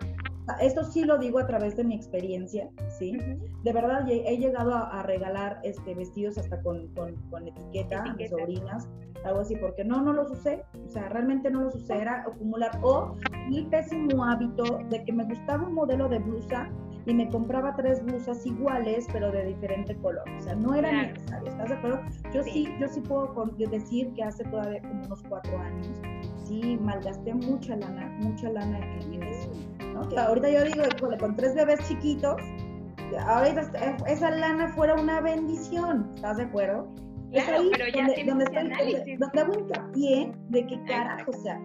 esto 0.61 0.85
sí 0.85 1.05
lo 1.05 1.19
digo 1.19 1.39
a 1.39 1.47
través 1.47 1.77
de 1.77 1.85
mi 1.85 1.95
experiencia, 1.95 2.69
¿sí? 2.99 3.17
De 3.63 3.73
verdad, 3.73 4.09
he 4.09 4.37
llegado 4.37 4.75
a, 4.75 5.03
regalar 5.03 5.61
este, 5.63 5.95
vestidos 5.95 6.39
hasta 6.39 6.61
con, 6.63 6.89
con, 6.95 7.17
con 7.31 7.47
etiqueta, 7.47 8.03
a 8.03 8.15
mis 8.15 8.31
sobrinas, 8.31 8.89
algo 9.25 9.41
así, 9.41 9.57
porque 9.57 9.85
no, 9.85 10.03
no 10.03 10.13
los 10.13 10.31
usé, 10.31 10.65
o 10.87 10.89
sea, 10.89 11.09
realmente 11.09 11.51
no 11.51 11.63
los 11.63 11.75
usé, 11.75 11.97
era 11.97 12.23
acumular, 12.23 12.79
o 12.83 13.17
mi 13.49 13.63
pésimo 13.65 14.25
hábito 14.25 14.81
de 14.91 15.05
que 15.05 15.13
me 15.13 15.25
gustaba 15.25 15.67
un 15.67 15.75
modelo 15.75 16.09
de 16.09 16.19
blusa 16.19 16.71
y 17.07 17.15
me 17.15 17.29
compraba 17.31 17.75
tres 17.75 18.05
blusas 18.05 18.45
iguales, 18.45 19.07
pero 19.13 19.33
de 19.33 19.47
diferente 19.47 19.97
color, 19.97 20.25
o 20.39 20.43
sea, 20.43 20.55
no 20.55 20.75
era 20.75 20.93
necesario, 20.93 21.49
¿estás 21.49 21.69
de 21.69 21.75
acuerdo? 21.75 22.01
Yo 22.35 22.43
sí. 22.43 22.69
yo 22.79 22.89
sí 22.89 23.01
puedo 23.01 23.33
decir 23.71 24.13
que 24.13 24.23
hace 24.23 24.45
todavía 24.45 24.83
como 24.83 25.05
unos 25.05 25.23
cuatro 25.29 25.59
años, 25.59 25.89
sí, 26.45 26.79
malgasté 26.81 27.35
mucha 27.35 27.77
lana, 27.77 28.07
mucha 28.21 28.51
lana 28.51 28.79
en 29.01 29.23
eso. 29.23 29.51
¿no? 29.95 30.09
Que 30.09 30.19
ahorita 30.19 30.51
yo 30.51 30.65
digo, 30.65 30.85
con 31.19 31.35
tres 31.35 31.55
bebés 31.55 31.81
chiquitos, 31.89 32.37
ahorita 33.17 33.71
esa 34.07 34.31
lana 34.31 34.69
fuera 34.69 34.95
una 34.95 35.21
bendición, 35.21 36.11
¿estás 36.15 36.37
de 36.37 36.45
acuerdo? 36.45 36.89
Claro, 37.33 37.65
pero 37.73 37.85
ya 37.89 38.07
donde, 38.07 38.25
donde, 38.25 38.45
estoy, 38.45 39.17
donde, 39.17 39.41
hago 39.41 39.53
hincapié 39.55 40.33
de 40.49 40.67
que 40.67 40.83
carajo, 40.85 41.31
o 41.31 41.43
sea, 41.43 41.61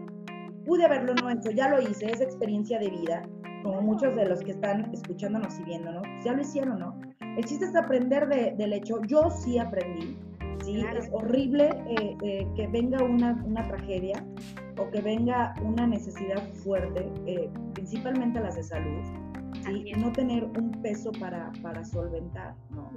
pude 0.65 0.85
haberlo 0.85 1.13
no 1.15 1.29
hecho, 1.29 1.51
ya 1.51 1.69
lo 1.69 1.81
hice, 1.81 2.11
es 2.11 2.19
experiencia 2.19 2.79
de 2.79 2.89
vida, 2.89 3.21
como 3.63 3.81
muchos 3.81 4.15
de 4.15 4.25
los 4.25 4.41
que 4.41 4.51
están 4.51 4.93
escuchándonos 4.93 5.57
y 5.59 5.63
viéndonos, 5.63 6.01
pues 6.01 6.25
ya 6.25 6.33
lo 6.33 6.41
hicieron, 6.41 6.79
¿no? 6.79 6.99
El 7.37 7.45
chiste 7.45 7.65
es 7.65 7.75
aprender 7.75 8.27
de, 8.27 8.53
del 8.57 8.73
hecho, 8.73 9.01
yo 9.07 9.29
sí 9.29 9.57
aprendí, 9.57 10.17
¿sí? 10.63 10.85
Es 10.97 11.09
horrible 11.11 11.69
eh, 11.87 12.17
eh, 12.23 12.47
que 12.55 12.67
venga 12.67 13.03
una, 13.03 13.41
una, 13.45 13.67
tragedia 13.67 14.23
o 14.77 14.89
que 14.91 15.01
venga 15.01 15.53
una 15.63 15.87
necesidad 15.87 16.41
fuerte, 16.63 17.09
eh, 17.25 17.49
principalmente 17.73 18.39
las 18.39 18.55
de 18.55 18.63
salud, 18.63 19.01
¿sí? 19.66 19.91
no 19.97 20.11
tener 20.11 20.43
un 20.43 20.72
peso 20.82 21.11
para, 21.20 21.51
para 21.61 21.84
solventar, 21.84 22.55
¿no? 22.72 22.89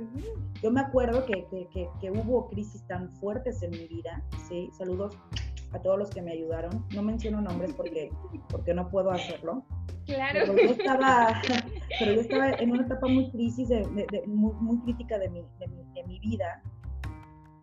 Yo 0.62 0.71
me 0.71 0.81
acuerdo 0.81 1.25
que, 1.27 1.47
que, 1.51 1.89
que, 2.01 2.11
hubo 2.11 2.49
crisis 2.49 2.83
tan 2.87 3.11
fuertes 3.12 3.62
en 3.62 3.71
mi 3.71 3.87
vida, 3.87 4.23
¿sí? 4.49 4.71
Saludos 4.77 5.17
a 5.73 5.79
todos 5.81 5.99
los 5.99 6.11
que 6.11 6.23
me 6.23 6.33
ayudaron. 6.33 6.85
No 6.95 7.03
menciono 7.03 7.41
nombres 7.41 7.73
porque, 7.75 8.11
porque 8.51 8.75
no 8.75 8.89
puedo 8.89 9.11
hacerlo. 9.11 9.64
Claro. 10.07 10.41
Pero 10.47 10.57
yo 10.57 10.71
estaba, 10.71 11.43
pero 11.99 12.12
yo 12.12 12.21
estaba 12.21 12.51
en 12.53 12.71
una 12.71 12.83
etapa 12.85 13.07
muy 13.09 13.31
crisis, 13.31 13.69
de, 13.69 13.85
muy, 14.27 14.53
muy, 14.55 14.79
crítica 14.81 15.19
de 15.19 15.29
mi, 15.29 15.43
de 15.59 15.69
mi, 15.69 15.83
de 15.95 16.05
mi 16.05 16.21
vida, 16.21 16.62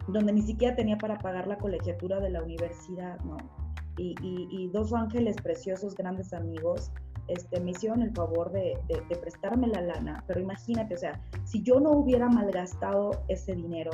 donde 0.08 0.34
ni 0.34 0.42
siquiera 0.42 0.76
tenía 0.76 0.98
para 0.98 1.18
pagar 1.20 1.48
la 1.48 1.58
colegiatura 1.58 2.20
de 2.20 2.30
la 2.30 2.44
universidad, 2.44 3.20
¿no? 3.22 3.38
Y, 3.98 4.16
y, 4.22 4.48
y, 4.50 4.70
dos 4.70 4.92
ángeles 4.92 5.36
preciosos, 5.38 5.94
grandes 5.94 6.34
amigos, 6.34 6.92
este, 7.28 7.60
me 7.60 7.72
hicieron 7.72 8.02
el 8.02 8.12
favor 8.12 8.52
de, 8.52 8.78
de, 8.88 9.16
prestarme 9.16 9.68
la 9.68 9.82
lana, 9.82 10.24
pero 10.28 10.40
imagínate, 10.40 10.96
o 10.96 10.98
sea, 10.98 11.22
si 11.46 11.62
yo 11.64 11.80
no 11.80 11.92
hubiera 11.92 12.28
malgastado 12.28 13.12
ese 13.28 13.56
dinero, 13.56 13.92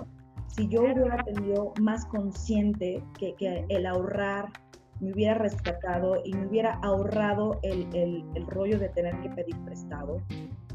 si 0.48 0.68
yo 0.68 0.82
hubiera 0.82 1.24
tenido 1.24 1.74
más 1.80 2.06
consciente 2.06 3.04
que, 3.18 3.36
que 3.36 3.66
el 3.70 3.86
ahorrar 3.86 4.52
me 5.00 5.14
hubiera 5.14 5.36
rescatado 5.36 6.22
y 6.26 6.34
me 6.34 6.48
hubiera 6.48 6.74
ahorrado 6.84 7.60
el, 7.64 7.88
el, 7.94 8.26
el 8.36 8.48
rollo 8.48 8.80
de 8.80 8.90
tener 8.90 9.18
que 9.22 9.30
pedir 9.30 9.56
prestado, 9.64 10.22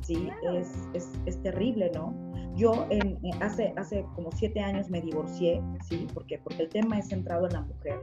¿sí? 0.00 0.28
Es, 0.54 0.88
es, 0.94 1.10
es 1.26 1.42
terrible, 1.42 1.90
¿no? 1.94 2.14
Yo 2.54 2.86
en, 2.90 3.18
hace, 3.42 3.74
hace 3.76 4.06
como 4.14 4.30
siete 4.32 4.60
años 4.60 4.88
me 4.88 5.00
divorcié, 5.00 5.60
¿sí? 5.88 6.06
Porque, 6.14 6.38
porque 6.38 6.62
el 6.62 6.68
tema 6.68 6.98
es 6.98 7.08
centrado 7.08 7.46
en 7.46 7.52
la 7.52 7.62
mujer 7.62 8.00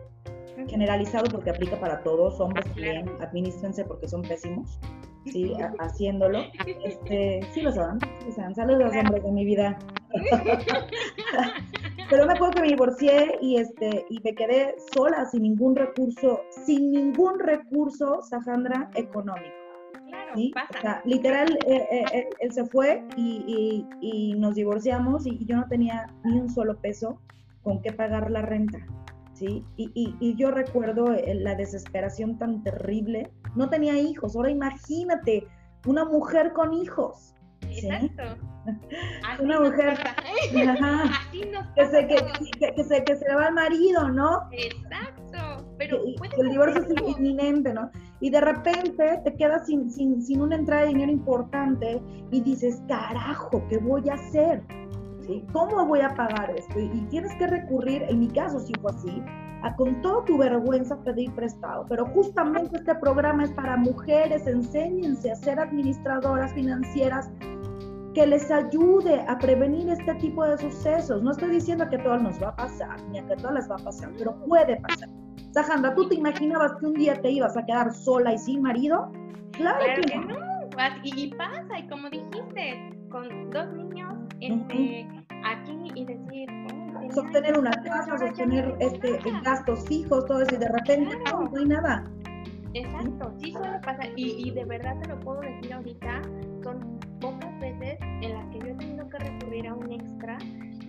generalizado 0.68 1.26
porque 1.32 1.50
aplica 1.50 1.80
para 1.80 2.02
todos, 2.04 2.40
hombres 2.40 2.66
también, 2.66 3.10
administrense 3.20 3.84
porque 3.86 4.08
son 4.08 4.22
pésimos, 4.22 4.80
¿sí? 5.26 5.54
haciéndolo. 5.80 6.40
Este, 6.84 7.42
sí 7.54 7.62
lo 7.62 7.72
saben, 7.72 8.00
sí 8.26 8.32
saben. 8.32 8.56
Saludos, 8.56 8.94
hombres 8.96 9.24
de 9.24 9.32
mi 9.32 9.46
vida. 9.46 9.78
Pero 12.10 12.26
me 12.26 12.34
acuerdo 12.34 12.56
que 12.56 12.62
me 12.62 12.68
divorcié 12.68 13.38
y, 13.42 13.58
este, 13.58 14.06
y 14.10 14.20
me 14.22 14.36
quedé 14.36 14.76
sola, 14.94 15.26
sin 15.26 15.44
ningún 15.44 15.76
recurso, 15.76 16.42
sin 16.66 16.92
ningún 16.92 17.40
recurso, 17.40 18.22
Sajandra, 18.22 18.90
económico. 18.96 19.62
¿sí? 20.36 20.54
O 20.78 20.82
sea, 20.82 21.02
literal, 21.06 21.58
eh, 21.66 21.88
eh, 21.92 22.06
eh, 22.14 22.30
él 22.40 22.52
se 22.52 22.66
fue 22.66 23.04
y, 23.16 23.86
y, 24.02 24.08
y 24.32 24.34
nos 24.36 24.56
divorciamos 24.56 25.26
y 25.26 25.44
yo 25.46 25.56
no 25.56 25.68
tenía 25.68 26.08
ni 26.24 26.40
un 26.40 26.50
solo 26.50 26.78
peso 26.78 27.20
con 27.64 27.82
qué 27.82 27.92
pagar 27.92 28.32
la 28.32 28.42
renta. 28.42 28.80
Y, 29.42 29.66
y, 29.78 30.36
yo 30.36 30.52
recuerdo 30.52 31.14
eh, 31.14 31.36
la 31.36 31.56
desesperación 31.56 32.38
tan 32.38 32.64
terrible. 32.64 33.32
No 33.56 33.70
tenía 33.70 33.98
hijos, 33.98 34.36
ahora 34.36 34.52
imagínate, 34.52 35.48
una 35.86 36.06
mujer 36.06 36.54
con 36.54 36.74
hijos. 36.74 37.34
Exacto. 37.62 38.24
una 39.40 39.60
mujer 39.60 39.98
que, 40.52 41.86
se, 41.86 42.08
que, 42.08 42.84
se, 42.84 43.04
que 43.04 43.16
se 43.16 43.36
va 43.36 43.48
al 43.48 43.54
marido, 43.54 44.10
¿no? 44.10 44.48
Exacto. 44.52 45.66
Pero 45.78 45.98
el 46.38 46.50
divorcio 46.50 46.84
es 46.84 47.18
inminente, 47.18 47.74
¿no? 47.74 47.90
Y 48.20 48.30
de 48.30 48.42
repente 48.42 49.20
te 49.24 49.36
quedas 49.36 49.66
sin, 49.66 49.90
sin, 49.90 50.22
sin 50.22 50.42
una 50.42 50.56
entrada 50.56 50.84
de 50.84 50.90
dinero 50.90 51.12
importante 51.12 52.00
y 52.32 52.42
dices, 52.42 52.82
carajo, 52.88 53.64
¿qué 53.68 53.78
voy 53.80 54.08
a 54.10 54.14
hacer? 54.14 54.62
¿Cómo 55.54 55.86
voy 55.86 56.02
a 56.02 56.10
pagar 56.10 56.54
esto? 56.56 56.80
Y, 56.80 56.90
tienes 57.10 57.34
que 57.36 57.48
recurrir, 57.48 58.04
en 58.04 58.20
mi 58.20 58.28
caso 58.28 58.60
sí 58.60 58.74
fue 58.82 58.92
así, 58.92 59.24
a 59.64 59.76
con 59.76 60.02
toda 60.02 60.26
tu 60.26 60.38
vergüenza 60.38 60.98
pedir 61.04 61.32
prestado. 61.34 61.86
Pero 61.88 62.06
justamente 62.08 62.78
este 62.78 62.96
programa 62.96 63.44
es 63.44 63.52
para 63.52 63.78
mujeres, 63.78 64.46
enséñense 64.48 65.32
a 65.32 65.36
ser 65.36 65.60
administradoras 65.60 66.54
financieras 66.54 67.30
que 68.14 68.28
les 68.28 68.52
ayude 68.52 69.24
a 69.28 69.38
prevenir 69.38 69.90
este 69.90 70.14
tipo 70.16 70.44
de 70.44 70.58
sucesos. 70.58 71.24
No 71.24 71.32
estoy 71.32 71.52
diciendo 71.52 71.88
que 71.90 71.96
a 71.96 72.04
todas 72.04 72.22
nos 72.22 72.42
va 72.42 72.50
a 72.50 72.56
pasar, 72.56 73.02
ni 73.10 73.20
a 73.20 73.26
que 73.26 73.34
a 73.34 73.38
todas 73.38 73.54
les 73.54 73.72
va 73.72 73.76
a 73.76 73.84
pasar, 73.84 74.12
pero 74.18 74.36
puede 74.46 74.78
pasar. 74.82 75.10
Sajandra, 75.52 75.96
¿tú 75.96 76.08
te 76.08 76.16
imaginabas 76.16 76.74
que 76.80 76.86
un 76.88 76.94
día 76.94 77.22
te 77.22 77.30
ibas 77.32 77.56
a 77.56 77.66
quedar 77.66 77.94
sola 77.94 78.34
y 78.34 78.38
sin 78.38 78.62
marido? 78.62 79.12
Claro, 79.52 79.80
que, 79.96 80.18
no. 80.18 80.52
Y, 81.04 81.26
y, 81.26 81.34
pasa, 81.36 81.80
y 81.80 81.88
como 81.88 82.10
dijiste, 82.10 82.92
con 83.10 83.50
dos 83.52 83.72
niños, 83.74 84.14
este, 84.40 85.08
aquí 85.52 85.92
y 85.96 86.06
decir, 86.06 86.50
oh, 86.96 87.12
sostener 87.12 87.58
una 87.58 87.72
casa, 87.84 88.18
sostener 88.18 88.76
este, 88.80 89.20
gastos 89.44 89.88
fijos, 89.88 90.26
todo 90.26 90.42
eso, 90.42 90.56
y 90.56 90.60
de 90.60 90.70
repente 90.70 91.18
no, 91.30 91.42
no 91.44 91.60
hay 91.60 91.66
nada. 91.66 92.04
Exacto, 92.74 93.34
sí 93.40 93.52
suele 93.52 93.80
pasar, 93.80 94.08
y, 94.16 94.48
y 94.48 94.52
de 94.52 94.66
verdad 94.66 94.98
te 95.02 95.10
lo 95.10 95.20
puedo 95.20 95.42
decir 95.42 95.74
ahorita, 95.74 96.22
son 96.64 97.00
pocas 97.20 97.60
veces 97.60 97.98
en 98.02 98.34
las 98.34 98.46
que 98.50 98.60
yo 98.60 98.68
he 98.68 98.74
tenido 98.76 99.10
que 99.10 99.18
recurrir 99.18 99.68
a 99.68 99.74
un 99.74 99.92
extra. 99.92 100.38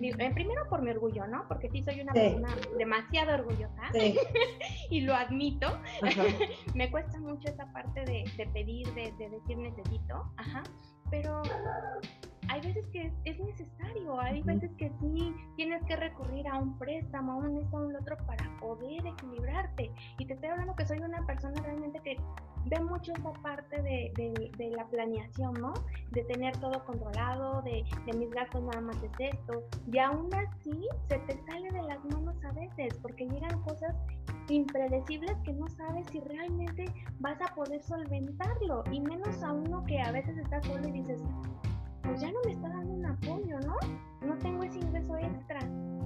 Eh, 0.01 0.31
primero 0.33 0.67
por 0.69 0.81
mi 0.81 0.91
orgullo, 0.91 1.25
¿no? 1.27 1.45
Porque 1.47 1.69
sí 1.69 1.81
soy 1.81 2.01
una 2.01 2.11
persona 2.11 2.49
demasiado 2.77 3.35
orgullosa 3.35 3.83
y 4.89 5.01
lo 5.01 5.15
admito. 5.15 5.79
Me 6.75 6.91
cuesta 6.91 7.19
mucho 7.19 7.47
esa 7.47 7.71
parte 7.71 8.01
de, 8.01 8.25
de 8.35 8.47
pedir, 8.47 8.93
de, 8.95 9.13
de, 9.17 9.29
decir 9.29 9.57
necesito, 9.57 10.33
ajá, 10.35 10.63
pero 11.09 11.41
hay 12.49 12.61
veces 12.61 12.85
que 12.87 13.11
es, 13.25 13.39
necesario, 13.39 14.19
hay 14.19 14.41
veces 14.41 14.71
que 14.77 14.91
sí 14.99 15.33
tienes 15.55 15.83
que 15.85 15.95
recurrir 15.95 16.47
a 16.47 16.57
un 16.57 16.77
préstamo, 16.77 17.33
a 17.33 17.35
un 17.37 17.57
esto, 17.57 17.77
a 17.77 17.81
un 17.81 17.95
otro 17.95 18.17
para 18.25 18.57
poder 18.59 19.05
equilibrarte. 19.05 19.91
Y 20.19 20.25
te 20.25 20.33
estoy 20.33 20.49
hablando 20.49 20.75
que 20.75 20.85
soy 20.85 20.99
una 20.99 21.25
persona 21.25 21.61
realmente 21.61 21.99
que 22.03 22.17
ve 22.65 22.79
mucho 22.79 23.11
esa 23.13 23.33
parte 23.41 23.81
de, 23.81 24.11
de, 24.57 24.69
la 24.69 24.85
planeación, 24.85 25.53
¿no? 25.53 25.73
De 26.11 26.23
tener 26.23 26.55
todo 26.57 26.83
controlado, 26.85 27.61
de, 27.61 27.83
de, 28.05 28.17
mis 28.17 28.29
gastos 28.31 28.63
nada 28.63 28.81
más 28.81 28.97
es 29.03 29.11
esto. 29.19 29.63
Y 29.91 29.97
aún 29.99 30.29
así 30.33 30.87
se 31.09 31.19
te 31.19 31.37
sale 31.45 31.69
de 31.71 31.83
las 31.83 32.03
manos 32.05 32.35
a 32.45 32.51
veces, 32.53 32.97
porque 33.01 33.25
llegan 33.27 33.61
cosas 33.63 33.95
impredecibles 34.49 35.35
que 35.43 35.53
no 35.53 35.67
sabes 35.69 36.05
si 36.11 36.19
realmente 36.21 36.85
vas 37.19 37.39
a 37.41 37.53
poder 37.53 37.81
solventarlo. 37.83 38.83
Y 38.91 38.99
menos 39.01 39.41
a 39.43 39.51
uno 39.51 39.83
que 39.85 40.01
a 40.01 40.11
veces 40.11 40.37
está 40.37 40.61
solo 40.63 40.87
y 40.87 40.91
dices, 40.91 41.21
pues 42.03 42.21
ya 42.21 42.31
no 42.31 42.39
me 42.45 42.51
está 42.51 42.69
dando 42.69 42.93
un 42.93 43.05
apoyo, 43.05 43.59
¿no? 43.61 43.75
No 44.25 44.37
tengo 44.39 44.63
ese 44.63 44.79
ingreso 44.79 45.17
extra. 45.17 45.59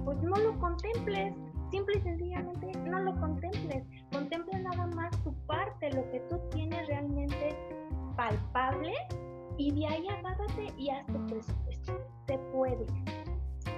Pues 0.04 0.22
no 0.22 0.36
lo 0.36 0.58
contemples, 0.58 1.34
simple 1.70 1.98
y 1.98 2.00
sencillamente 2.02 2.72
no 2.86 3.00
lo 3.00 3.14
contemples. 3.20 3.84
Contempla 4.12 4.58
nada 4.60 4.86
más 4.88 5.10
tu 5.22 5.32
parte, 5.46 5.90
lo 5.92 6.10
que 6.10 6.20
tú 6.30 6.38
tienes 6.50 6.86
realmente 6.86 7.56
palpable 8.16 8.92
y 9.58 9.72
de 9.72 9.86
ahí 9.86 10.08
agárrate 10.08 10.72
y 10.76 10.90
haz 10.90 11.06
tu 11.06 11.26
presupuesto. 11.26 11.92
Se 12.26 12.38
puede. 12.52 12.86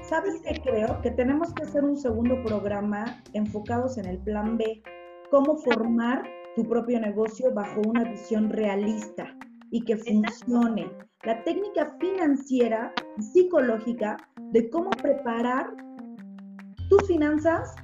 ¿Sabes 0.02 0.40
qué 0.42 0.60
creo? 0.60 1.00
Que 1.02 1.10
tenemos 1.10 1.52
que 1.54 1.62
hacer 1.62 1.84
un 1.84 1.96
segundo 1.96 2.42
programa 2.42 3.22
enfocados 3.32 3.96
en 3.96 4.06
el 4.06 4.18
plan 4.18 4.58
B, 4.58 4.82
cómo 5.30 5.56
formar 5.56 6.22
tu 6.56 6.64
propio 6.64 7.00
negocio 7.00 7.52
bajo 7.54 7.80
una 7.86 8.04
visión 8.04 8.50
realista 8.50 9.26
y 9.70 9.84
que 9.84 9.96
funcione 9.96 10.90
la 11.24 11.44
técnica 11.44 11.96
financiera 12.00 12.92
y 13.18 13.22
psicológica 13.22 14.16
de 14.52 14.70
cómo 14.70 14.90
preparar 14.90 15.70
tus 16.88 17.06
finanzas 17.06 17.74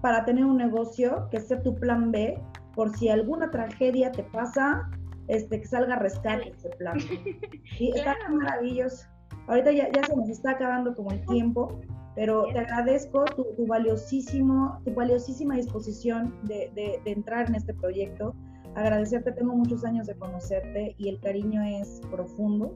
para 0.00 0.24
tener 0.24 0.44
un 0.44 0.56
negocio 0.56 1.28
que 1.30 1.40
sea 1.40 1.62
tu 1.62 1.74
plan 1.74 2.10
B 2.10 2.40
por 2.74 2.96
si 2.96 3.10
alguna 3.10 3.50
tragedia 3.50 4.10
te 4.12 4.22
pasa, 4.24 4.88
este, 5.28 5.60
que 5.60 5.66
salga 5.66 5.94
a 5.94 5.98
rescate 5.98 6.50
ese 6.56 6.70
plan. 6.70 6.98
Y 7.78 7.90
está 7.96 8.16
maravilloso. 8.30 9.06
Ahorita 9.46 9.72
ya, 9.72 9.90
ya, 9.92 10.04
se 10.04 10.16
nos 10.16 10.28
está 10.28 10.52
acabando 10.52 10.94
como 10.94 11.10
el 11.10 11.24
tiempo, 11.26 11.80
pero 12.14 12.44
te 12.52 12.60
agradezco 12.60 13.24
tu, 13.36 13.44
tu 13.56 13.66
valiosísimo, 13.66 14.80
tu 14.84 14.94
valiosísima 14.94 15.56
disposición 15.56 16.34
de, 16.44 16.70
de, 16.74 17.00
de 17.04 17.12
entrar 17.12 17.48
en 17.48 17.56
este 17.56 17.74
proyecto 17.74 18.34
agradecerte, 18.74 19.32
tengo 19.32 19.54
muchos 19.54 19.84
años 19.84 20.06
de 20.06 20.14
conocerte 20.14 20.94
y 20.98 21.08
el 21.08 21.20
cariño 21.20 21.62
es 21.62 22.00
profundo. 22.10 22.74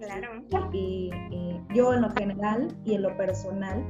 Claro. 0.00 0.28
Y, 0.72 1.10
yo 1.74 1.94
en 1.94 2.02
lo 2.02 2.10
general 2.10 2.68
y 2.84 2.94
en 2.94 3.02
lo 3.02 3.16
personal 3.16 3.84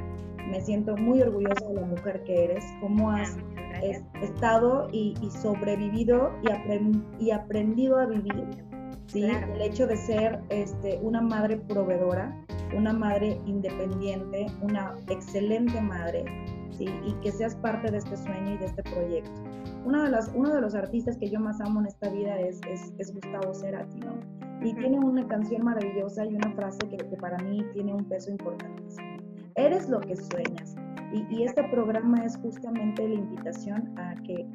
me 0.51 0.61
siento 0.61 0.97
muy 0.97 1.23
orgullosa 1.23 1.67
de 1.69 1.75
la 1.75 1.87
mujer 1.87 2.23
que 2.25 2.45
eres, 2.45 2.65
cómo 2.81 3.11
has 3.11 3.37
estado 4.21 4.89
y, 4.93 5.15
sobrevivido 5.31 6.31
y, 6.43 7.25
y, 7.25 7.31
aprendido 7.31 7.99
a 7.99 8.07
vivir. 8.07 8.49
¿sí? 9.07 9.25
El 9.25 9.63
hecho 9.63 9.87
de 9.87 9.97
ser 9.97 10.41
este, 10.51 10.99
una 11.03 11.21
madre 11.21 11.57
proveedora, 11.57 12.37
una 12.77 12.93
madre 12.93 13.41
independiente, 13.47 14.47
una 14.63 14.95
excelente 15.09 15.81
madre, 15.81 16.25
¿sí? 16.81 16.87
y 17.05 17.12
que 17.20 17.31
seas 17.31 17.55
parte 17.57 17.91
de 17.91 17.99
este 17.99 18.16
sueño 18.16 18.55
y 18.55 18.59
de 18.59 18.66
este 18.66 18.83
proyecto. 18.83 19.43
Uno 19.85 20.03
de, 20.03 20.11
los, 20.11 20.28
uno 20.35 20.55
de 20.55 20.61
los 20.61 20.74
artistas 20.74 21.16
que 21.18 21.31
yo 21.31 21.41
más 21.41 21.61
amo 21.61 21.81
en 21.81 21.87
esta 21.87 22.09
vida 22.11 22.39
es, 22.41 22.61
es, 22.68 22.93
es 22.99 23.14
Gustavo 23.14 23.55
Cerati, 23.55 24.01
¿no? 24.01 24.14
Y 24.62 24.74
tiene 24.74 24.99
una 24.99 25.26
canción 25.26 25.64
maravillosa 25.64 26.24
y 26.26 26.35
una 26.35 26.51
frase 26.53 26.78
que, 26.89 26.97
que 26.97 27.16
para 27.16 27.39
mí 27.39 27.64
tiene 27.72 27.95
un 27.95 28.05
peso 28.05 28.31
importantísimo. 28.31 29.16
Eres 29.55 29.89
lo 29.89 30.01
que 30.01 30.16
sueñas. 30.16 30.76
Y, 31.12 31.43
este 31.43 31.64
programa 31.64 32.24
es 32.24 32.37
justamente 32.37 33.09
la 33.09 33.14
invitación 33.14 33.99
a 33.99 34.14
que, 34.22 34.47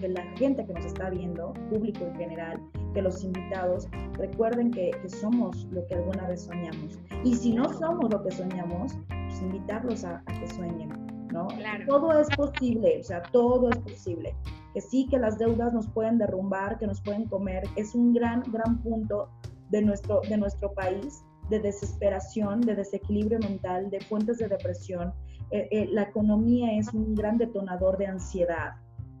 que, 0.00 0.08
la 0.08 0.22
gente 0.36 0.64
que 0.64 0.72
nos 0.72 0.86
está 0.86 1.10
viendo, 1.10 1.52
público 1.68 2.06
en 2.06 2.16
general, 2.16 2.60
que 2.94 3.02
los 3.02 3.22
invitados 3.22 3.88
recuerden 4.14 4.70
que, 4.70 4.92
somos 5.06 5.66
lo 5.70 5.86
que 5.86 5.96
alguna 5.96 6.28
vez 6.28 6.42
soñamos. 6.42 6.98
Y 7.24 7.34
si 7.34 7.52
no 7.52 7.70
somos 7.74 8.10
lo 8.10 8.22
que 8.22 8.30
soñamos, 8.30 8.96
pues 9.08 9.42
invitarlos 9.42 10.04
a, 10.04 10.22
que 10.40 10.48
sueñen, 10.48 10.90
¿no? 11.32 11.48
Todo 11.86 12.20
es 12.20 12.28
posible, 12.36 12.98
o 13.00 13.04
sea, 13.04 13.22
todo 13.22 13.70
es 13.70 13.78
posible. 13.78 14.34
Que 14.74 14.80
sí, 14.80 15.06
que 15.10 15.18
las 15.18 15.38
deudas 15.38 15.72
nos 15.72 15.88
pueden 15.88 16.18
derrumbar, 16.18 16.78
que 16.78 16.86
nos 16.86 17.00
pueden 17.00 17.26
comer, 17.26 17.64
es 17.76 17.94
un 17.94 18.14
gran, 18.14 18.42
gran 18.52 18.82
punto 18.82 19.28
de 19.70 19.82
nuestro, 19.82 20.20
de 20.28 20.36
nuestro 20.36 20.72
país, 20.72 21.22
de 21.50 21.60
desesperación, 21.60 22.60
de 22.60 22.74
desequilibrio 22.74 23.38
mental, 23.40 23.90
de 23.90 24.00
fuentes 24.00 24.38
de 24.38 24.48
depresión, 24.48 25.12
eh, 25.52 25.68
eh, 25.70 25.88
la 25.90 26.04
economía 26.04 26.78
es 26.78 26.92
un 26.94 27.14
gran 27.14 27.36
detonador 27.36 27.98
de 27.98 28.06
ansiedad, 28.06 28.72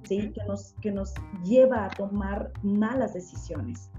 ¿sí? 0.04 0.32
que, 0.32 0.42
nos, 0.44 0.72
que 0.80 0.90
nos 0.90 1.12
lleva 1.44 1.84
a 1.84 1.90
tomar 1.90 2.50
malas 2.62 3.12
decisiones, 3.12 3.90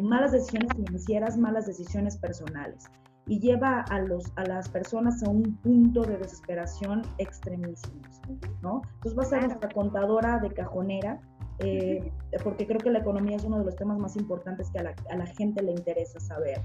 malas 0.00 0.30
decisiones 0.30 0.72
financieras, 0.76 1.36
malas 1.36 1.66
decisiones 1.66 2.16
personales, 2.18 2.84
y 3.26 3.40
lleva 3.40 3.80
a, 3.80 4.00
los, 4.00 4.32
a 4.36 4.44
las 4.44 4.68
personas 4.68 5.22
a 5.22 5.30
un 5.30 5.56
punto 5.56 6.02
de 6.02 6.16
desesperación 6.16 7.02
extremísimos. 7.18 8.20
¿no? 8.62 8.82
Entonces 8.94 9.18
va 9.18 9.22
a 9.22 9.26
ser 9.26 9.44
nuestra 9.44 9.68
contadora 9.70 10.38
de 10.38 10.50
cajonera, 10.50 11.20
eh, 11.58 12.12
porque 12.44 12.66
creo 12.66 12.78
que 12.78 12.90
la 12.90 12.98
economía 13.00 13.36
es 13.36 13.44
uno 13.44 13.58
de 13.58 13.64
los 13.64 13.76
temas 13.76 13.98
más 13.98 14.16
importantes 14.16 14.70
que 14.70 14.78
a 14.78 14.82
la, 14.84 14.94
a 15.10 15.16
la 15.16 15.26
gente 15.26 15.62
le 15.62 15.72
interesa 15.72 16.20
saber. 16.20 16.60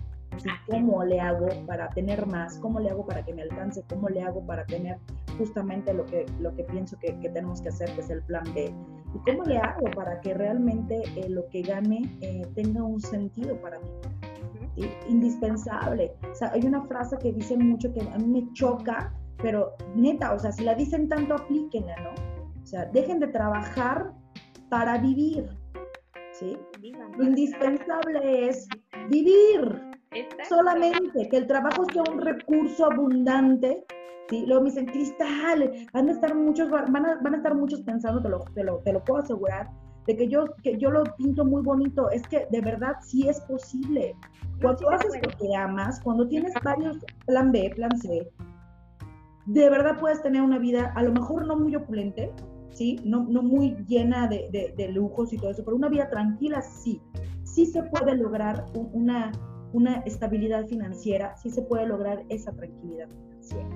¿Cómo 0.69 1.03
le 1.03 1.19
hago 1.19 1.47
para 1.65 1.89
tener 1.89 2.25
más? 2.25 2.57
¿Cómo 2.59 2.79
le 2.79 2.89
hago 2.89 3.05
para 3.05 3.23
que 3.23 3.33
me 3.33 3.41
alcance? 3.41 3.83
¿Cómo 3.89 4.09
le 4.09 4.21
hago 4.21 4.45
para 4.45 4.65
tener 4.65 4.97
justamente 5.37 5.93
lo 5.93 6.05
que, 6.05 6.25
lo 6.39 6.55
que 6.55 6.63
pienso 6.63 6.97
que, 6.99 7.17
que 7.19 7.29
tenemos 7.29 7.61
que 7.61 7.69
hacer, 7.69 7.91
que 7.93 8.01
es 8.01 8.09
el 8.09 8.21
plan 8.23 8.43
B? 8.53 8.73
¿Y 9.13 9.31
cómo 9.31 9.43
le 9.43 9.57
hago 9.57 9.85
para 9.95 10.19
que 10.21 10.33
realmente 10.33 11.03
eh, 11.15 11.29
lo 11.29 11.47
que 11.49 11.61
gane 11.61 12.17
eh, 12.21 12.47
tenga 12.55 12.83
un 12.83 13.01
sentido 13.01 13.55
para 13.61 13.79
mí? 13.79 13.89
Indispensable. 15.07 16.13
O 16.31 16.35
sea, 16.35 16.51
hay 16.53 16.65
una 16.65 16.81
frase 16.83 17.17
que 17.17 17.31
dicen 17.31 17.67
mucho 17.67 17.93
que 17.93 18.01
a 18.01 18.17
mí 18.17 18.27
me 18.27 18.53
choca, 18.53 19.13
pero 19.41 19.73
neta, 19.95 20.33
o 20.33 20.39
sea, 20.39 20.51
si 20.51 20.63
la 20.63 20.75
dicen 20.75 21.09
tanto, 21.09 21.35
aplíquenla, 21.35 21.95
¿no? 22.03 22.11
O 22.61 22.65
sea, 22.65 22.85
dejen 22.85 23.19
de 23.19 23.27
trabajar 23.27 24.13
para 24.69 24.97
vivir. 24.97 25.49
¿sí? 26.33 26.57
Lo 27.17 27.23
indispensable 27.23 28.47
es 28.47 28.67
vivir. 29.09 29.91
Solamente 30.47 31.29
que 31.29 31.37
el 31.37 31.47
trabajo 31.47 31.85
sea 31.91 32.03
un 32.11 32.21
recurso 32.21 32.85
abundante. 32.85 33.85
¿sí? 34.29 34.45
Luego 34.45 34.63
me 34.63 34.69
dicen, 34.69 34.85
Cristal, 34.85 35.71
van 35.93 36.09
a 36.09 36.11
estar 36.11 36.35
muchos, 36.35 36.69
van 36.69 37.05
a, 37.05 37.19
van 37.21 37.33
a 37.33 37.37
estar 37.37 37.55
muchos 37.55 37.81
pensando, 37.81 38.21
te 38.21 38.29
lo, 38.29 38.39
te 38.39 38.63
lo, 38.63 38.77
te 38.79 38.93
lo 38.93 39.03
puedo 39.03 39.21
asegurar, 39.21 39.69
de 40.07 40.15
que 40.15 40.27
yo, 40.27 40.45
que 40.63 40.77
yo 40.77 40.89
lo 40.91 41.03
pinto 41.17 41.45
muy 41.45 41.61
bonito. 41.61 42.09
Es 42.09 42.27
que 42.27 42.47
de 42.51 42.61
verdad 42.61 42.95
sí 43.01 43.27
es 43.27 43.39
posible. 43.41 44.15
Cuando 44.61 44.89
haces 44.91 45.13
lo 45.23 45.37
que 45.37 45.55
amas, 45.55 45.99
cuando 46.01 46.27
tienes 46.27 46.53
varios 46.63 46.97
plan 47.25 47.51
B, 47.51 47.71
plan 47.75 47.97
C, 47.97 48.29
de 49.45 49.69
verdad 49.69 49.97
puedes 49.99 50.21
tener 50.21 50.41
una 50.41 50.59
vida, 50.59 50.93
a 50.95 51.03
lo 51.03 51.11
mejor 51.11 51.47
no 51.47 51.55
muy 51.55 51.75
opulente, 51.75 52.31
¿sí? 52.71 52.99
No, 53.03 53.23
no 53.23 53.41
muy 53.41 53.75
llena 53.87 54.27
de, 54.27 54.49
de, 54.51 54.73
de, 54.77 54.89
lujos 54.89 55.33
y 55.33 55.37
todo 55.37 55.49
eso, 55.49 55.63
pero 55.65 55.75
una 55.75 55.89
vida 55.89 56.09
tranquila 56.09 56.61
sí. 56.61 57.01
Sí 57.43 57.65
se 57.65 57.83
puede 57.83 58.15
lograr 58.15 58.65
una, 58.73 59.31
una 59.73 59.95
estabilidad 60.01 60.67
financiera, 60.67 61.35
sí 61.37 61.49
se 61.49 61.61
puede 61.63 61.87
lograr 61.87 62.23
esa 62.29 62.51
tranquilidad 62.51 63.09
financiera. 63.09 63.69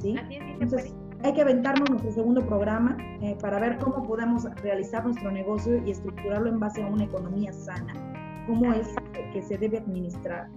Sí, 0.00 0.16
Entonces, 0.60 0.94
hay 1.22 1.32
que 1.34 1.42
aventarnos 1.42 1.88
nuestro 1.90 2.12
segundo 2.12 2.46
programa 2.46 2.96
eh, 3.20 3.36
para 3.40 3.60
ver 3.60 3.78
cómo 3.78 4.06
podemos 4.06 4.44
realizar 4.62 5.04
nuestro 5.04 5.30
negocio 5.30 5.82
y 5.86 5.90
estructurarlo 5.90 6.48
en 6.48 6.58
base 6.58 6.82
a 6.82 6.86
una 6.86 7.04
economía 7.04 7.52
sana, 7.52 7.94
cómo 8.46 8.72
es 8.72 8.88
que 9.32 9.42
se 9.42 9.56
debe 9.58 9.78
administrar 9.78 10.48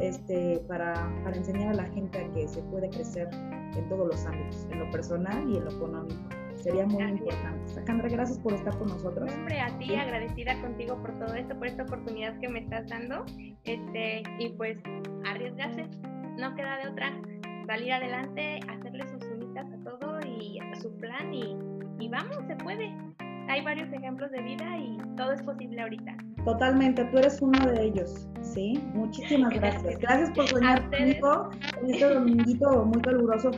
este, 0.00 0.62
para, 0.66 0.94
para 1.22 1.36
enseñar 1.36 1.68
a 1.68 1.74
la 1.74 1.84
gente 1.86 2.18
a 2.18 2.32
que 2.32 2.48
se 2.48 2.62
puede 2.62 2.88
crecer 2.90 3.28
en 3.32 3.88
todos 3.88 4.08
los 4.08 4.26
ámbitos, 4.26 4.66
en 4.70 4.80
lo 4.80 4.90
personal 4.90 5.48
y 5.50 5.58
en 5.58 5.64
lo 5.64 5.70
económico 5.70 6.44
sería 6.64 6.86
muy 6.86 7.02
importante. 7.02 7.68
Sacandra, 7.68 8.08
gracias 8.08 8.38
por 8.38 8.54
estar 8.54 8.76
con 8.78 8.88
nosotros. 8.88 9.30
Hombre, 9.34 9.60
a 9.60 9.78
ti, 9.78 9.94
agradecida 9.94 10.60
contigo 10.62 10.96
por 10.96 11.12
todo 11.18 11.34
esto, 11.34 11.54
por 11.56 11.66
esta 11.66 11.82
oportunidad 11.82 12.38
que 12.40 12.48
me 12.48 12.60
estás 12.60 12.88
dando. 12.88 13.24
Este, 13.64 14.22
y 14.38 14.48
pues 14.56 14.78
arriesgarse, 15.26 15.86
no 16.38 16.54
queda 16.54 16.78
de 16.78 16.88
otra. 16.88 17.12
Salir 17.66 17.92
adelante, 17.92 18.60
hacerle 18.68 19.06
sus 19.08 19.22
unitas 19.24 19.66
a 19.72 19.84
todo 19.84 20.03
y 20.40 20.58
a 20.58 20.74
su 20.76 20.90
plan 20.98 21.32
y, 21.32 21.56
y 21.98 22.08
vamos, 22.08 22.38
se 22.46 22.56
puede. 22.56 22.92
Hay 23.48 23.62
varios 23.62 23.92
ejemplos 23.92 24.30
de 24.30 24.42
vida 24.42 24.78
y 24.78 24.98
todo 25.16 25.32
es 25.32 25.42
posible 25.42 25.80
ahorita. 25.80 26.16
Totalmente, 26.44 27.04
tú 27.06 27.18
eres 27.18 27.40
uno 27.40 27.66
de 27.66 27.84
ellos, 27.84 28.28
¿sí? 28.42 28.82
Muchísimas 28.94 29.52
gracias. 29.54 29.98
Gracias 29.98 30.30
por 30.30 30.48
soñar 30.48 30.90
conmigo 30.90 31.50
en 31.82 31.90
este 31.90 32.08
dominguito 32.08 32.84
muy 32.84 33.00
caluroso. 33.02 33.50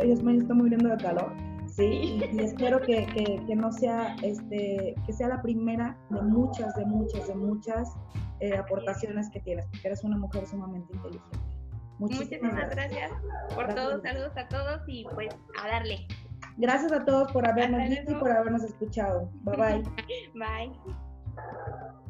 Ellos 0.00 0.22
me 0.22 0.36
están 0.36 0.58
muriendo 0.58 0.90
de 0.90 0.96
calor. 0.98 1.32
¿sí? 1.66 1.84
Y, 1.84 2.40
espero 2.40 2.80
que, 2.80 3.06
que, 3.46 3.56
no 3.56 3.72
sea, 3.72 4.16
este, 4.22 4.94
que 5.06 5.12
sea 5.12 5.28
la 5.28 5.42
primera 5.42 5.96
de 6.10 6.22
muchas, 6.22 6.74
de 6.74 6.84
muchas, 6.84 7.26
de 7.28 7.34
muchas 7.34 7.88
eh, 8.40 8.56
aportaciones 8.56 9.30
que 9.30 9.40
tienes, 9.40 9.66
porque 9.66 9.88
eres 9.88 10.04
una 10.04 10.18
mujer 10.18 10.46
sumamente 10.46 10.94
inteligente. 10.94 11.51
Muchísimas, 11.98 12.70
gracias. 12.70 13.12
por 13.54 13.74
todos, 13.74 14.02
saludos 14.02 14.36
a 14.36 14.48
todos 14.48 14.82
y 14.86 15.04
pues 15.14 15.34
a 15.60 15.68
darle. 15.68 16.06
Gracias 16.56 16.92
a 16.92 17.04
todos 17.04 17.32
por 17.32 17.46
habernos 17.48 17.88
visto 17.88 18.12
y 18.12 18.14
por 18.14 18.30
habernos 18.30 18.62
escuchado. 18.64 19.30
Bye 19.42 19.56
bye. 19.56 19.82
bye. 20.34 22.02